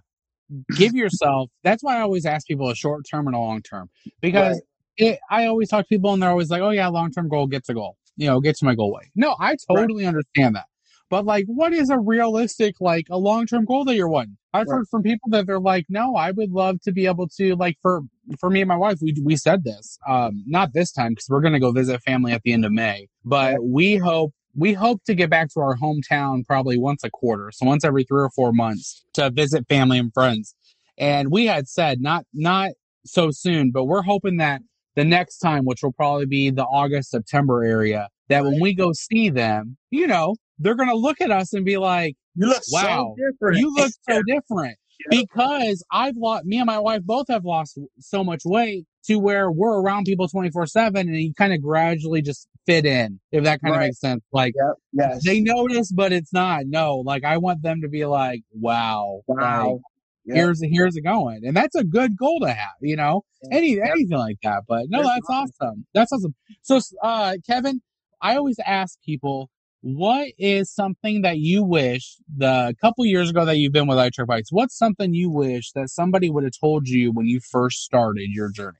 Give 0.75 0.93
yourself 0.93 1.49
that's 1.63 1.83
why 1.83 1.97
i 1.97 2.01
always 2.01 2.25
ask 2.25 2.47
people 2.47 2.69
a 2.69 2.75
short 2.75 3.05
term 3.09 3.27
and 3.27 3.35
a 3.35 3.39
long 3.39 3.61
term 3.61 3.89
because 4.21 4.55
Right. 4.55 5.11
it, 5.11 5.19
i 5.29 5.45
always 5.45 5.67
talk 5.67 5.83
to 5.83 5.89
people 5.89 6.13
and 6.13 6.21
they're 6.23 6.29
always 6.29 6.49
like 6.49 6.61
oh 6.61 6.69
yeah 6.69 6.87
long 6.87 7.11
term 7.11 7.27
goal 7.27 7.47
gets 7.47 7.67
a 7.67 7.73
goal 7.73 7.97
you 8.15 8.27
know 8.27 8.39
get 8.39 8.55
to 8.57 8.65
my 8.65 8.73
goal 8.73 8.93
weight 8.93 9.09
no 9.13 9.35
i 9.41 9.57
totally 9.69 10.05
understand 10.05 10.55
that 10.55 10.67
but 11.09 11.25
like 11.25 11.45
what 11.47 11.73
is 11.73 11.89
a 11.89 11.99
realistic 11.99 12.75
like 12.79 13.07
a 13.09 13.17
long 13.17 13.45
term 13.45 13.65
goal 13.65 13.85
that 13.85 13.95
you're 13.95 14.09
wanting 14.09 14.37
i've 14.53 14.67
Right. 14.67 14.77
heard 14.77 14.87
from 14.89 15.03
people 15.03 15.29
that 15.31 15.45
they're 15.47 15.59
like 15.59 15.85
no 15.89 16.15
i 16.15 16.31
would 16.31 16.51
love 16.51 16.81
to 16.81 16.91
be 16.91 17.05
able 17.05 17.27
to 17.37 17.55
like 17.55 17.77
for 17.81 18.01
for 18.39 18.49
me 18.49 18.61
and 18.61 18.67
my 18.67 18.75
wife 18.77 18.99
we 19.01 19.15
we 19.23 19.35
said 19.35 19.63
this 19.63 19.97
um 20.07 20.43
not 20.45 20.73
this 20.73 20.91
time 20.91 21.11
because 21.11 21.27
we're 21.29 21.41
going 21.41 21.53
to 21.53 21.59
go 21.59 21.71
visit 21.71 22.01
family 22.03 22.31
at 22.31 22.41
the 22.43 22.53
end 22.53 22.65
of 22.65 22.71
may 22.71 23.07
but 23.25 23.57
we 23.63 23.95
hope 23.97 24.33
we 24.57 24.73
hope 24.73 25.03
to 25.03 25.13
get 25.13 25.29
back 25.29 25.49
to 25.53 25.59
our 25.59 25.77
hometown 25.77 26.43
probably 26.45 26.79
once 26.79 27.03
a 27.03 27.11
quarter. 27.11 27.51
So 27.51 27.65
once 27.67 27.85
every 27.85 28.03
three 28.03 28.21
or 28.21 28.31
four 28.31 28.51
months 28.51 29.05
to 29.13 29.29
visit 29.29 29.67
family 29.69 29.99
and 29.99 30.11
friends. 30.11 30.55
And 30.97 31.31
we 31.31 31.45
had 31.45 31.67
said 31.67 32.01
not, 32.01 32.25
not 32.33 32.71
so 33.05 33.29
soon, 33.29 33.69
but 33.71 33.85
we're 33.85 34.01
hoping 34.01 34.37
that 34.37 34.61
the 34.95 35.05
next 35.05 35.37
time, 35.37 35.63
which 35.63 35.83
will 35.83 35.93
probably 35.93 36.25
be 36.25 36.49
the 36.49 36.63
August, 36.63 37.11
September 37.11 37.63
area, 37.63 38.09
that 38.29 38.43
when 38.43 38.59
we 38.59 38.73
go 38.73 38.93
see 38.93 39.29
them, 39.29 39.77
you 39.91 40.07
know, 40.07 40.35
they're 40.59 40.75
going 40.75 40.89
to 40.89 40.95
look 40.95 41.21
at 41.21 41.31
us 41.31 41.53
and 41.53 41.65
be 41.65 41.77
like, 41.77 42.15
You 42.35 42.47
look 42.47 42.63
Wow, 42.71 43.15
so 43.17 43.31
different. 43.31 43.57
you 43.59 43.73
look 43.75 43.91
so 44.09 44.21
different 44.27 44.77
Yeah. 45.11 45.21
because 45.21 45.83
I've 45.91 46.15
lost, 46.17 46.45
me 46.45 46.57
and 46.57 46.65
my 46.65 46.79
wife 46.79 47.01
both 47.03 47.27
have 47.29 47.45
lost 47.45 47.77
so 47.99 48.23
much 48.23 48.41
weight 48.45 48.85
to 49.05 49.17
where 49.17 49.49
we're 49.51 49.79
around 49.81 50.03
people 50.05 50.27
24 50.27 50.65
seven 50.67 51.07
and 51.07 51.17
you 51.17 51.33
kind 51.33 51.53
of 51.53 51.61
gradually 51.61 52.21
just 52.21 52.47
fit 52.65 52.85
in, 52.85 53.19
if 53.31 53.43
that 53.45 53.61
kind 53.61 53.73
of 53.75 53.79
Right. 53.79 53.85
makes 53.87 53.99
sense. 53.99 54.21
Like 54.33 54.53
Yep. 54.57 54.75
Yes. 54.93 55.25
they 55.25 55.39
notice, 55.39 55.91
but 55.91 56.11
it's 56.11 56.33
not. 56.33 56.63
No, 56.65 56.97
like 56.97 57.23
I 57.23 57.37
want 57.37 57.61
them 57.61 57.81
to 57.81 57.87
be 57.87 58.05
like, 58.05 58.41
wow, 58.51 59.21
like, 59.27 59.39
wow. 59.39 59.79
Yep. 60.25 60.35
here's, 60.35 60.61
here's 60.61 60.95
it 60.97 61.03
going. 61.03 61.41
And 61.45 61.55
that's 61.55 61.75
a 61.75 61.85
good 61.85 62.17
goal 62.17 62.41
to 62.41 62.49
have, 62.51 62.73
you 62.81 62.97
know, 62.97 63.23
Yeah. 63.49 63.57
any, 63.57 63.75
Yep. 63.75 63.87
anything 63.91 64.17
like 64.17 64.37
that. 64.43 64.63
But 64.67 64.87
no, 64.89 65.03
That's 65.03 65.21
that's 65.29 65.29
awesome. 65.61 65.85
That's 65.93 66.11
awesome. 66.11 66.35
So, 66.63 66.79
uh, 67.01 67.35
Kevin, 67.47 67.81
I 68.21 68.35
always 68.35 68.57
ask 68.65 68.99
people, 69.05 69.49
what 69.81 70.29
is 70.37 70.73
something 70.73 71.21
that 71.21 71.37
you 71.37 71.63
wish 71.63 72.17
the 72.35 72.75
couple 72.81 73.05
years 73.05 73.29
ago 73.29 73.45
that 73.45 73.57
you've 73.57 73.73
been 73.73 73.87
with 73.87 73.97
iTrack 73.97 74.27
Bites? 74.27 74.51
What's 74.51 74.77
something 74.77 75.13
you 75.13 75.29
wish 75.29 75.71
that 75.73 75.89
somebody 75.89 76.29
would 76.29 76.43
have 76.43 76.53
told 76.59 76.87
you 76.87 77.11
when 77.11 77.25
you 77.27 77.39
first 77.39 77.83
started 77.83 78.29
your 78.31 78.49
journey? 78.51 78.77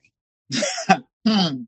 Hmm. 1.26 1.64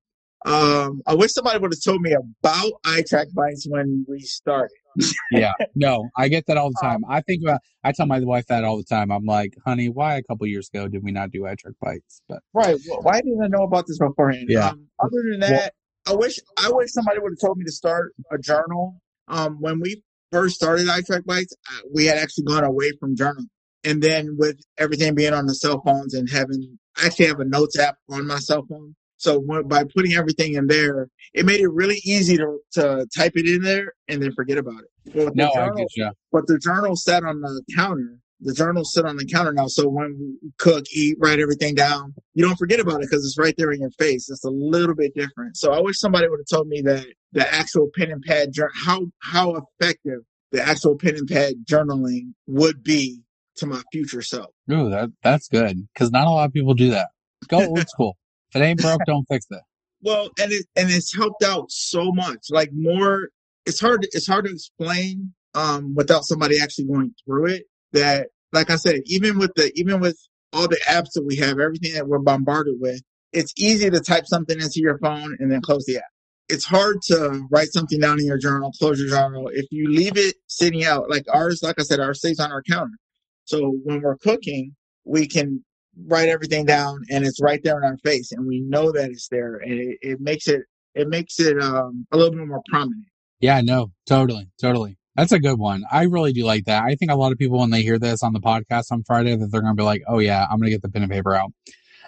Um, 0.47 1.03
I 1.07 1.15
wish 1.17 1.33
somebody 1.35 1.59
would 1.59 1.71
have 1.73 1.83
told 1.85 2.01
me 2.01 2.13
about 2.15 2.73
eye 2.87 3.05
track 3.07 3.27
bikes 3.37 3.67
when 3.69 4.07
we 4.09 4.21
started. 4.21 4.71
Yeah, 5.31 5.53
no, 5.75 6.09
I 6.17 6.29
get 6.29 6.47
that 6.47 6.57
all 6.57 6.71
the 6.71 6.85
Um, 6.87 6.91
time. 6.91 7.01
I 7.11 7.21
think 7.21 7.43
about, 7.45 7.61
I 7.85 7.93
tell 7.93 8.07
my 8.07 8.21
wife 8.21 8.47
that 8.47 8.65
all 8.65 8.77
the 8.79 8.85
time. 8.85 9.13
I'm 9.13 9.27
like, 9.27 9.53
honey, 9.67 9.89
why 9.91 10.17
a 10.17 10.23
couple 10.23 10.47
years 10.47 10.69
ago 10.73 10.89
did 10.89 11.05
we 11.05 11.13
not 11.13 11.31
do 11.31 11.43
iTrack 11.43 11.75
Bites? 11.81 12.23
But 12.29 12.43
Right. 12.55 12.77
Well, 12.89 13.03
why 13.03 13.21
didn't 13.21 13.43
I 13.45 13.49
know 13.49 13.65
about 13.65 13.87
this 13.87 13.99
beforehand? 13.99 14.47
Yeah. 14.49 14.71
Um, 14.71 14.89
other 14.99 15.23
than 15.31 15.41
that, 15.41 15.75
I 16.09 16.15
wish 16.15 16.39
I 16.57 16.71
wish 16.73 16.91
somebody 16.93 17.21
would 17.21 17.33
have 17.33 17.47
told 17.47 17.59
me 17.59 17.65
to 17.67 17.73
start 17.73 18.15
a 18.33 18.39
journal. 18.39 19.01
Um, 19.31 19.57
when 19.61 19.81
we 19.81 20.03
first 20.33 20.57
started 20.57 20.87
iTrack 20.87 21.25
Bites, 21.25 21.55
uh, 21.73 21.81
we 21.95 22.07
had 22.07 22.19
actually 22.19 22.45
gone 22.45 22.65
away 22.65 22.93
from 22.99 23.17
journal, 23.17 23.45
and 23.85 24.03
then 24.03 24.37
with 24.39 24.61
everything 24.77 25.15
being 25.15 25.33
on 25.33 25.47
the 25.47 25.55
cell 25.55 25.81
phones 25.85 26.15
and 26.15 26.29
having, 26.29 26.79
I 26.97 27.07
actually 27.07 27.27
have 27.27 27.41
a 27.41 27.45
notes 27.45 27.79
app 27.79 27.97
on 28.11 28.27
my 28.27 28.39
cell 28.39 28.65
phone. 28.69 28.95
So 29.17 29.39
when, 29.39 29.69
by 29.69 29.85
putting 29.85 30.15
everything 30.15 30.55
in 30.55 30.67
there, 30.67 31.09
it 31.35 31.45
made 31.47 31.61
it 31.61 31.69
really 31.69 32.01
easy 32.05 32.37
to 32.39 32.59
to 32.73 33.07
type 33.17 33.33
it 33.37 33.47
in 33.47 33.63
there 33.63 33.93
and 34.09 34.23
then 34.23 34.33
forget 34.33 34.59
about 34.59 34.81
it. 34.81 35.15
But 35.15 35.37
no, 35.37 35.51
I 35.53 35.69
get 35.77 35.89
you. 35.95 36.11
but 36.33 36.47
the 36.47 36.59
journal 36.59 36.97
sat 36.97 37.23
on 37.23 37.41
the 37.41 37.63
counter. 37.77 38.19
The 38.43 38.55
journal 38.55 38.85
sit 38.85 39.05
on 39.05 39.17
the 39.17 39.27
counter 39.27 39.53
now. 39.53 39.67
So 39.67 39.89
when 39.89 40.17
we 40.19 40.51
cook, 40.59 40.87
eat, 40.93 41.17
write 41.21 41.41
everything 41.41 41.75
down, 41.75 42.15
you 42.35 42.45
don't 42.45 42.57
forget 42.57 42.81
about 42.81 43.03
it 43.03 43.09
because 43.11 43.25
it's 43.25 43.39
right 43.39 43.55
there 43.59 43.71
in 43.71 43.81
your 43.81 43.91
face. 43.99 44.31
It's 44.31 44.45
a 44.45 44.51
little 44.51 44.95
bit 44.95 45.15
different. 45.15 45.57
So 45.57 45.73
I 45.73 45.81
wish 45.81 45.99
somebody 45.99 46.29
would 46.29 46.41
have 46.41 46.59
told 46.59 46.69
me 46.69 46.81
that 46.83 47.07
the 47.33 47.53
actual 47.55 47.91
pen 47.95 48.11
and 48.11 48.23
pad, 48.23 48.51
how, 48.75 49.07
how 49.21 49.57
effective 49.81 50.21
the 50.53 50.63
actual 50.63 50.97
pen 50.97 51.17
and 51.17 51.29
pad 51.29 51.55
journaling 51.69 52.33
would 52.47 52.83
be 52.83 53.21
to 53.57 53.67
my 53.67 53.83
future 53.93 54.23
self. 54.23 54.51
Ooh, 54.73 54.89
that, 54.89 55.11
that's 55.23 55.49
good. 55.49 55.87
Cause 55.95 56.11
not 56.11 56.27
a 56.27 56.31
lot 56.31 56.47
of 56.47 56.53
people 56.53 56.75
do 56.75 56.91
that. 56.91 57.09
Go 57.49 57.67
old 57.67 57.89
school. 57.89 58.17
If 58.55 58.61
it 58.61 58.65
ain't 58.65 58.81
broke, 58.81 59.03
don't 59.07 59.27
fix 59.29 59.47
it. 59.51 59.61
Well, 60.03 60.31
and 60.41 60.51
it, 60.51 60.67
and 60.77 60.91
it's 60.91 61.15
helped 61.15 61.45
out 61.45 61.71
so 61.71 62.11
much. 62.13 62.47
Like 62.51 62.71
more, 62.73 63.29
it's 63.67 63.81
hard, 63.81 64.07
it's 64.13 64.27
hard 64.27 64.47
to 64.47 64.51
explain, 64.51 65.35
um, 65.55 65.95
without 65.95 66.25
somebody 66.25 66.61
actually 66.61 66.87
going 66.87 67.15
through 67.25 67.47
it. 67.47 67.65
That, 67.93 68.29
like 68.53 68.71
I 68.71 68.77
said, 68.77 69.01
even 69.07 69.39
with 69.39 69.53
the, 69.57 69.73
even 69.75 70.01
with 70.01 70.19
all 70.53 70.69
the 70.69 70.81
apps 70.89 71.13
that 71.15 71.25
we 71.27 71.37
have, 71.37 71.59
everything 71.59 71.95
that 71.95 72.07
we're 72.07 72.19
bombarded 72.19 72.75
with, 72.81 73.01
it's 73.33 73.53
easy 73.57 73.91
to 73.91 74.01
type 74.01 74.27
something 74.27 74.61
into 74.61 74.81
your 74.81 74.99
phone 74.99 75.37
and 75.39 75.51
then 75.51 75.61
close 75.61 75.85
the 75.87 75.99
app. 75.99 76.05
It's 76.49 76.65
hard 76.65 77.01
to 77.03 77.47
write 77.51 77.73
something 77.73 78.01
down 78.01 78.19
in 78.19 78.27
your 78.27 78.39
journal, 78.39 78.73
close 78.79 78.99
your 78.99 79.09
journal. 79.09 79.49
If 79.53 79.67
you 79.71 79.89
leave 79.89 80.17
it 80.17 80.35
sitting 80.49 80.85
out, 80.85 81.09
like 81.09 81.25
ours, 81.33 81.61
like 81.63 81.77
I 81.79 81.83
said, 81.83 82.01
ours 82.01 82.19
stays 82.19 82.41
on 82.41 82.51
our 82.51 82.63
counter. 82.63 82.97
So 83.45 83.77
when 83.85 84.01
we're 84.01 84.17
cooking, 84.17 84.75
we 85.05 85.29
can 85.29 85.65
write 86.07 86.29
everything 86.29 86.65
down 86.65 87.03
and 87.11 87.25
it's 87.25 87.41
right 87.41 87.61
there 87.63 87.77
in 87.77 87.85
our 87.85 87.97
face 87.99 88.33
and 88.33 88.47
we 88.47 88.61
know 88.61 88.93
that 88.93 89.11
it's 89.11 89.29
there 89.29 89.57
and 89.57 89.73
it, 89.73 89.99
it 90.01 90.21
makes 90.21 90.47
it 90.49 90.63
it 90.95 91.09
makes 91.09 91.39
it 91.41 91.61
um 91.61 92.07
a 92.13 92.17
little 92.17 92.33
bit 92.33 92.47
more 92.47 92.63
prominent 92.71 93.05
Yeah, 93.41 93.61
no, 93.61 93.93
totally, 94.07 94.51
totally. 94.61 94.97
That's 95.21 95.33
a 95.33 95.39
good 95.39 95.59
one. 95.59 95.85
I 95.93 96.05
really 96.05 96.33
do 96.33 96.45
like 96.45 96.65
that. 96.65 96.83
I 96.83 96.95
think 96.95 97.11
a 97.11 97.15
lot 97.15 97.31
of 97.31 97.37
people, 97.37 97.59
when 97.59 97.69
they 97.69 97.83
hear 97.83 97.99
this 97.99 98.23
on 98.23 98.33
the 98.33 98.41
podcast 98.41 98.85
on 98.91 99.03
Friday, 99.03 99.37
that 99.37 99.49
they're 99.53 99.61
going 99.61 99.77
to 99.77 99.79
be 99.79 99.85
like, 99.85 100.01
oh 100.09 100.19
yeah, 100.19 100.47
I'm 100.51 100.57
going 100.57 100.69
to 100.69 100.71
get 100.71 100.81
the 100.81 100.89
pen 100.89 101.03
and 101.03 101.13
paper 101.13 101.35
out. 101.35 101.53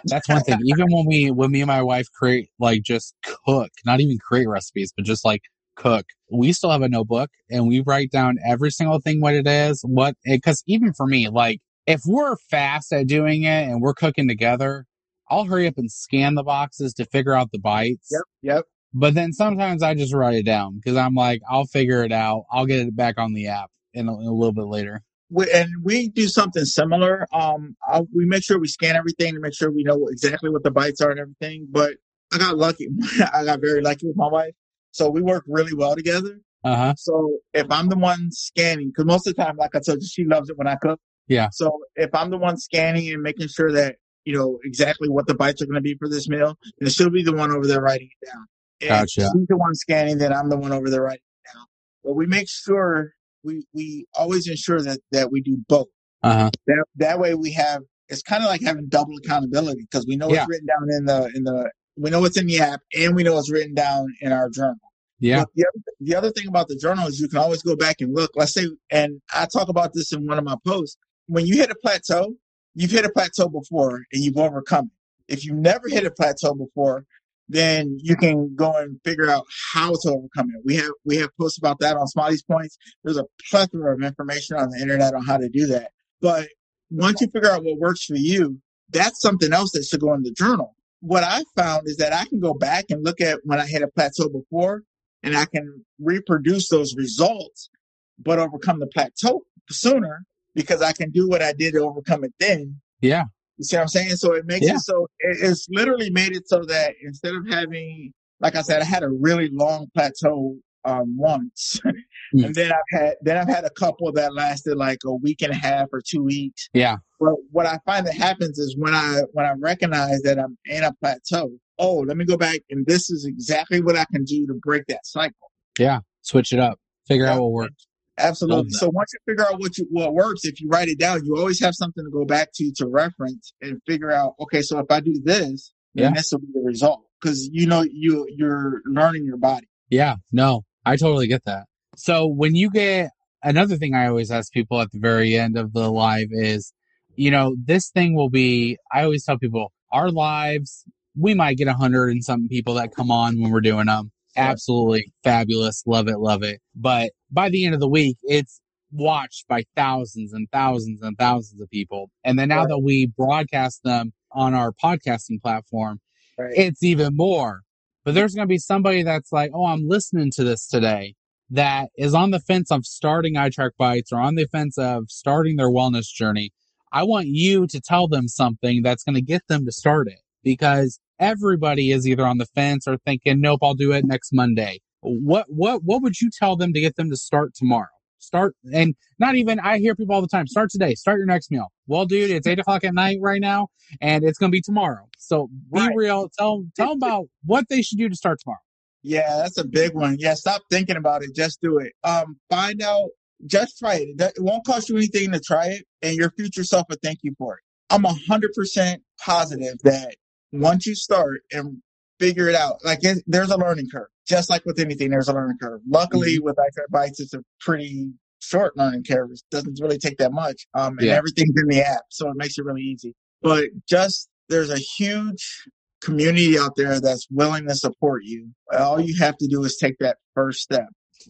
That's 0.05 0.27
one 0.27 0.41
thing. 0.41 0.57
Even 0.65 0.87
when 0.89 1.05
we, 1.05 1.29
when 1.29 1.51
me 1.51 1.61
and 1.61 1.67
my 1.67 1.83
wife 1.83 2.07
create, 2.11 2.49
like 2.57 2.81
just 2.81 3.13
cook, 3.45 3.69
not 3.85 4.01
even 4.01 4.17
create 4.17 4.47
recipes, 4.47 4.91
but 4.97 5.05
just 5.05 5.23
like 5.23 5.43
cook, 5.75 6.07
we 6.31 6.53
still 6.53 6.71
have 6.71 6.81
a 6.81 6.89
notebook 6.89 7.29
and 7.51 7.67
we 7.67 7.83
write 7.85 8.09
down 8.09 8.37
every 8.43 8.71
single 8.71 8.99
thing, 8.99 9.21
what 9.21 9.35
it 9.35 9.45
is, 9.47 9.83
what, 9.85 10.15
cause 10.43 10.63
even 10.65 10.91
for 10.91 11.05
me, 11.05 11.29
like 11.29 11.61
if 11.85 12.01
we're 12.07 12.35
fast 12.49 12.91
at 12.91 13.05
doing 13.05 13.43
it 13.43 13.67
and 13.67 13.79
we're 13.79 13.93
cooking 13.93 14.27
together, 14.27 14.87
I'll 15.29 15.45
hurry 15.45 15.67
up 15.67 15.77
and 15.77 15.91
scan 15.91 16.33
the 16.33 16.43
boxes 16.43 16.95
to 16.95 17.05
figure 17.05 17.33
out 17.33 17.51
the 17.51 17.59
bites. 17.59 18.09
yep 18.11 18.23
yep 18.41 18.65
But 18.93 19.13
then 19.15 19.33
sometimes 19.33 19.81
I 19.83 19.95
just 19.95 20.13
write 20.13 20.35
it 20.35 20.45
down 20.45 20.75
because 20.75 20.97
I'm 20.97 21.15
like, 21.15 21.41
I'll 21.49 21.65
figure 21.65 22.03
it 22.03 22.11
out. 22.11 22.43
I'll 22.51 22.65
get 22.65 22.79
it 22.79 22.95
back 22.95 23.17
on 23.17 23.33
the 23.33 23.47
app 23.47 23.71
in 23.93 24.07
a, 24.07 24.19
in 24.19 24.27
a 24.27 24.33
little 24.33 24.53
bit 24.53 24.65
later. 24.65 25.01
we, 25.29 25.49
and 25.51 25.69
we 25.83 26.09
do 26.09 26.27
something 26.27 26.65
similar 26.65 27.25
um 27.33 27.75
I, 27.87 28.01
we 28.15 28.25
make 28.25 28.43
sure 28.43 28.59
we 28.59 28.67
scan 28.67 28.95
everything 28.95 29.33
to 29.33 29.39
make 29.39 29.53
sure 29.55 29.71
we 29.71 29.83
know 29.83 30.07
exactly 30.09 30.49
what 30.49 30.63
the 30.63 30.71
bites 30.71 30.99
are 31.01 31.11
and 31.11 31.19
everything 31.19 31.67
but 31.71 31.91
i 32.33 32.37
got 32.37 32.57
lucky 32.57 32.87
i 33.33 33.43
got 33.45 33.61
very 33.61 33.81
lucky 33.81 34.07
with 34.07 34.15
my 34.17 34.27
wife 34.27 34.53
so 34.91 35.09
we 35.09 35.21
work 35.21 35.43
really 35.47 35.73
well 35.75 35.95
together 35.95 36.39
Uh 36.63 36.75
huh. 36.75 36.93
so 36.97 37.37
if 37.53 37.65
i'm 37.71 37.87
the 37.89 37.97
one 37.97 38.29
scanning 38.31 38.87
because 38.89 39.05
most 39.05 39.27
of 39.27 39.35
the 39.35 39.43
time 39.43 39.55
like 39.57 39.75
i 39.75 39.79
told 39.79 40.01
you 40.01 40.07
she 40.07 40.25
loves 40.25 40.49
it 40.49 40.57
when 40.57 40.67
i 40.67 40.75
cook 40.75 40.99
Yeah. 41.27 41.49
So 41.51 41.79
if 41.95 42.09
I'm 42.13 42.29
the 42.29 42.37
one 42.37 42.57
scanning 42.57 43.07
and 43.13 43.21
making 43.21 43.47
sure 43.47 43.71
that, 43.71 43.95
you 44.25 44.35
know, 44.37 44.59
exactly 44.65 45.07
what 45.09 45.25
the 45.27 45.35
bites 45.35 45.61
are 45.61 45.65
going 45.65 45.75
to 45.75 45.81
be 45.81 45.95
for 45.97 46.09
this 46.09 46.27
meal, 46.27 46.57
then 46.79 46.89
she'll 46.89 47.09
be 47.09 47.23
the 47.23 47.31
one 47.33 47.49
over 47.51 47.65
there 47.65 47.79
writing 47.81 48.09
it 48.15 48.25
down. 48.29 48.45
Gotcha. 48.81 49.07
she's 49.07 49.47
the 49.47 49.57
one 49.57 49.75
scanning, 49.75 50.17
then 50.17 50.33
I'm 50.33 50.49
the 50.49 50.57
one 50.57 50.71
over 50.71 50.89
there 50.89 51.07
it 51.07 51.21
down. 51.53 51.65
But 52.03 52.13
we 52.13 52.25
make 52.25 52.49
sure 52.49 53.13
we, 53.43 53.65
we 53.73 54.05
always 54.13 54.47
ensure 54.47 54.81
that, 54.81 54.99
that 55.11 55.31
we 55.31 55.41
do 55.41 55.57
both. 55.67 55.87
Uh 56.21 56.33
huh. 56.37 56.49
That, 56.67 56.85
that 56.97 57.19
way 57.19 57.33
we 57.35 57.51
have, 57.53 57.81
it's 58.09 58.21
kind 58.21 58.43
of 58.43 58.49
like 58.49 58.61
having 58.61 58.87
double 58.87 59.15
accountability 59.23 59.81
because 59.89 60.05
we 60.05 60.15
know 60.15 60.29
Yeah. 60.29 60.41
it's 60.41 60.49
written 60.49 60.67
down 60.67 60.87
in 60.89 61.05
the, 61.05 61.31
in 61.35 61.43
the, 61.43 61.71
we 61.97 62.09
know 62.09 62.25
it's 62.25 62.37
in 62.37 62.47
the 62.47 62.59
app 62.59 62.81
and 62.97 63.15
we 63.15 63.23
know 63.23 63.37
it's 63.37 63.51
written 63.51 63.73
down 63.73 64.07
in 64.21 64.31
our 64.31 64.49
journal. 64.49 64.75
Yeah. 65.19 65.39
But 65.39 65.49
the 65.55 65.63
other, 65.63 65.83
the 66.01 66.15
other 66.15 66.31
thing 66.31 66.47
about 66.47 66.67
the 66.67 66.75
journal 66.75 67.07
is 67.07 67.19
you 67.19 67.29
can 67.29 67.39
always 67.39 67.61
go 67.61 67.75
back 67.75 68.01
and 68.01 68.13
look. 68.13 68.31
Let's 68.35 68.53
say, 68.53 68.67
and 68.89 69.21
I 69.33 69.45
talk 69.45 69.69
about 69.69 69.91
this 69.93 70.11
in 70.11 70.27
one 70.27 70.37
of 70.37 70.43
my 70.43 70.55
posts. 70.65 70.97
When 71.27 71.45
you 71.45 71.55
hit 71.55 71.69
a 71.69 71.75
plateau, 71.75 72.33
you've 72.75 72.91
hit 72.91 73.05
a 73.05 73.09
plateau 73.09 73.47
before 73.47 74.03
and 74.11 74.23
you've 74.23 74.37
overcome 74.37 74.91
it. 75.27 75.33
If 75.33 75.45
you 75.45 75.53
never 75.53 75.87
hit 75.87 76.05
a 76.05 76.11
plateau 76.11 76.53
before, 76.53 77.05
then 77.49 77.97
you 78.01 78.15
can 78.15 78.55
go 78.55 78.73
and 78.75 78.99
figure 79.03 79.29
out 79.29 79.45
how 79.73 79.91
to 79.91 80.09
overcome 80.09 80.49
it. 80.55 80.61
We 80.65 80.75
have 80.75 80.91
we 81.05 81.17
have 81.17 81.29
posts 81.39 81.57
about 81.57 81.79
that 81.79 81.97
on 81.97 82.07
Smiley's 82.07 82.43
Points. 82.43 82.77
There's 83.03 83.17
a 83.17 83.25
plethora 83.49 83.93
of 83.93 84.01
information 84.01 84.57
on 84.57 84.69
the 84.69 84.81
internet 84.81 85.13
on 85.13 85.25
how 85.25 85.37
to 85.37 85.49
do 85.49 85.67
that. 85.67 85.91
But 86.21 86.47
once 86.89 87.21
you 87.21 87.27
figure 87.27 87.51
out 87.51 87.63
what 87.63 87.79
works 87.79 88.05
for 88.05 88.15
you, 88.15 88.59
that's 88.89 89.19
something 89.21 89.51
else 89.51 89.71
that 89.73 89.85
should 89.85 89.99
go 89.99 90.13
in 90.13 90.23
the 90.23 90.31
journal. 90.31 90.75
What 91.01 91.23
I 91.23 91.43
found 91.55 91.87
is 91.87 91.97
that 91.97 92.13
I 92.13 92.25
can 92.25 92.39
go 92.39 92.53
back 92.53 92.85
and 92.89 93.03
look 93.03 93.19
at 93.19 93.39
when 93.43 93.59
I 93.59 93.67
hit 93.67 93.81
a 93.81 93.87
plateau 93.87 94.29
before 94.29 94.83
and 95.21 95.35
I 95.35 95.45
can 95.45 95.85
reproduce 95.99 96.69
those 96.69 96.95
results, 96.95 97.69
but 98.17 98.39
overcome 98.39 98.79
the 98.79 98.87
plateau 98.87 99.41
sooner 99.69 100.23
because 100.55 100.81
I 100.81 100.93
can 100.93 101.11
do 101.11 101.27
what 101.27 101.41
I 101.41 101.53
did 101.53 101.73
to 101.73 101.79
overcome 101.79 102.23
it 102.23 102.33
then. 102.39 102.79
Yeah. 103.01 103.23
You 103.57 103.63
see 103.65 103.75
what 103.75 103.81
I'm 103.83 103.87
saying? 103.87 104.15
So 104.15 104.33
it 104.33 104.45
makes 104.45 104.65
Yeah. 104.65 104.75
it 104.75 104.79
so 104.81 105.07
it- 105.19 105.37
it's 105.41 105.67
literally 105.69 106.09
made 106.09 106.35
it 106.35 106.47
so 106.47 106.63
that 106.67 106.95
instead 107.03 107.35
of 107.35 107.47
having, 107.49 108.11
like 108.39 108.55
I 108.55 108.61
said, 108.61 108.81
I 108.81 108.85
had 108.85 109.03
a 109.03 109.09
really 109.09 109.49
long 109.51 109.87
plateau 109.93 110.57
um, 110.85 111.15
once, 111.17 111.79
Mm. 112.35 112.45
and 112.47 112.55
then 112.55 112.71
I've 112.73 112.99
had 112.99 113.13
then 113.21 113.37
I've 113.37 113.47
had 113.47 113.63
a 113.63 113.69
couple 113.69 114.11
that 114.13 114.33
lasted 114.33 114.75
like 114.75 114.97
a 115.05 115.13
week 115.13 115.41
and 115.43 115.51
a 115.51 115.55
half 115.55 115.87
or 115.93 116.01
two 116.05 116.23
weeks. 116.23 116.67
Yeah. 116.73 116.97
But 117.19 117.35
what 117.51 117.65
I 117.67 117.77
find 117.85 118.05
that 118.07 118.15
happens 118.15 118.57
is 118.59 118.75
when 118.77 118.93
I 118.93 119.21
when 119.33 119.45
I 119.45 119.53
recognize 119.59 120.21
that 120.23 120.39
I'm 120.39 120.57
in 120.65 120.83
a 120.83 120.91
plateau, 120.95 121.51
oh, 121.79 121.99
let 121.99 122.17
me 122.17 122.25
go 122.25 122.35
back 122.35 122.59
and 122.69 122.85
this 122.87 123.09
is 123.11 123.23
exactly 123.25 123.81
what 123.81 123.95
I 123.95 124.05
can 124.11 124.23
do 124.25 124.45
to 124.47 124.55
break 124.61 124.83
that 124.87 125.05
cycle. 125.05 125.51
Yeah. 125.79 125.99
Switch 126.23 126.51
it 126.51 126.59
up. 126.59 126.79
Figure 127.07 127.27
out 127.27 127.39
what 127.41 127.51
works. 127.51 127.87
Absolutely. 128.19 128.69
So 128.71 128.89
once 128.89 129.11
you 129.13 129.19
figure 129.27 129.45
out 129.45 129.59
what 129.59 129.77
you 129.77 129.87
what 129.89 130.13
works, 130.13 130.45
if 130.45 130.61
you 130.61 130.69
write 130.69 130.87
it 130.87 130.99
down, 130.99 131.25
you 131.25 131.35
always 131.35 131.59
have 131.61 131.73
something 131.73 132.03
to 132.03 132.11
go 132.11 132.25
back 132.25 132.49
to 132.55 132.71
to 132.77 132.87
reference 132.87 133.53
and 133.61 133.81
figure 133.87 134.11
out. 134.11 134.35
Okay, 134.39 134.61
so 134.61 134.77
if 134.79 134.85
I 134.89 134.99
do 134.99 135.19
this, 135.23 135.73
then 135.95 136.11
Yeah. 136.11 136.13
this 136.15 136.31
will 136.31 136.39
be 136.39 136.47
the 136.53 136.61
result 136.61 137.01
because 137.19 137.49
you 137.51 137.65
know 137.65 137.83
you 137.89 138.27
you're 138.37 138.81
learning 138.85 139.25
your 139.25 139.37
body. 139.37 139.67
Yeah. 139.89 140.15
No, 140.31 140.63
I 140.85 140.95
totally 140.95 141.27
get 141.27 141.43
that. 141.45 141.65
So 141.95 142.27
when 142.27 142.55
you 142.55 142.69
get 142.69 143.09
another 143.43 143.77
thing 143.77 143.93
I 143.95 144.07
always 144.07 144.31
ask 144.31 144.51
people 144.53 144.79
at 144.81 144.91
the 144.91 144.99
very 144.99 145.35
end 145.35 145.57
of 145.57 145.73
the 145.73 145.91
live 145.91 146.29
is, 146.31 146.71
you 147.15 147.29
know, 147.31 147.55
this 147.63 147.89
thing 147.89 148.15
will 148.15 148.29
be, 148.29 148.77
I 148.91 149.03
always 149.03 149.25
tell 149.25 149.37
people 149.37 149.71
our 149.91 150.09
lives, 150.09 150.85
we 151.15 151.33
might 151.35 151.57
get 151.57 151.67
a 151.67 151.73
hundred 151.73 152.09
and 152.09 152.23
something 152.23 152.47
people 152.47 152.75
that 152.75 152.95
come 152.95 153.11
on 153.11 153.39
when 153.41 153.51
we're 153.51 153.61
doing 153.61 153.85
them. 153.87 154.11
Absolutely 154.35 155.11
fabulous. 155.23 155.83
Love 155.85 156.07
it. 156.07 156.19
Love 156.19 156.43
it. 156.43 156.61
But 156.75 157.11
by 157.31 157.49
the 157.49 157.65
end 157.65 157.73
of 157.73 157.79
the 157.79 157.87
week, 157.87 158.17
it's 158.23 158.59
watched 158.91 159.47
by 159.47 159.63
thousands 159.75 160.33
and 160.33 160.47
thousands 160.51 161.01
and 161.01 161.17
thousands 161.17 161.61
of 161.61 161.69
people. 161.69 162.09
And 162.23 162.37
then 162.37 162.49
now 162.49 162.59
Right. 162.61 162.69
that 162.69 162.79
we 162.79 163.07
broadcast 163.07 163.81
them 163.83 164.13
on 164.31 164.53
our 164.53 164.71
podcasting 164.71 165.41
platform, 165.41 165.99
Right. 166.37 166.53
it's 166.55 166.83
even 166.83 167.15
more. 167.15 167.61
But 168.05 168.13
there's 168.15 168.35
going 168.35 168.47
to 168.47 168.51
be 168.51 168.57
somebody 168.57 169.03
that's 169.03 169.31
like, 169.31 169.51
oh, 169.53 169.65
I'm 169.65 169.87
listening 169.87 170.29
to 170.31 170.43
this 170.43 170.67
today 170.67 171.15
that 171.49 171.89
is 171.97 172.13
on 172.13 172.31
the 172.31 172.39
fence 172.39 172.71
of 172.71 172.85
starting 172.85 173.35
iTrack 173.35 173.71
Bites 173.77 174.11
or 174.11 174.19
on 174.19 174.35
the 174.35 174.47
fence 174.47 174.77
of 174.77 175.05
starting 175.09 175.55
their 175.55 175.69
wellness 175.69 176.11
journey. 176.11 176.51
I 176.91 177.03
want 177.03 177.27
you 177.27 177.65
to 177.67 177.81
tell 177.81 178.07
them 178.07 178.27
something 178.27 178.83
that's 178.83 179.03
going 179.03 179.15
to 179.15 179.21
get 179.21 179.41
them 179.47 179.65
to 179.65 179.71
start 179.71 180.07
it 180.07 180.19
because 180.43 180.99
everybody 181.23 181.91
is 181.91 182.07
either 182.07 182.25
on 182.25 182.37
the 182.37 182.45
fence 182.45 182.87
or 182.87 182.97
thinking, 182.97 183.39
nope, 183.41 183.59
I'll 183.63 183.73
do 183.73 183.91
it 183.93 184.05
next 184.05 184.31
Monday. 184.33 184.79
What, 185.01 185.45
what, 185.47 185.81
what 185.83 186.01
would 186.01 186.19
you 186.21 186.29
tell 186.37 186.55
them 186.55 186.73
to 186.73 186.79
get 186.81 186.95
them 186.95 187.09
to 187.09 187.15
start 187.17 187.53
tomorrow? 187.55 187.87
Start 188.19 188.55
and 188.73 188.95
not 189.19 189.35
even, 189.35 189.59
I 189.59 189.79
hear 189.79 189.95
people 189.95 190.15
all 190.15 190.21
the 190.21 190.27
time, 190.27 190.47
start 190.47 190.69
today, 190.69 190.95
start 190.95 191.17
your 191.17 191.25
next 191.25 191.51
meal. 191.51 191.67
Well, 191.87 192.05
dude, 192.05 192.31
it's 192.31 192.47
eight 192.47 192.59
o'clock 192.59 192.83
at 192.85 192.93
night 192.93 193.17
right 193.21 193.41
now 193.41 193.67
and 194.01 194.23
it's 194.23 194.37
going 194.37 194.49
to 194.49 194.55
be 194.55 194.61
tomorrow. 194.61 195.07
So 195.17 195.47
be 195.73 195.79
Right. 195.81 195.95
real. 195.95 196.29
Tell, 196.37 196.63
tell 196.75 196.89
them 196.89 196.97
about 197.03 197.25
what 197.43 197.65
they 197.69 197.81
should 197.81 197.97
do 197.97 198.07
to 198.09 198.15
start 198.15 198.39
tomorrow. 198.41 198.59
Yeah, 199.01 199.37
that's 199.37 199.57
a 199.57 199.65
big 199.65 199.93
one. 199.93 200.15
Yeah, 200.19 200.33
stop 200.35 200.61
thinking 200.71 200.95
about 200.95 201.23
it. 201.23 201.35
Just 201.35 201.59
do 201.61 201.77
it. 201.79 201.93
Um, 202.03 202.37
find 202.49 202.81
out. 202.81 203.09
Just 203.45 203.77
try 203.77 203.95
it. 203.95 204.21
It 204.21 204.33
won't 204.41 204.65
cost 204.65 204.87
you 204.87 204.95
anything 204.95 205.33
to 205.33 205.39
try 205.41 205.67
it, 205.67 205.83
and 206.01 206.15
your 206.15 206.31
future 206.31 206.63
self 206.63 206.85
will 206.89 206.95
thank 207.03 207.19
you 207.23 207.33
for 207.37 207.55
it. 207.57 207.63
I'm 207.89 208.05
a 208.05 208.13
hundred 208.29 208.53
percent 208.53 209.03
positive 209.19 209.75
that 209.83 210.15
once 210.53 210.85
you 210.85 210.95
start 210.95 211.41
and 211.51 211.81
figure 212.19 212.47
it 212.47 212.55
out, 212.55 212.77
like 212.85 212.99
it, 213.03 213.23
there's 213.27 213.49
a 213.51 213.57
learning 213.57 213.87
curve. 213.91 214.07
Just 214.25 214.49
like 214.49 214.63
with 214.65 214.79
anything, 214.79 215.09
there's 215.09 215.27
a 215.27 215.33
learning 215.33 215.57
curve. 215.61 215.81
Luckily, 215.87 216.39
with 216.39 216.55
iTrack 216.55 216.89
Bites, 216.91 217.19
it's 217.19 217.33
a 217.33 217.41
pretty 217.59 218.09
short 218.39 218.77
learning 218.77 219.03
curve. 219.03 219.31
It 219.31 219.41
doesn't 219.51 219.79
really 219.81 219.97
take 219.97 220.17
that 220.17 220.31
much. 220.31 220.65
Um, 220.73 220.97
and 220.99 221.07
Yeah. 221.07 221.13
everything's 221.15 221.53
in 221.57 221.67
the 221.67 221.81
app, 221.81 222.03
so 222.09 222.29
it 222.29 222.35
makes 222.37 222.57
it 222.57 222.63
really 222.63 222.81
easy. 222.83 223.13
But 223.41 223.65
just 223.89 224.29
there's 224.47 224.69
a 224.69 224.77
huge 224.77 225.65
community 226.01 226.57
out 226.57 226.75
there 226.77 226.99
that's 227.01 227.27
willing 227.31 227.67
to 227.67 227.75
support 227.75 228.23
you. 228.23 228.49
All 228.77 229.01
you 229.01 229.17
have 229.19 229.37
to 229.37 229.47
do 229.47 229.63
is 229.63 229.75
take 229.77 229.97
that 229.99 230.17
first 230.35 230.59
step. 230.61 230.87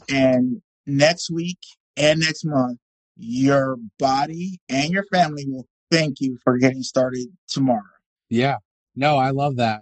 And 0.09 0.61
next 0.85 1.31
week 1.31 1.59
and 1.97 2.19
next 2.19 2.43
month, 2.45 2.79
your 3.15 3.77
body 3.99 4.59
and 4.69 4.91
your 4.91 5.05
family 5.11 5.45
will 5.47 5.67
thank 5.91 6.15
you 6.19 6.37
for 6.43 6.57
getting 6.57 6.81
started 6.81 7.27
tomorrow. 7.47 7.81
Yeah. 8.29 8.57
No, 8.95 9.17
I 9.17 9.31
love 9.31 9.57
that. 9.57 9.81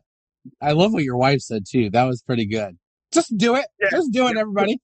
I 0.62 0.72
love 0.72 0.94
what 0.94 1.04
your 1.04 1.18
wife 1.18 1.42
said 1.42 1.64
too. 1.70 1.90
That 1.90 2.06
was 2.06 2.22
pretty 2.22 2.46
good. 2.46 2.78
Just 3.14 3.36
do 3.38 3.56
it. 3.56 3.66
Yeah. 3.82 3.90
Just 3.92 4.12
do 4.12 4.28
it, 4.28 4.38
everybody. 4.38 4.80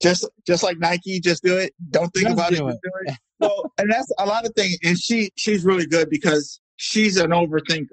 Just 0.00 0.28
just 0.46 0.62
like 0.62 0.78
Nike, 0.78 1.20
just 1.20 1.42
do 1.42 1.56
it. 1.56 1.72
Don't 1.90 2.12
think 2.12 2.26
Just 2.26 2.34
about 2.34 2.52
it, 2.52 2.58
do 2.58 2.66
just 2.68 2.80
do 2.82 2.90
it. 3.06 3.14
Well, 3.40 3.72
and 3.78 3.90
that's 3.90 4.10
a 4.18 4.26
lot 4.26 4.46
of 4.46 4.52
things. 4.54 4.76
And 4.84 4.98
she 4.98 5.30
she's 5.36 5.64
really 5.64 5.86
good 5.86 6.08
because 6.10 6.60
she's 6.76 7.16
an 7.16 7.30
overthinker. 7.30 7.86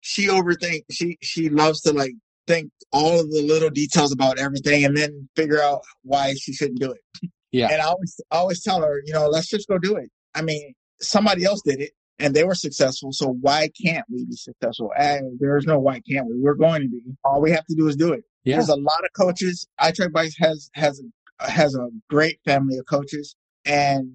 She 0.00 0.26
overthink. 0.26 0.82
She 0.90 1.18
she 1.22 1.48
loves 1.48 1.80
to 1.82 1.92
like 1.92 2.12
think 2.46 2.70
all 2.92 3.20
of 3.20 3.30
the 3.30 3.42
little 3.42 3.70
details 3.70 4.12
about 4.12 4.38
everything 4.38 4.84
and 4.84 4.96
then 4.96 5.28
figure 5.34 5.60
out 5.60 5.82
why 6.02 6.34
she 6.34 6.52
shouldn't 6.52 6.80
do 6.80 6.92
it. 6.92 7.30
Yeah. 7.52 7.68
And 7.70 7.80
I 7.80 7.86
always 7.86 8.20
I 8.30 8.36
always 8.36 8.62
tell 8.62 8.80
her, 8.80 9.02
you 9.04 9.12
know, 9.12 9.28
let's 9.28 9.48
just 9.48 9.68
go 9.68 9.78
do 9.78 9.96
it. 9.96 10.10
I 10.34 10.42
mean, 10.42 10.74
somebody 11.00 11.44
else 11.44 11.62
did 11.64 11.80
it 11.80 11.92
and 12.18 12.34
they 12.34 12.44
were 12.44 12.54
successful, 12.54 13.12
so 13.12 13.36
why 13.40 13.68
can't 13.84 14.04
we 14.10 14.24
be 14.24 14.36
successful? 14.36 14.90
And 14.96 15.38
there's 15.38 15.66
no 15.66 15.78
why 15.78 16.00
can't 16.00 16.26
we? 16.26 16.34
We're 16.38 16.54
going 16.54 16.82
to 16.82 16.88
be. 16.88 17.00
All 17.24 17.40
we 17.42 17.50
have 17.50 17.66
to 17.66 17.74
do 17.76 17.88
is 17.88 17.96
do 17.96 18.12
it. 18.12 18.24
Yeah. 18.44 18.56
There's 18.56 18.68
a 18.68 18.76
lot 18.76 19.04
of 19.04 19.10
coaches. 19.16 19.66
I 19.78 19.92
iTrack 19.92 20.12
Bites 20.12 20.36
has 20.38 20.70
has 20.74 21.00
a, 21.40 21.50
has 21.50 21.74
a 21.74 21.88
great 22.08 22.38
family 22.44 22.78
of 22.78 22.86
coaches, 22.86 23.36
and 23.64 24.10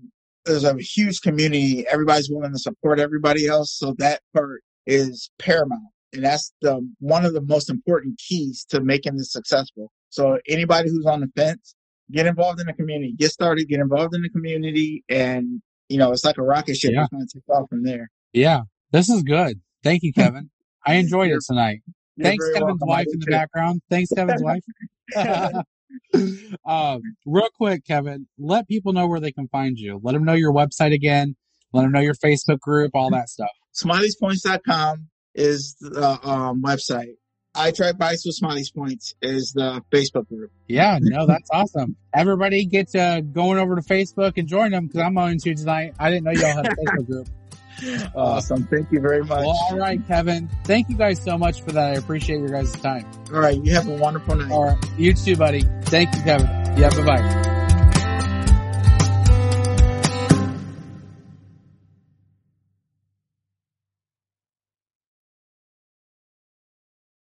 there's 0.46 0.64
a 0.64 0.76
huge 0.80 1.22
community. 1.22 1.86
Everybody's 1.88 2.30
willing 2.30 2.54
to 2.54 2.60
support 2.60 3.00
everybody 3.00 3.48
else, 3.48 3.72
so 3.72 3.94
that 4.00 4.22
part 4.34 4.64
is 4.88 5.30
paramount, 5.38 5.82
and 6.14 6.24
that's 6.24 6.52
the 6.62 6.82
one 7.00 7.26
of 7.26 7.34
the 7.34 7.42
most 7.42 7.70
important 7.70 8.18
keys 8.18 8.66
to 8.70 8.82
making 8.82 9.18
this 9.18 9.32
successful. 9.32 9.92
So 10.10 10.40
anybody 10.48 10.90
who's 10.90 11.06
on 11.06 11.22
the 11.22 11.28
fence, 11.36 11.76
get 12.12 12.26
involved 12.26 12.60
in 12.60 12.68
the 12.68 12.74
community, 12.74 13.14
get 13.18 13.32
started, 13.32 13.68
get 13.68 13.80
involved 13.80 14.16
in 14.16 14.22
the 14.22 14.30
community, 14.30 15.04
and 15.08 15.62
you 15.92 15.98
know 15.98 16.12
it's 16.12 16.26
like 16.26 16.38
a 16.38 16.44
rocket 16.44 16.78
ship. 16.78 16.92
Yeah. 16.94 17.08
Going 17.12 17.28
to 17.28 17.34
take 17.34 17.50
off 17.50 17.70
from 17.70 17.84
there. 17.84 18.10
Yeah. 18.34 18.62
This 18.92 19.10
is 19.10 19.24
good. 19.24 19.62
Thank 19.84 20.04
you, 20.04 20.14
Kevin. 20.18 20.50
I 20.86 20.96
enjoyed 20.96 21.32
it 21.32 21.40
tonight. 21.48 21.82
You're 22.16 22.26
Thanks, 22.26 22.46
Kevin's 22.54 22.64
welcome. 22.64 22.88
Wife 22.88 23.08
in 23.14 23.20
the 23.20 23.32
background. 23.32 23.82
Thanks, 23.90 24.12
Kevin's 24.16 24.44
wife. 24.44 24.64
um, 26.66 27.02
real 27.26 27.50
quick, 27.56 27.86
Kevin, 27.86 28.28
let 28.38 28.68
people 28.68 28.94
know 28.94 29.08
where 29.08 29.20
they 29.20 29.32
can 29.32 29.48
find 29.50 29.78
you. 29.78 30.00
Let 30.04 30.14
them 30.14 30.24
know 30.24 30.34
your 30.34 30.54
website 30.54 30.94
again. 30.94 31.36
Let 31.74 31.84
them 31.84 31.92
know 31.92 32.00
your 32.00 32.16
Facebook 32.16 32.60
group, 32.60 32.92
all 32.94 33.10
that 33.12 33.30
stuff. 33.30 33.50
Smiley'sPoints.com 33.82 35.08
is 35.36 35.76
the 35.80 36.20
um, 36.24 36.62
website. 36.62 37.16
I 37.54 37.72
bikes 37.98 38.26
with 38.26 38.36
Smiley's 38.36 38.72
Points 38.72 39.16
is 39.22 39.52
the 39.54 39.84
Facebook 39.92 40.28
group. 40.30 40.52
Yeah, 40.68 41.00
no, 41.02 41.26
that's 41.26 41.50
awesome. 41.54 41.96
Everybody 42.14 42.66
get 42.66 42.96
uh, 42.96 43.22
going 43.22 43.60
over 43.60 43.76
to 43.76 43.82
Facebook 43.82 44.34
and 44.38 44.48
join 44.48 44.72
them 44.72 44.88
because 44.88 45.02
I'm 45.02 45.18
on 45.18 45.38
to 45.38 45.56
tonight. 45.56 45.94
I 46.00 46.10
didn't 46.10 46.24
know 46.24 46.32
y'all 46.32 46.56
had 46.56 46.68
a 46.68 46.76
Facebook 46.76 47.08
group. 47.08 47.28
Awesome. 48.16 48.66
Thank 48.66 48.92
you 48.92 49.00
very 49.00 49.24
much. 49.24 49.40
Well, 49.40 49.58
all 49.72 49.78
right, 49.78 50.06
Kevin. 50.08 50.50
Thank 50.66 50.90
you 50.90 50.98
guys 50.98 51.20
so 51.24 51.36
much 51.36 51.64
for 51.64 51.72
that. 51.72 51.94
I 51.94 51.96
appreciate 51.96 52.38
your 52.40 52.50
guys' 52.50 52.74
time. 52.74 53.10
All 53.34 53.40
right. 53.40 53.58
You 53.64 53.74
have 53.74 53.88
a 53.88 53.96
wonderful 53.96 54.36
night. 54.36 54.52
All 54.52 54.66
right. 54.66 55.00
You 55.00 55.14
too, 55.14 55.36
buddy. 55.36 55.64
Thank 55.86 56.14
you, 56.16 56.22
Kevin. 56.22 56.48
Yeah, 56.78 56.90
bye 56.90 57.04
bye. 57.04 57.51